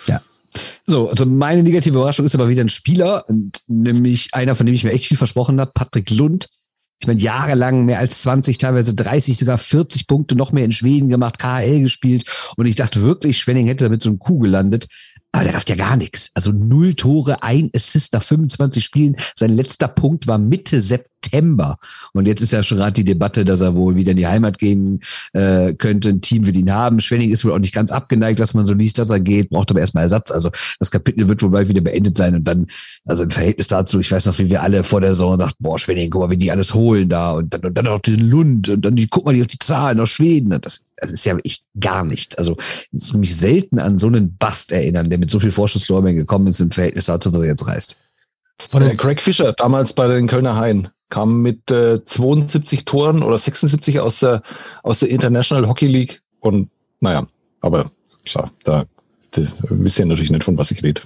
[0.09, 0.21] Ja.
[0.89, 3.25] So, also meine negative Überraschung ist aber wieder ein Spieler,
[3.69, 6.49] nämlich einer, von dem ich mir echt viel versprochen habe, Patrick Lund
[7.03, 11.09] ich meine, jahrelang mehr als 20, teilweise 30, sogar 40 Punkte noch mehr in Schweden
[11.09, 12.25] gemacht, KHL gespielt.
[12.57, 14.87] Und ich dachte wirklich, Schwenning hätte damit so ein Kuh gelandet.
[15.33, 16.31] Aber der rafft ja gar nichts.
[16.35, 19.17] Also null Tore, ein Assist nach 25 Spielen.
[19.35, 21.12] Sein letzter Punkt war Mitte September.
[22.13, 24.59] Und jetzt ist ja schon gerade die Debatte, dass er wohl wieder in die Heimat
[24.59, 25.01] gehen
[25.33, 26.11] äh, könnte.
[26.11, 27.01] Ein Team will ihn haben.
[27.01, 29.71] Schwenning ist wohl auch nicht ganz abgeneigt, was man so liest, dass er geht, braucht
[29.71, 30.31] aber erstmal Ersatz.
[30.31, 32.35] Also das Kapitel wird wohl bald wieder beendet sein.
[32.35, 32.67] Und dann,
[33.07, 35.79] also im Verhältnis dazu, ich weiß noch, wie wir alle vor der Saison dachten, boah,
[35.79, 37.33] Schwenning, guck mal, wie die alles holen da.
[37.33, 38.69] Und dann, und dann auch diesen Lund.
[38.69, 40.51] Und dann die, guck mal die auf die Zahlen aus Schweden.
[40.61, 42.37] Das, das ist ja echt gar nichts.
[42.37, 42.57] Also
[42.93, 46.61] es mich selten an so einen Bast erinnern, der mit so viel Vorschusslorbeeren gekommen ist
[46.61, 47.97] im Verhältnis dazu, was er jetzt reißt.
[48.71, 53.37] Von äh, Craig Fischer, damals bei den Kölner Haien, kam mit äh, 72 Toren oder
[53.37, 54.41] 76 aus der,
[54.83, 56.23] aus der International Hockey League.
[56.41, 57.27] Und naja,
[57.61, 57.91] aber
[58.25, 58.87] klar, da
[59.69, 61.03] wisst ihr natürlich nicht, von was ich rede.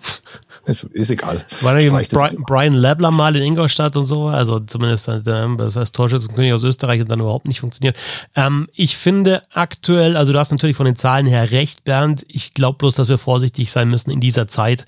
[0.67, 1.45] Ist, ist egal.
[1.61, 4.27] War da eben Brian, Brian Labler mal in Ingolstadt und so?
[4.27, 7.97] Also zumindest äh, das heißt Torschützenkönig aus Österreich hat dann überhaupt nicht funktioniert.
[8.35, 12.27] Ähm, ich finde aktuell, also du hast natürlich von den Zahlen her recht, Bernd.
[12.29, 14.87] Ich glaube bloß, dass wir vorsichtig sein müssen in dieser Zeit,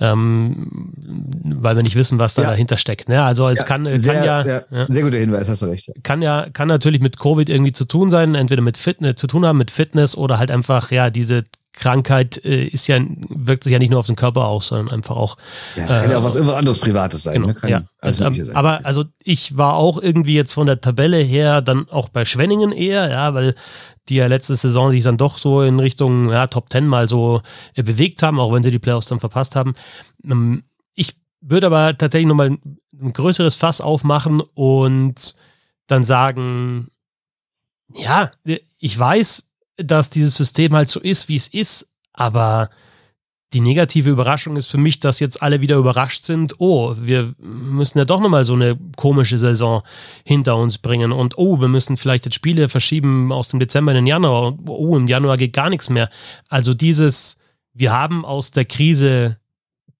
[0.00, 0.92] ähm,
[1.44, 2.48] weil wir nicht wissen, was da ja.
[2.48, 3.10] dahinter steckt.
[3.10, 3.22] Ne?
[3.22, 5.92] Also es ja, kann, sehr, kann ja, ja, Sehr guter Hinweis, hast du recht.
[6.04, 9.44] Kann ja, kann natürlich mit Covid irgendwie zu tun sein, entweder mit Fitness zu tun
[9.44, 11.44] haben, mit Fitness oder halt einfach, ja, diese
[11.78, 12.98] Krankheit äh, ist ja,
[13.28, 15.36] wirkt sich ja nicht nur auf den Körper aus, sondern einfach auch.
[15.76, 17.42] Ja, kann ja auch was irgendwas anderes Privates sein.
[17.42, 17.70] Genau, ne?
[17.70, 17.82] ja.
[18.00, 22.08] Also, ähm, aber also ich war auch irgendwie jetzt von der Tabelle her dann auch
[22.08, 23.54] bei Schwenningen eher, ja, weil
[24.08, 27.42] die ja letzte Saison sich dann doch so in Richtung ja, Top Ten mal so
[27.74, 29.74] äh, bewegt haben, auch wenn sie die Playoffs dann verpasst haben.
[30.24, 30.64] Ähm,
[30.94, 35.36] ich würde aber tatsächlich nochmal ein, ein größeres Fass aufmachen und
[35.86, 36.88] dann sagen,
[37.94, 38.30] ja,
[38.78, 39.47] ich weiß,
[39.78, 42.68] dass dieses System halt so ist, wie es ist, aber
[43.54, 47.98] die negative Überraschung ist für mich, dass jetzt alle wieder überrascht sind, oh, wir müssen
[47.98, 49.82] ja doch nochmal so eine komische Saison
[50.24, 53.96] hinter uns bringen und oh, wir müssen vielleicht jetzt Spiele verschieben aus dem Dezember in
[53.96, 56.10] den Januar und oh, im Januar geht gar nichts mehr.
[56.50, 57.38] Also dieses,
[57.72, 59.38] wir haben aus der Krise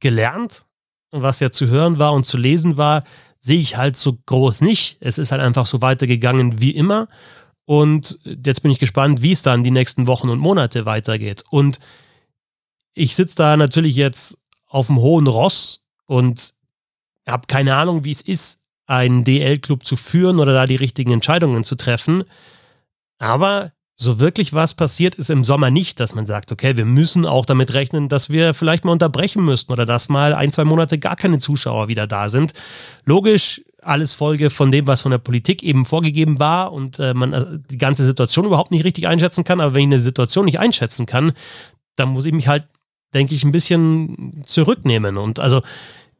[0.00, 0.66] gelernt,
[1.10, 3.02] was ja zu hören war und zu lesen war,
[3.38, 4.98] sehe ich halt so groß nicht.
[5.00, 7.08] Es ist halt einfach so weitergegangen wie immer
[7.68, 11.44] Und jetzt bin ich gespannt, wie es dann die nächsten Wochen und Monate weitergeht.
[11.50, 11.80] Und
[12.94, 14.38] ich sitze da natürlich jetzt
[14.68, 16.54] auf dem hohen Ross und
[17.28, 21.62] habe keine Ahnung, wie es ist, einen DL-Club zu führen oder da die richtigen Entscheidungen
[21.62, 22.24] zu treffen.
[23.18, 27.26] Aber so wirklich was passiert ist im Sommer nicht, dass man sagt, okay, wir müssen
[27.26, 30.98] auch damit rechnen, dass wir vielleicht mal unterbrechen müssten oder dass mal ein, zwei Monate
[30.98, 32.54] gar keine Zuschauer wieder da sind.
[33.04, 37.32] Logisch, alles Folge von dem, was von der Politik eben vorgegeben war und äh, man
[37.32, 39.60] äh, die ganze Situation überhaupt nicht richtig einschätzen kann.
[39.60, 41.32] Aber wenn ich eine Situation nicht einschätzen kann,
[41.96, 42.64] dann muss ich mich halt,
[43.14, 45.16] denke ich, ein bisschen zurücknehmen.
[45.16, 45.62] Und also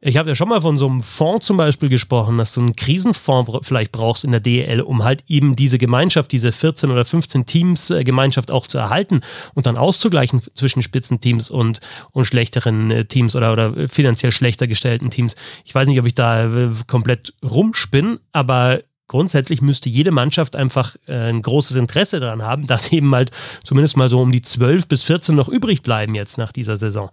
[0.01, 2.75] ich habe ja schon mal von so einem Fonds zum Beispiel gesprochen, dass du einen
[2.75, 7.45] Krisenfonds vielleicht brauchst in der DEL, um halt eben diese Gemeinschaft, diese 14 oder 15
[7.45, 9.19] Teams äh, Gemeinschaft auch zu erhalten
[9.55, 11.81] und dann auszugleichen zwischen Spitzenteams und,
[12.11, 15.35] und schlechteren äh, Teams oder, oder finanziell schlechter gestellten Teams.
[15.65, 18.79] Ich weiß nicht, ob ich da äh, komplett rumspinne, aber
[19.09, 23.31] grundsätzlich müsste jede Mannschaft einfach äh, ein großes Interesse daran haben, dass eben halt
[23.65, 27.09] zumindest mal so um die 12 bis 14 noch übrig bleiben jetzt nach dieser Saison.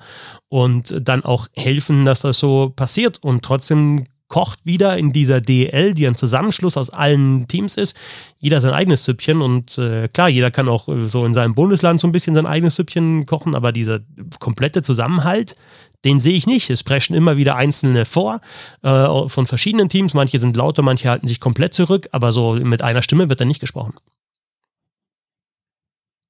[0.49, 3.19] Und dann auch helfen, dass das so passiert.
[3.23, 7.97] Und trotzdem kocht wieder in dieser DL, die ein Zusammenschluss aus allen Teams ist,
[8.39, 12.01] jeder sein eigenes Süppchen und äh, klar, jeder kann auch äh, so in seinem Bundesland
[12.01, 14.01] so ein bisschen sein eigenes Süppchen kochen, aber dieser
[14.41, 15.57] komplette Zusammenhalt,
[16.05, 16.71] den sehe ich nicht.
[16.71, 18.41] Es preschen immer wieder Einzelne vor
[18.83, 20.15] äh, von verschiedenen Teams.
[20.15, 23.45] Manche sind lauter, manche halten sich komplett zurück, aber so mit einer Stimme wird da
[23.45, 23.95] nicht gesprochen.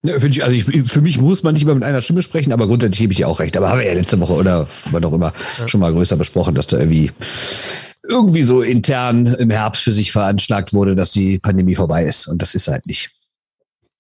[0.03, 2.67] Ja, ich, also ich, für mich muss man nicht immer mit einer Stimme sprechen, aber
[2.67, 3.57] grundsätzlich gebe ich ja auch recht.
[3.57, 5.67] Aber haben wir ja letzte Woche oder wann auch immer ja.
[5.67, 7.11] schon mal größer besprochen, dass da irgendwie
[8.09, 12.29] irgendwie so intern im Herbst für sich veranschlagt wurde, dass die Pandemie vorbei ist.
[12.29, 13.11] Und das ist halt nicht.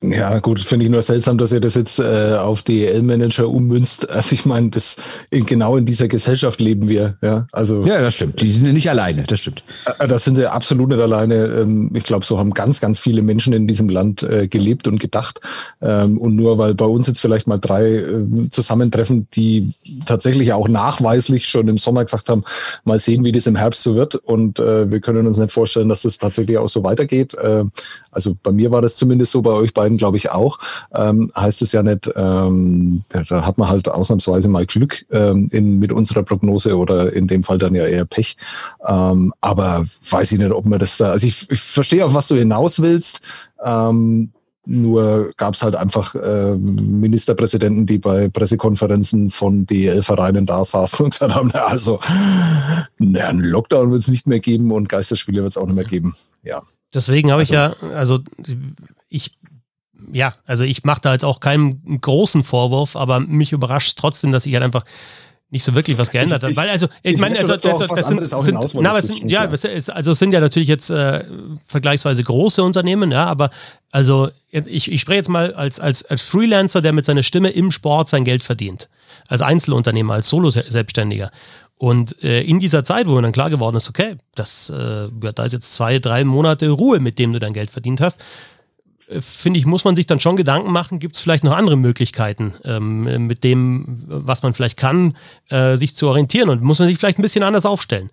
[0.02, 4.08] Ja, gut, finde ich nur seltsam, dass ihr das jetzt äh, auf DL-Manager ummünzt.
[4.10, 4.96] Also ich meine, das
[5.30, 7.16] in, genau in dieser Gesellschaft leben wir.
[7.22, 8.42] Ja, also ja, das stimmt.
[8.42, 9.22] Die sind nicht alleine.
[9.22, 9.64] Das stimmt.
[9.98, 11.46] Äh, das sind sie absolut nicht alleine.
[11.46, 15.00] Ähm, ich glaube, so haben ganz, ganz viele Menschen in diesem Land äh, gelebt und
[15.00, 15.40] gedacht.
[15.80, 19.72] Ähm, und nur weil bei uns jetzt vielleicht mal drei äh, zusammentreffen, die
[20.04, 22.44] tatsächlich auch nachweislich schon im Sommer gesagt haben,
[22.84, 24.14] mal sehen, wie das im Herbst so wird.
[24.16, 27.32] Und äh, wir können uns nicht vorstellen, dass das tatsächlich auch so weitergeht.
[27.32, 27.64] Äh,
[28.10, 30.58] also bei mir war das zumindest so, bei euch beiden beiden, glaube ich, auch,
[30.94, 35.78] ähm, heißt es ja nicht, ähm, da, hat man halt ausnahmsweise mal Glück ähm, in,
[35.78, 38.36] mit unserer Prognose oder in dem Fall dann ja eher Pech.
[38.86, 42.28] Ähm, aber weiß ich nicht, ob man das da, also ich, ich verstehe, auf was
[42.28, 43.50] du hinaus willst.
[43.64, 44.32] Ähm,
[44.68, 51.10] nur gab es halt einfach äh, Ministerpräsidenten, die bei Pressekonferenzen von DEL-Vereinen da saßen und
[51.12, 52.00] gesagt haben, na, also
[52.98, 55.84] na, einen Lockdown wird es nicht mehr geben und Geisterspiele wird es auch nicht mehr
[55.84, 56.16] geben.
[56.42, 56.64] Ja.
[56.92, 58.18] Deswegen habe also, ich ja, also
[59.08, 59.38] ich
[60.12, 64.46] ja, also ich mache da jetzt auch keinen großen Vorwurf, aber mich überrascht trotzdem, dass
[64.46, 64.84] ich halt einfach
[65.50, 66.56] nicht so wirklich was geändert hat.
[66.56, 69.48] Weil also, ich, ich meine, also, das, das, das, sind, sind na, es sind, ja,
[69.48, 71.24] also es sind ja natürlich jetzt äh,
[71.66, 73.50] vergleichsweise große Unternehmen, ja, aber
[73.92, 77.70] also ich, ich spreche jetzt mal als, als, als Freelancer, der mit seiner Stimme im
[77.70, 78.88] Sport sein Geld verdient.
[79.28, 81.30] Als Einzelunternehmer, als Solo-Selbstständiger.
[81.78, 85.44] Und äh, in dieser Zeit, wo mir dann klar geworden ist, okay, das, äh, da
[85.44, 88.20] ist jetzt zwei, drei Monate Ruhe, mit dem du dein Geld verdient hast,
[89.20, 92.54] finde ich, muss man sich dann schon Gedanken machen, gibt es vielleicht noch andere Möglichkeiten,
[92.64, 95.16] ähm, mit dem, was man vielleicht kann,
[95.48, 98.10] äh, sich zu orientieren und muss man sich vielleicht ein bisschen anders aufstellen.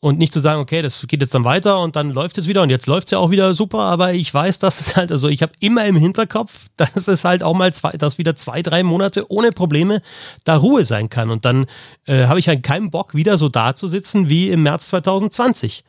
[0.00, 2.60] Und nicht zu sagen, okay, das geht jetzt dann weiter und dann läuft es wieder
[2.60, 5.28] und jetzt läuft es ja auch wieder super, aber ich weiß, dass es halt, also
[5.30, 8.82] ich habe immer im Hinterkopf, dass es halt auch mal zwei, dass wieder zwei, drei
[8.82, 10.02] Monate ohne Probleme
[10.44, 11.30] da Ruhe sein kann.
[11.30, 11.64] Und dann
[12.04, 15.84] äh, habe ich halt keinen Bock, wieder so da zu sitzen wie im März 2020.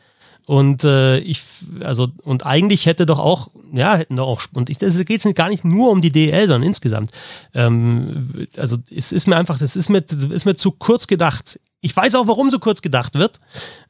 [0.46, 1.42] Und äh, ich,
[1.82, 5.50] also, und eigentlich hätte doch auch, ja, hätten doch auch, und ich, es geht gar
[5.50, 7.12] nicht nur um die DL, sondern insgesamt.
[7.54, 11.60] Ähm, also es ist mir einfach, das ist mir, ist mir zu kurz gedacht.
[11.82, 13.40] Ich weiß auch, warum so kurz gedacht wird.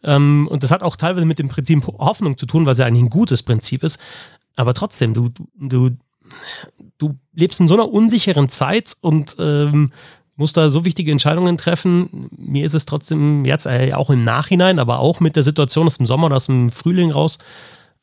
[0.03, 3.03] Ähm, und das hat auch teilweise mit dem Prinzip Hoffnung zu tun, was ja eigentlich
[3.03, 3.99] ein gutes Prinzip ist.
[4.55, 5.91] Aber trotzdem, du, du,
[6.97, 9.91] du lebst in so einer unsicheren Zeit und ähm,
[10.35, 12.29] muss da so wichtige Entscheidungen treffen.
[12.35, 15.97] Mir ist es trotzdem jetzt äh, auch im Nachhinein, aber auch mit der Situation aus
[15.97, 17.37] dem Sommer und aus dem Frühling raus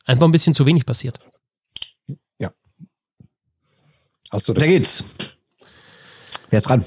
[0.05, 1.17] einfach ein bisschen zu wenig passiert.
[2.39, 2.51] Ja.
[4.31, 5.03] Hast du da geht's.
[6.49, 6.83] Wer ist dran?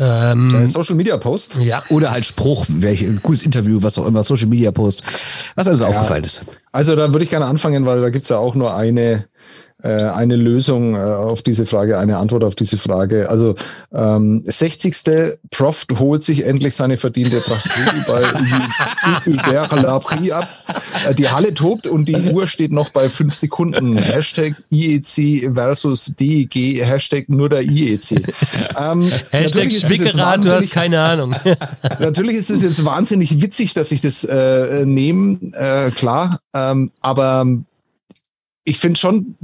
[0.00, 1.56] Ähm, Social Media Post.
[1.56, 1.82] Ja.
[1.88, 5.02] Oder halt Spruch, welch, ein cooles Interview, was auch immer, Social Media Post,
[5.56, 5.88] was alles ja.
[5.88, 6.42] aufgefallen ist.
[6.70, 9.26] Also da würde ich gerne anfangen, weil da gibt es ja auch nur eine
[9.86, 13.30] eine Lösung äh, auf diese Frage, eine Antwort auf diese Frage.
[13.30, 13.54] Also
[13.92, 15.38] ähm, 60.
[15.50, 17.70] Prof holt sich endlich seine verdiente Tracht
[18.08, 18.24] bei
[19.24, 20.48] Hubert Lapri ab.
[21.06, 23.96] Äh, die Halle tobt und die Uhr steht noch bei fünf Sekunden.
[23.96, 28.20] Hashtag IEC versus DEG, Hashtag nur der IEC.
[28.76, 31.36] Ähm, Hashtag Schwickerad, du hast keine Ahnung.
[32.00, 36.40] natürlich ist es jetzt wahnsinnig witzig, dass ich das äh, nehme, äh, klar.
[36.52, 37.46] Ähm, aber
[38.64, 39.36] ich finde schon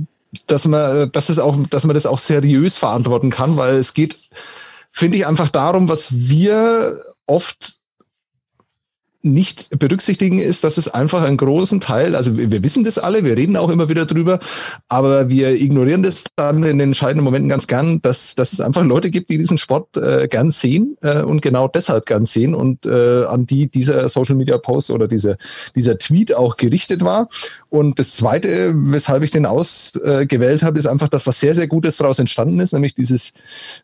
[0.46, 4.16] dass man, dass es auch, dass man das auch seriös verantworten kann, weil es geht,
[4.90, 7.78] finde ich, einfach darum, was wir oft
[9.24, 13.36] nicht berücksichtigen, ist, dass es einfach einen großen Teil, also wir, wissen das alle, wir
[13.36, 14.38] reden auch immer wieder drüber,
[14.88, 18.84] aber wir ignorieren das dann in den entscheidenden Momenten ganz gern, dass, dass es einfach
[18.84, 22.84] Leute gibt, die diesen Sport äh, gern sehen äh, und genau deshalb gern sehen und
[22.86, 25.36] äh, an die dieser Social Media Post oder diese,
[25.74, 27.28] dieser Tweet auch gerichtet war.
[27.70, 31.96] Und das Zweite, weshalb ich den ausgewählt habe, ist einfach, dass was sehr, sehr Gutes
[31.96, 33.32] daraus entstanden ist, nämlich dieses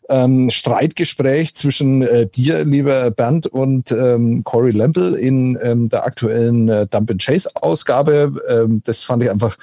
[0.09, 6.69] ähm, Streitgespräch zwischen äh, dir, lieber Bernd, und ähm, Corey Lemple in ähm, der aktuellen
[6.69, 8.33] äh, Dump and Chase Ausgabe.
[8.47, 9.57] Ähm, das fand ich einfach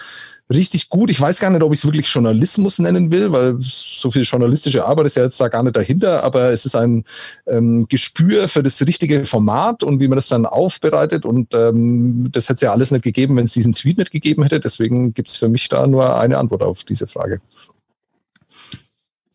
[0.50, 1.10] richtig gut.
[1.10, 4.84] Ich weiß gar nicht, ob ich es wirklich Journalismus nennen will, weil so viel journalistische
[4.84, 7.04] Arbeit ist ja jetzt da gar nicht dahinter, aber es ist ein
[7.46, 11.24] ähm, Gespür für das richtige Format und wie man das dann aufbereitet.
[11.24, 14.42] Und ähm, das hätte es ja alles nicht gegeben, wenn es diesen Tweet nicht gegeben
[14.42, 14.60] hätte.
[14.60, 17.40] Deswegen gibt es für mich da nur eine Antwort auf diese Frage.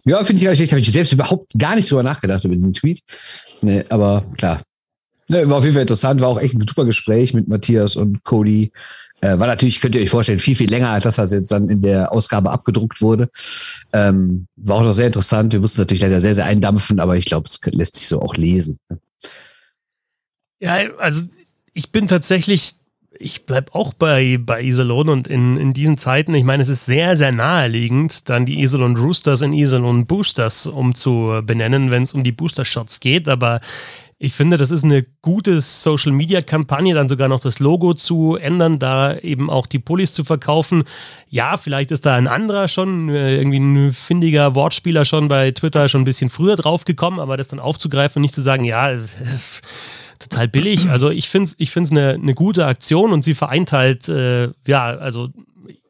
[0.05, 3.01] Ja, finde ich eigentlich, habe ich selbst überhaupt gar nicht drüber nachgedacht über diesen Tweet.
[3.61, 4.61] Nee, aber klar.
[5.29, 8.23] Ne, war auf jeden Fall interessant, war auch echt ein super Gespräch mit Matthias und
[8.23, 8.71] Cody.
[9.21, 11.69] Äh, war natürlich, könnt ihr euch vorstellen, viel, viel länger als das, was jetzt dann
[11.69, 13.29] in der Ausgabe abgedruckt wurde.
[13.93, 15.53] Ähm, war auch noch sehr interessant.
[15.53, 18.21] Wir mussten es natürlich leider sehr, sehr eindampfen, aber ich glaube, es lässt sich so
[18.21, 18.79] auch lesen.
[20.59, 21.21] Ja, also
[21.73, 22.75] ich bin tatsächlich,
[23.17, 26.85] ich bleib auch bei, bei Iserlohn und in, in diesen Zeiten, ich meine, es ist
[26.85, 32.31] sehr, sehr naheliegend, dann die Iserlohn Roosters in Iserlohn Boosters umzubenennen, wenn es um die
[32.33, 33.61] Booster-Shots geht, aber
[34.23, 39.17] ich finde, das ist eine gute Social-Media-Kampagne, dann sogar noch das Logo zu ändern, da
[39.17, 40.85] eben auch die Pullis zu verkaufen.
[41.27, 45.89] Ja, vielleicht ist da ein anderer schon, äh, irgendwie ein findiger Wortspieler schon bei Twitter
[45.89, 48.99] schon ein bisschen früher draufgekommen, aber das dann aufzugreifen und nicht zu sagen, ja, äh,
[50.19, 50.89] total billig.
[50.89, 54.51] Also ich finde es ich find's eine, eine gute Aktion und sie vereint halt, äh,
[54.65, 55.31] ja, also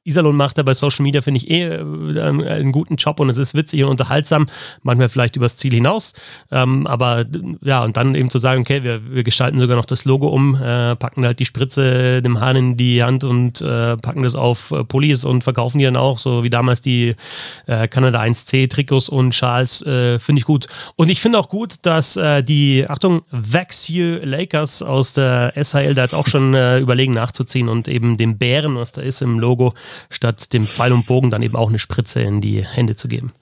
[0.06, 1.80] Iserlohn macht da bei Social Media, finde ich, eh äh,
[2.20, 4.48] einen guten Job und es ist witzig und unterhaltsam,
[4.82, 6.14] manchmal vielleicht übers Ziel hinaus.
[6.52, 7.26] Ähm, aber
[7.62, 10.56] ja, und dann eben zu sagen, okay, wir, wir gestalten sogar noch das Logo um,
[10.56, 14.72] äh, packen halt die Spritze dem Hahn in die Hand und äh, packen das auf
[14.72, 17.16] äh, Pullis und verkaufen die dann auch, so wie damals die
[17.68, 20.68] äh, Kanada 1C Trikots und Schals, äh, finde ich gut.
[20.96, 23.22] Und ich finde auch gut, dass äh, die, Achtung,
[23.88, 28.38] You Lakers aus der SHL da jetzt auch schon äh, überlegen nachzuziehen und eben dem
[28.38, 29.74] Bären, was da ist im Logo,
[30.10, 33.34] statt dem Pfeil und Bogen dann eben auch eine Spritze in die Hände zu geben.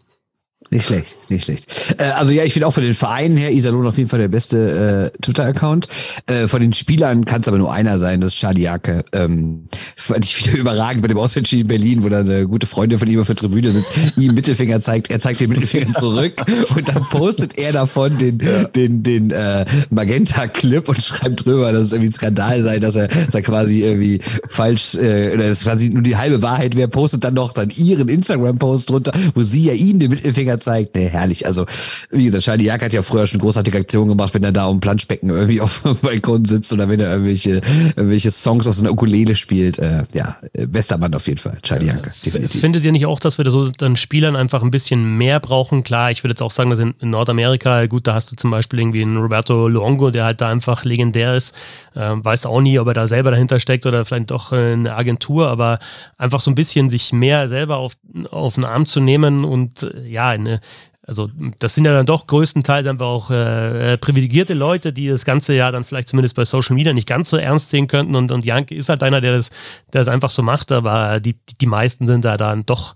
[0.73, 1.95] Nicht schlecht, nicht schlecht.
[1.97, 4.29] Äh, also ja, ich finde auch von den Vereinen her Iserlohn auf jeden Fall der
[4.29, 5.89] beste äh, Twitter-Account.
[6.27, 9.03] Äh, von den Spielern kann es aber nur einer sein, das ist Charlie Jacke.
[9.11, 9.67] Ähm,
[9.97, 13.09] fand ich wieder überragend bei dem Auswärtsspiel in Berlin, wo dann eine gute Freundin von
[13.09, 16.35] ihm auf der Tribüne sitzt, ihm Mittelfinger zeigt, er zeigt den Mittelfinger zurück
[16.75, 18.63] und dann postet er davon den, ja.
[18.63, 23.09] den, den äh, Magenta-Clip und schreibt drüber, dass es irgendwie ein Skandal sei, dass er,
[23.09, 27.25] dass er quasi irgendwie falsch, äh, oder das quasi nur die halbe Wahrheit wäre, postet
[27.25, 30.95] dann noch dann ihren Instagram-Post drunter, wo sie ja ihm den Mittelfinger zeigt.
[30.95, 31.45] Nee, herrlich.
[31.45, 31.65] Also,
[32.09, 34.79] wie gesagt, Charlie Jack hat ja früher schon großartige Aktionen gemacht, wenn er da um
[34.79, 37.61] Planschbecken irgendwie auf dem Balkon sitzt oder wenn er irgendwelche,
[37.95, 39.79] irgendwelche Songs aus einer Ukulele spielt.
[39.79, 42.61] Äh, ja, bester Mann auf jeden Fall, Charlie Jack, definitiv.
[42.61, 45.83] Findet ihr nicht auch, dass wir da so dann Spielern einfach ein bisschen mehr brauchen?
[45.83, 48.51] Klar, ich würde jetzt auch sagen, dass in, in Nordamerika, gut, da hast du zum
[48.51, 51.55] Beispiel irgendwie einen Roberto Luongo, der halt da einfach legendär ist.
[51.95, 55.47] Ähm, weißt auch nie, ob er da selber dahinter steckt oder vielleicht doch eine Agentur,
[55.47, 55.79] aber
[56.17, 57.93] einfach so ein bisschen sich mehr selber auf,
[58.29, 60.61] auf den Arm zu nehmen und äh, ja, eine
[61.05, 65.25] also das sind ja dann doch größtenteils einfach auch äh, äh, privilegierte Leute, die das
[65.25, 68.15] ganze ja dann vielleicht zumindest bei Social Media nicht ganz so ernst sehen könnten.
[68.15, 69.49] Und, und Janke ist halt einer, der das,
[69.91, 72.95] der das einfach so macht, aber die, die meisten sind da dann doch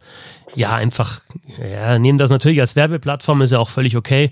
[0.55, 1.21] ja einfach,
[1.59, 4.31] ja, nehmen das natürlich als Werbeplattform, ist ja auch völlig okay.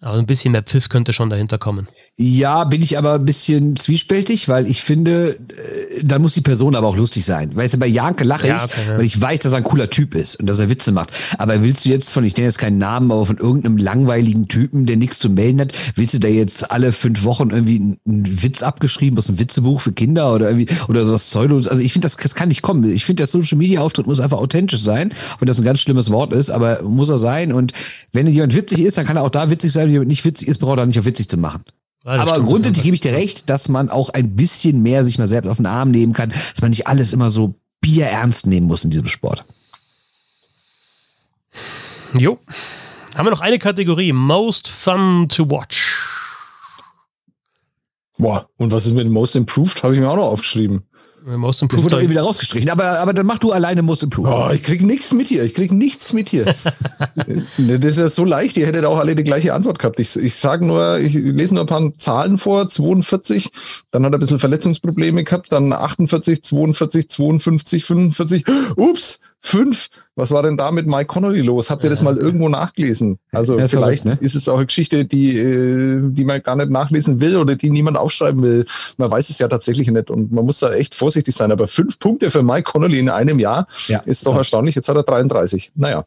[0.00, 1.86] Aber ein bisschen mehr Pfiff könnte schon dahinter kommen.
[2.18, 5.38] Ja, bin ich aber ein bisschen zwiespältig, weil ich finde,
[5.96, 7.56] äh, dann muss die Person aber auch lustig sein.
[7.56, 8.98] Weißt du, bei Janke lache ja, okay, ich, ja.
[8.98, 11.10] weil ich weiß, dass er ein cooler Typ ist und dass er Witze macht.
[11.38, 14.84] Aber willst du jetzt von, ich nenne jetzt keinen Namen, aber von irgendeinem langweiligen Typen,
[14.84, 18.62] der nichts zu melden hat, willst du da jetzt alle fünf Wochen irgendwie einen Witz
[18.62, 21.56] abgeschrieben aus einem Witzebuch für Kinder oder irgendwie oder sowas Pseudo?
[21.56, 22.84] Also ich finde, das, das kann nicht kommen.
[22.92, 25.80] Ich finde, der Social Media Auftritt muss einfach authentisch sein, auch wenn das ein ganz
[25.80, 27.52] schlimmes Wort ist, aber muss er sein.
[27.52, 27.72] Und
[28.12, 30.58] wenn jemand witzig ist, dann kann er auch da witzig sein jemand nicht witzig ist,
[30.58, 31.62] braucht er nicht auf witzig zu machen.
[32.04, 35.28] Ja, Aber grundsätzlich gebe ich dir recht, dass man auch ein bisschen mehr sich mal
[35.28, 38.84] selbst auf den Arm nehmen kann, dass man nicht alles immer so bierernst nehmen muss
[38.84, 39.44] in diesem Sport.
[42.18, 42.38] Jo.
[43.14, 46.08] Haben wir noch eine Kategorie, Most Fun to Watch.
[48.18, 49.82] Boah, und was ist mit Most Improved?
[49.82, 50.84] Habe ich mir auch noch aufgeschrieben.
[51.24, 51.86] Most Improved.
[51.86, 54.32] Das wurde wieder rausgestrichen, aber, aber dann mach du alleine Most Improved.
[54.32, 55.44] Oh, ich krieg nichts mit hier.
[55.44, 56.44] Ich krieg nichts mit hier.
[57.58, 58.56] das ist ja so leicht.
[58.56, 60.00] Ihr hättet auch alle die gleiche Antwort gehabt.
[60.00, 62.68] Ich, ich sage nur, ich lese nur ein paar Zahlen vor.
[62.68, 63.50] 42,
[63.90, 68.44] dann hat er ein bisschen Verletzungsprobleme gehabt, dann 48, 42, 52, 45.
[68.76, 69.88] Ups, Fünf.
[70.14, 71.68] Was war denn da mit Mike Connolly los?
[71.68, 73.18] Habt ihr das mal irgendwo nachgelesen?
[73.32, 74.24] Also ja, vielleicht verrückt, ne?
[74.24, 77.70] ist es auch eine Geschichte, die, äh, die man gar nicht nachlesen will oder die
[77.70, 78.66] niemand aufschreiben will.
[78.98, 81.50] Man weiß es ja tatsächlich nicht und man muss da echt vorsichtig sein.
[81.50, 84.76] Aber fünf Punkte für Mike Connolly in einem Jahr ja, ist doch erstaunlich.
[84.76, 85.72] Jetzt hat er 33.
[85.74, 86.04] Naja.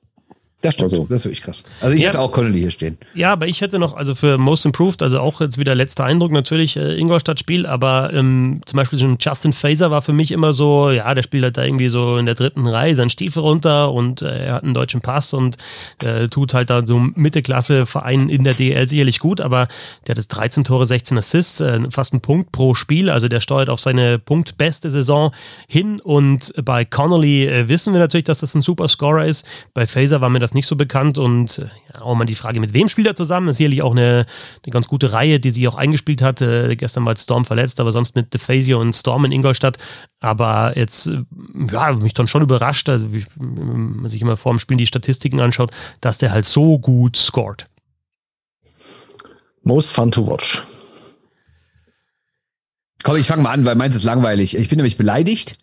[0.65, 0.91] Das stimmt.
[0.93, 1.63] Also, das ist wirklich krass.
[1.79, 2.97] Also ich ja, hätte auch Connolly hier stehen.
[3.13, 6.31] Ja, aber ich hätte noch, also für Most Improved, also auch jetzt wieder letzter Eindruck
[6.31, 10.53] natürlich äh, Ingolstadt-Spiel, aber ähm, zum Beispiel so ein Justin Faser war für mich immer
[10.53, 13.91] so, ja, der spielt halt da irgendwie so in der dritten Reihe seinen Stiefel runter
[13.91, 15.57] und äh, er hat einen deutschen Pass und
[16.03, 19.67] äh, tut halt da so Mittelklasse-Verein in der DL sicherlich gut, aber
[20.07, 23.69] der hat 13 Tore, 16 Assists, äh, fast einen Punkt pro Spiel, also der steuert
[23.69, 25.31] auf seine punktbeste Saison
[25.67, 29.45] hin und bei Connolly äh, wissen wir natürlich, dass das ein super Scorer ist.
[29.75, 32.59] Bei Faser war mir das nicht so bekannt und äh, ja, auch mal die Frage,
[32.59, 33.47] mit wem spielt er zusammen?
[33.47, 34.25] Das ist sicherlich auch eine,
[34.63, 36.41] eine ganz gute Reihe, die sie auch eingespielt hat.
[36.41, 39.77] Äh, gestern mal Storm verletzt, aber sonst mit DeFazio und Storm in Ingolstadt.
[40.19, 41.23] Aber jetzt, äh,
[41.71, 45.39] ja, mich dann schon überrascht, also wie man sich immer vor dem Spielen die Statistiken
[45.39, 45.71] anschaut,
[46.01, 47.67] dass der halt so gut scored.
[49.63, 50.63] Most fun to watch.
[53.03, 54.57] Komm, ich fange mal an, weil meins ist langweilig.
[54.57, 55.57] Ich bin nämlich beleidigt.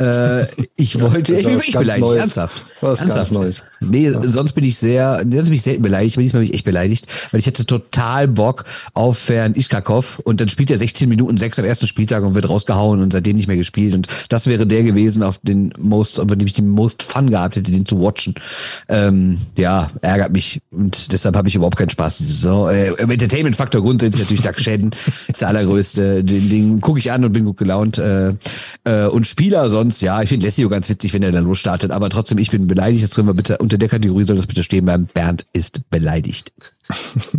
[0.00, 0.46] Äh,
[0.76, 2.20] ich wollte, ich bin wirklich beleidigt, Neues.
[2.20, 2.64] ernsthaft.
[2.80, 3.32] Was ernsthaft.
[3.32, 3.64] Neues.
[3.80, 4.22] Nee, ja.
[4.22, 7.06] sonst bin ich sehr, sonst bin ich selten beleidigt, aber diesmal bin ich echt beleidigt,
[7.30, 8.64] weil ich hätte total Bock
[8.94, 12.48] auf Fern Iskakov und dann spielt er 16 Minuten sechs am ersten Spieltag und wird
[12.48, 16.36] rausgehauen und seitdem nicht mehr gespielt und das wäre der gewesen, auf den Most, über
[16.36, 18.34] dem ich den Most Fun gehabt hätte, den zu watchen.
[18.88, 22.70] Ähm, ja, ärgert mich und deshalb habe ich überhaupt keinen Spaß diese Saison.
[22.70, 24.90] Äh, Entertainment-Faktor grundsätzlich natürlich Doug Shedden,
[25.28, 26.24] ist der allergrößte.
[26.24, 27.98] Den, den gucke ich an und bin gut gelaunt.
[27.98, 28.34] Äh,
[28.84, 31.90] äh, und Spieler sonst sonst, ja, ich finde Lessio ganz witzig, wenn er dann losstartet,
[31.90, 33.02] aber trotzdem, ich bin beleidigt.
[33.02, 35.08] Jetzt können wir bitte, unter der Kategorie soll das bitte stehen bleiben.
[35.12, 36.52] Bernd ist beleidigt.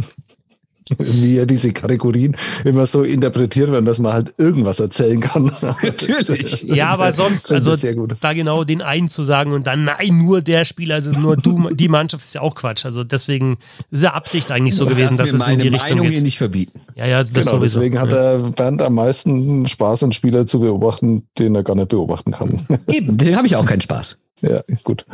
[0.97, 2.35] wie ja diese Kategorien
[2.65, 5.51] immer so interpretiert werden, dass man halt irgendwas erzählen kann.
[5.61, 6.61] Natürlich.
[6.67, 10.65] ja, aber sonst, also da genau den einen zu sagen und dann, nein, nur der
[10.65, 12.85] Spieler, es ist nur du, die Mannschaft, ist ja auch Quatsch.
[12.85, 13.57] Also deswegen
[13.91, 16.23] ist ja Absicht eigentlich so gewesen, dass es in die Richtung Meinung geht.
[16.23, 16.79] nicht verbieten.
[16.95, 17.79] Ja, ja, das genau, sowieso.
[17.79, 21.89] Deswegen hat er Bernd am meisten Spaß, einen Spieler zu beobachten, den er gar nicht
[21.89, 22.65] beobachten kann.
[22.87, 24.17] Eben, den habe ich auch keinen Spaß.
[24.41, 25.05] Ja, gut.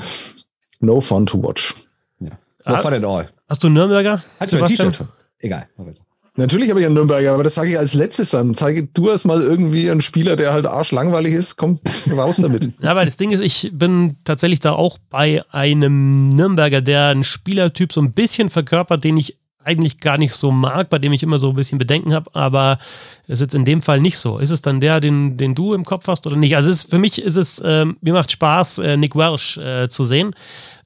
[0.79, 1.73] No fun to watch.
[2.19, 2.29] Ja.
[2.65, 3.27] No ah, fun at all.
[3.49, 4.23] Hast du Nürnberger?
[4.39, 4.99] Hast du ein T-Shirt?
[5.39, 5.67] Egal.
[6.37, 8.55] Natürlich habe ich einen Nürnberger, aber das sage ich als letztes dann.
[8.55, 11.55] Zeige du erst mal irgendwie einen Spieler, der halt arschlangweilig ist.
[11.55, 11.79] Komm
[12.11, 12.71] raus damit.
[12.81, 17.23] ja, weil das Ding ist, ich bin tatsächlich da auch bei einem Nürnberger, der einen
[17.23, 21.23] Spielertyp so ein bisschen verkörpert, den ich eigentlich gar nicht so mag, bei dem ich
[21.23, 22.79] immer so ein bisschen Bedenken habe, aber
[23.27, 24.37] ist jetzt in dem Fall nicht so.
[24.37, 26.55] Ist es dann der, den, den du im Kopf hast oder nicht?
[26.55, 30.03] Also ist, für mich ist es, ähm, mir macht Spaß, äh, Nick Welsh äh, zu
[30.03, 30.35] sehen,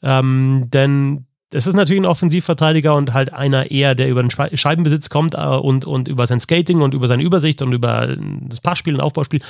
[0.02, 5.10] ähm, denn es ist natürlich ein Offensivverteidiger und halt einer eher, der über den Scheibenbesitz
[5.10, 8.94] kommt äh, und, und über sein Skating und über seine Übersicht und über das Passspiel
[8.94, 9.42] und Aufbauspiel.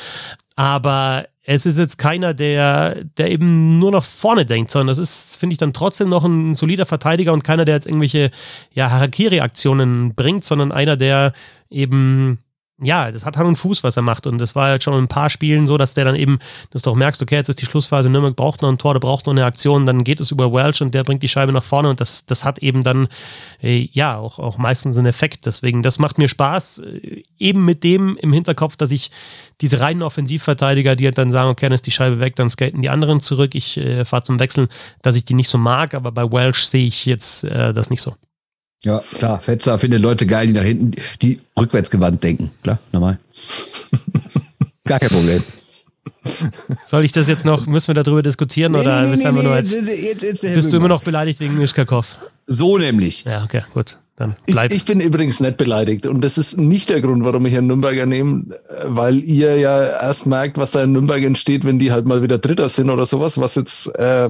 [0.55, 5.39] Aber es ist jetzt keiner, der, der eben nur nach vorne denkt, sondern das ist,
[5.39, 8.29] finde ich, dann trotzdem noch ein solider Verteidiger und keiner, der jetzt irgendwelche
[8.71, 11.33] ja, Harakiri-Aktionen bringt, sondern einer, der
[11.71, 12.37] eben
[12.81, 14.25] ja, das hat Hand und Fuß, was er macht.
[14.25, 16.39] Und das war halt schon in ein paar Spielen so, dass der dann eben,
[16.71, 19.01] dass du auch merkst, okay, jetzt ist die Schlussphase, Nürnberg braucht noch ein Tor, der
[19.01, 21.63] braucht noch eine Aktion, dann geht es über Welch und der bringt die Scheibe nach
[21.63, 23.09] vorne und das, das hat eben dann,
[23.61, 25.45] äh, ja, auch, auch meistens einen Effekt.
[25.45, 29.11] Deswegen, das macht mir Spaß, äh, eben mit dem im Hinterkopf, dass ich
[29.61, 32.81] diese reinen Offensivverteidiger, die halt dann sagen, okay, dann ist die Scheibe weg, dann skaten
[32.81, 34.67] die anderen zurück, ich äh, fahre zum Wechseln,
[35.01, 38.01] dass ich die nicht so mag, aber bei Welch sehe ich jetzt äh, das nicht
[38.01, 38.15] so.
[38.83, 39.39] Ja, klar.
[39.39, 40.91] Fetzer findet Leute geil, die nach hinten,
[41.21, 42.51] die rückwärtsgewandt denken.
[42.63, 43.19] Klar, normal.
[44.85, 45.43] Gar kein Problem.
[46.85, 49.55] Soll ich das jetzt noch, müssen wir darüber diskutieren nee, oder nee, nee, nee, nur
[49.55, 52.17] jetzt, jetzt, jetzt, jetzt bist du immer noch beleidigt wegen Mischkakov?
[52.47, 53.25] So nämlich.
[53.25, 53.97] Ja, okay, gut.
[54.19, 54.71] Dann bleib.
[54.71, 57.67] Ich, ich, bin übrigens nicht beleidigt und das ist nicht der Grund, warum ich einen
[57.67, 58.47] Nürnberger nehme,
[58.83, 62.37] weil ihr ja erst merkt, was da in Nürnberg entsteht, wenn die halt mal wieder
[62.37, 64.29] Dritter sind oder sowas, was jetzt äh,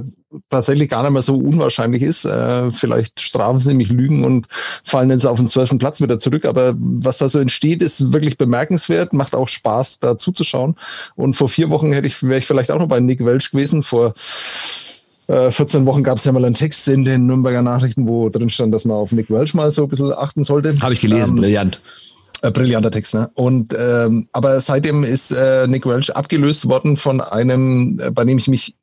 [0.52, 2.24] tatsächlich gar nicht mehr so unwahrscheinlich ist.
[2.24, 4.48] Äh, vielleicht strafen sie mich Lügen und
[4.84, 8.38] fallen jetzt auf den zwölften Platz wieder zurück, aber was da so entsteht, ist wirklich
[8.38, 10.76] bemerkenswert, macht auch Spaß, da zuzuschauen.
[11.16, 13.82] Und vor vier Wochen hätte ich, wäre ich vielleicht auch noch bei Nick Welch gewesen,
[13.82, 14.14] vor
[15.30, 18.50] 14 äh, Wochen gab es ja mal einen Text in den Nürnberger Nachrichten, wo drin
[18.50, 20.76] stand, dass man auf Nick Welch mal so ein bisschen achten sollte.
[20.82, 21.80] Habe ich gelesen, ähm, brillant.
[22.42, 23.30] Äh, brillanter Text, ne?
[23.36, 28.40] Und ähm, aber seitdem ist äh, Nick Welch abgelöst worden von einem, äh, bei dem
[28.40, 28.76] ich mich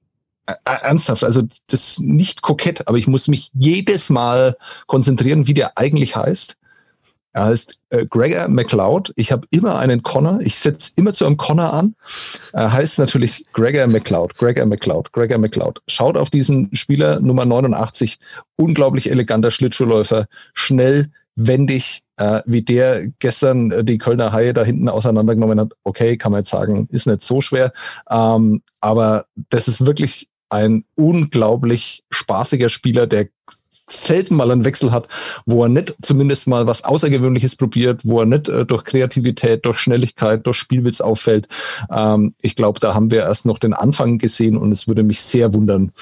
[0.46, 4.56] äh, ernsthaft, also das nicht kokett, aber ich muss mich jedes Mal
[4.86, 6.56] konzentrieren, wie der eigentlich heißt.
[7.36, 9.12] Er heißt äh, Gregor McLeod.
[9.16, 10.40] Ich habe immer einen Connor.
[10.40, 11.94] Ich setze immer zu einem Connor an.
[12.54, 14.34] Er heißt natürlich Gregor McLeod.
[14.38, 15.12] Gregor McLeod.
[15.12, 15.82] Gregor McLeod.
[15.86, 18.18] Schaut auf diesen Spieler Nummer 89.
[18.56, 20.26] Unglaublich eleganter Schlittschuhläufer.
[20.54, 25.72] Schnell, wendig, äh, wie der gestern äh, die Kölner Haie da hinten auseinandergenommen hat.
[25.84, 27.70] Okay, kann man jetzt sagen, ist nicht so schwer.
[28.08, 33.28] Ähm, aber das ist wirklich ein unglaublich spaßiger Spieler, der
[33.88, 35.08] selten mal einen Wechsel hat,
[35.46, 39.78] wo er nicht zumindest mal was Außergewöhnliches probiert, wo er nicht äh, durch Kreativität, durch
[39.78, 41.48] Schnelligkeit, durch Spielwitz auffällt.
[41.90, 45.20] Ähm, ich glaube, da haben wir erst noch den Anfang gesehen und es würde mich
[45.20, 45.92] sehr wundern,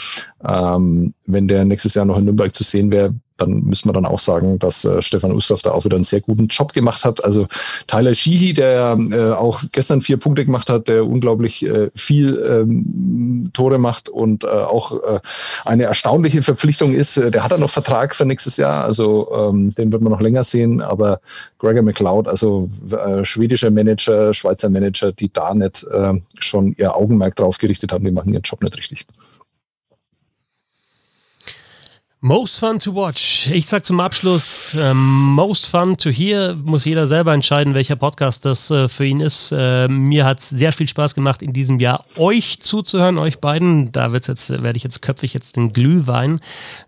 [0.49, 4.07] ähm, wenn der nächstes Jahr noch in Nürnberg zu sehen wäre, dann müssen wir dann
[4.07, 7.25] auch sagen, dass äh, Stefan Ustorf da auch wieder einen sehr guten Job gemacht hat.
[7.25, 7.47] Also
[7.87, 13.51] Tyler Sheehy, der äh, auch gestern vier Punkte gemacht hat, der unglaublich äh, viel ähm,
[13.53, 15.21] Tore macht und äh, auch äh,
[15.65, 17.17] eine erstaunliche Verpflichtung ist.
[17.17, 20.21] Äh, der hat dann noch Vertrag für nächstes Jahr, also ähm, den wird man noch
[20.21, 20.81] länger sehen.
[20.81, 21.21] Aber
[21.59, 27.35] Gregor McLeod, also äh, schwedischer Manager, Schweizer Manager, die da nicht äh, schon ihr Augenmerk
[27.37, 29.07] drauf gerichtet haben, die machen ihren Job nicht richtig.
[32.27, 33.51] Most fun to watch.
[33.51, 36.57] Ich sag zum Abschluss, ähm, most fun to hear.
[36.65, 39.53] Muss jeder selber entscheiden, welcher Podcast das äh, für ihn ist.
[39.53, 43.93] Äh, mir hat es sehr viel Spaß gemacht, in diesem Jahr euch zuzuhören, euch beiden.
[43.93, 46.41] Da werde ich jetzt köpfig jetzt den Glühwein.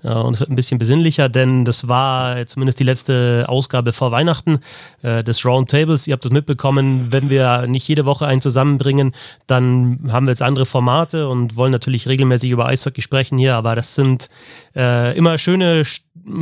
[0.02, 4.12] Äh, und es wird ein bisschen besinnlicher, denn das war zumindest die letzte Ausgabe vor
[4.12, 4.60] Weihnachten
[5.02, 6.06] äh, des Roundtables.
[6.06, 7.08] Ihr habt das mitbekommen.
[7.10, 9.12] Wenn wir nicht jede Woche einen zusammenbringen,
[9.46, 13.54] dann haben wir jetzt andere Formate und wollen natürlich regelmäßig über Eishockey sprechen hier.
[13.54, 14.30] Aber das sind
[14.74, 15.82] äh, immer immer schöne,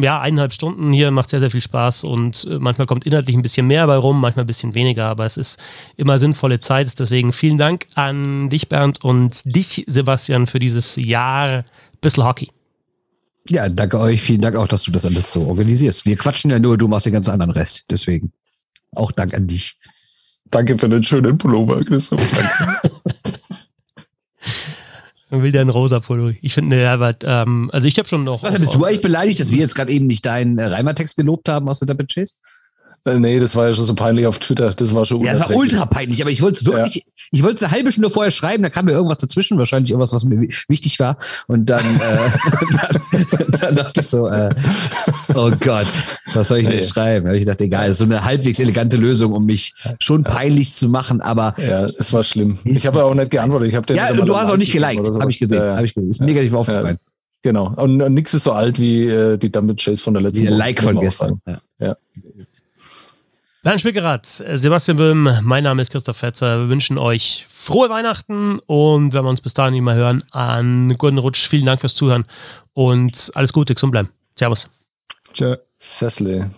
[0.02, 3.40] ja, eineinhalb Stunden hier, macht sehr, sehr viel Spaß und äh, manchmal kommt inhaltlich ein
[3.40, 5.58] bisschen mehr bei rum, manchmal ein bisschen weniger, aber es ist
[5.96, 6.98] immer sinnvolle Zeit.
[6.98, 11.64] Deswegen vielen Dank an dich, Bernd, und dich, Sebastian, für dieses Jahr
[12.02, 12.50] Bissl Hockey.
[13.48, 14.20] Ja, danke euch.
[14.20, 16.04] Vielen Dank auch, dass du das alles so organisierst.
[16.04, 17.86] Wir quatschen ja nur, du machst den ganzen anderen Rest.
[17.90, 18.32] Deswegen
[18.92, 19.76] auch Dank an dich.
[20.50, 22.22] Danke für den schönen Pullover, Christoph.
[22.32, 22.90] Danke.
[25.34, 26.32] Man will ein rosa Pullo.
[26.42, 28.44] Ich finde, ja, aber, ähm, also ich habe schon noch.
[28.44, 31.48] Was, bist du eigentlich beleidigt, dass wir jetzt gerade eben nicht deinen äh, Reimertext gelobt
[31.48, 32.34] haben aus der Double Chase?
[33.06, 34.70] Äh, nee, das war ja schon so peinlich auf Twitter.
[34.70, 37.02] Das war schon Ja, das war ultra peinlich, aber ich wollte es wirklich, ja.
[37.32, 40.14] ich wollte es eine halbe Stunde vorher schreiben, da kam mir irgendwas dazwischen, wahrscheinlich irgendwas,
[40.14, 41.18] was mir wichtig war.
[41.46, 42.66] Und dann, äh,
[43.30, 44.54] dann, dann, dachte ich so, äh,
[45.34, 45.86] oh Gott,
[46.32, 46.82] was soll ich denn nee.
[46.82, 47.26] schreiben?
[47.26, 50.88] Da ich dachte, egal, ist so eine halbwegs elegante Lösung, um mich schon peinlich zu
[50.88, 51.54] machen, aber.
[51.58, 52.58] Ja, es war schlimm.
[52.64, 53.68] Ich habe auch nicht geantwortet.
[53.68, 55.62] Ich ja, du hast auch nicht geliked, habe ich gesehen.
[55.62, 56.10] Ja, Hab ich gesehen.
[56.10, 56.98] Ist negativ aufgefallen.
[57.44, 57.74] Genau.
[57.76, 60.54] Und, und nichts ist so alt wie äh, die Dumble Chase von der letzten Woche.
[60.54, 61.40] Like von gestern.
[61.46, 61.60] Ja.
[61.78, 61.96] ja.
[63.64, 66.60] Bernd Spickerath, Sebastian Böhm, mein Name ist Christoph Fetzer.
[66.60, 70.98] Wir wünschen euch frohe Weihnachten und wenn wir uns bis dahin nicht mehr hören, einen
[70.98, 71.48] guten Rutsch.
[71.48, 72.26] Vielen Dank fürs Zuhören
[72.74, 74.10] und alles Gute, gesund bleiben.
[74.38, 74.68] Servus.
[75.32, 75.56] Tschö.
[75.78, 76.50] Sessle.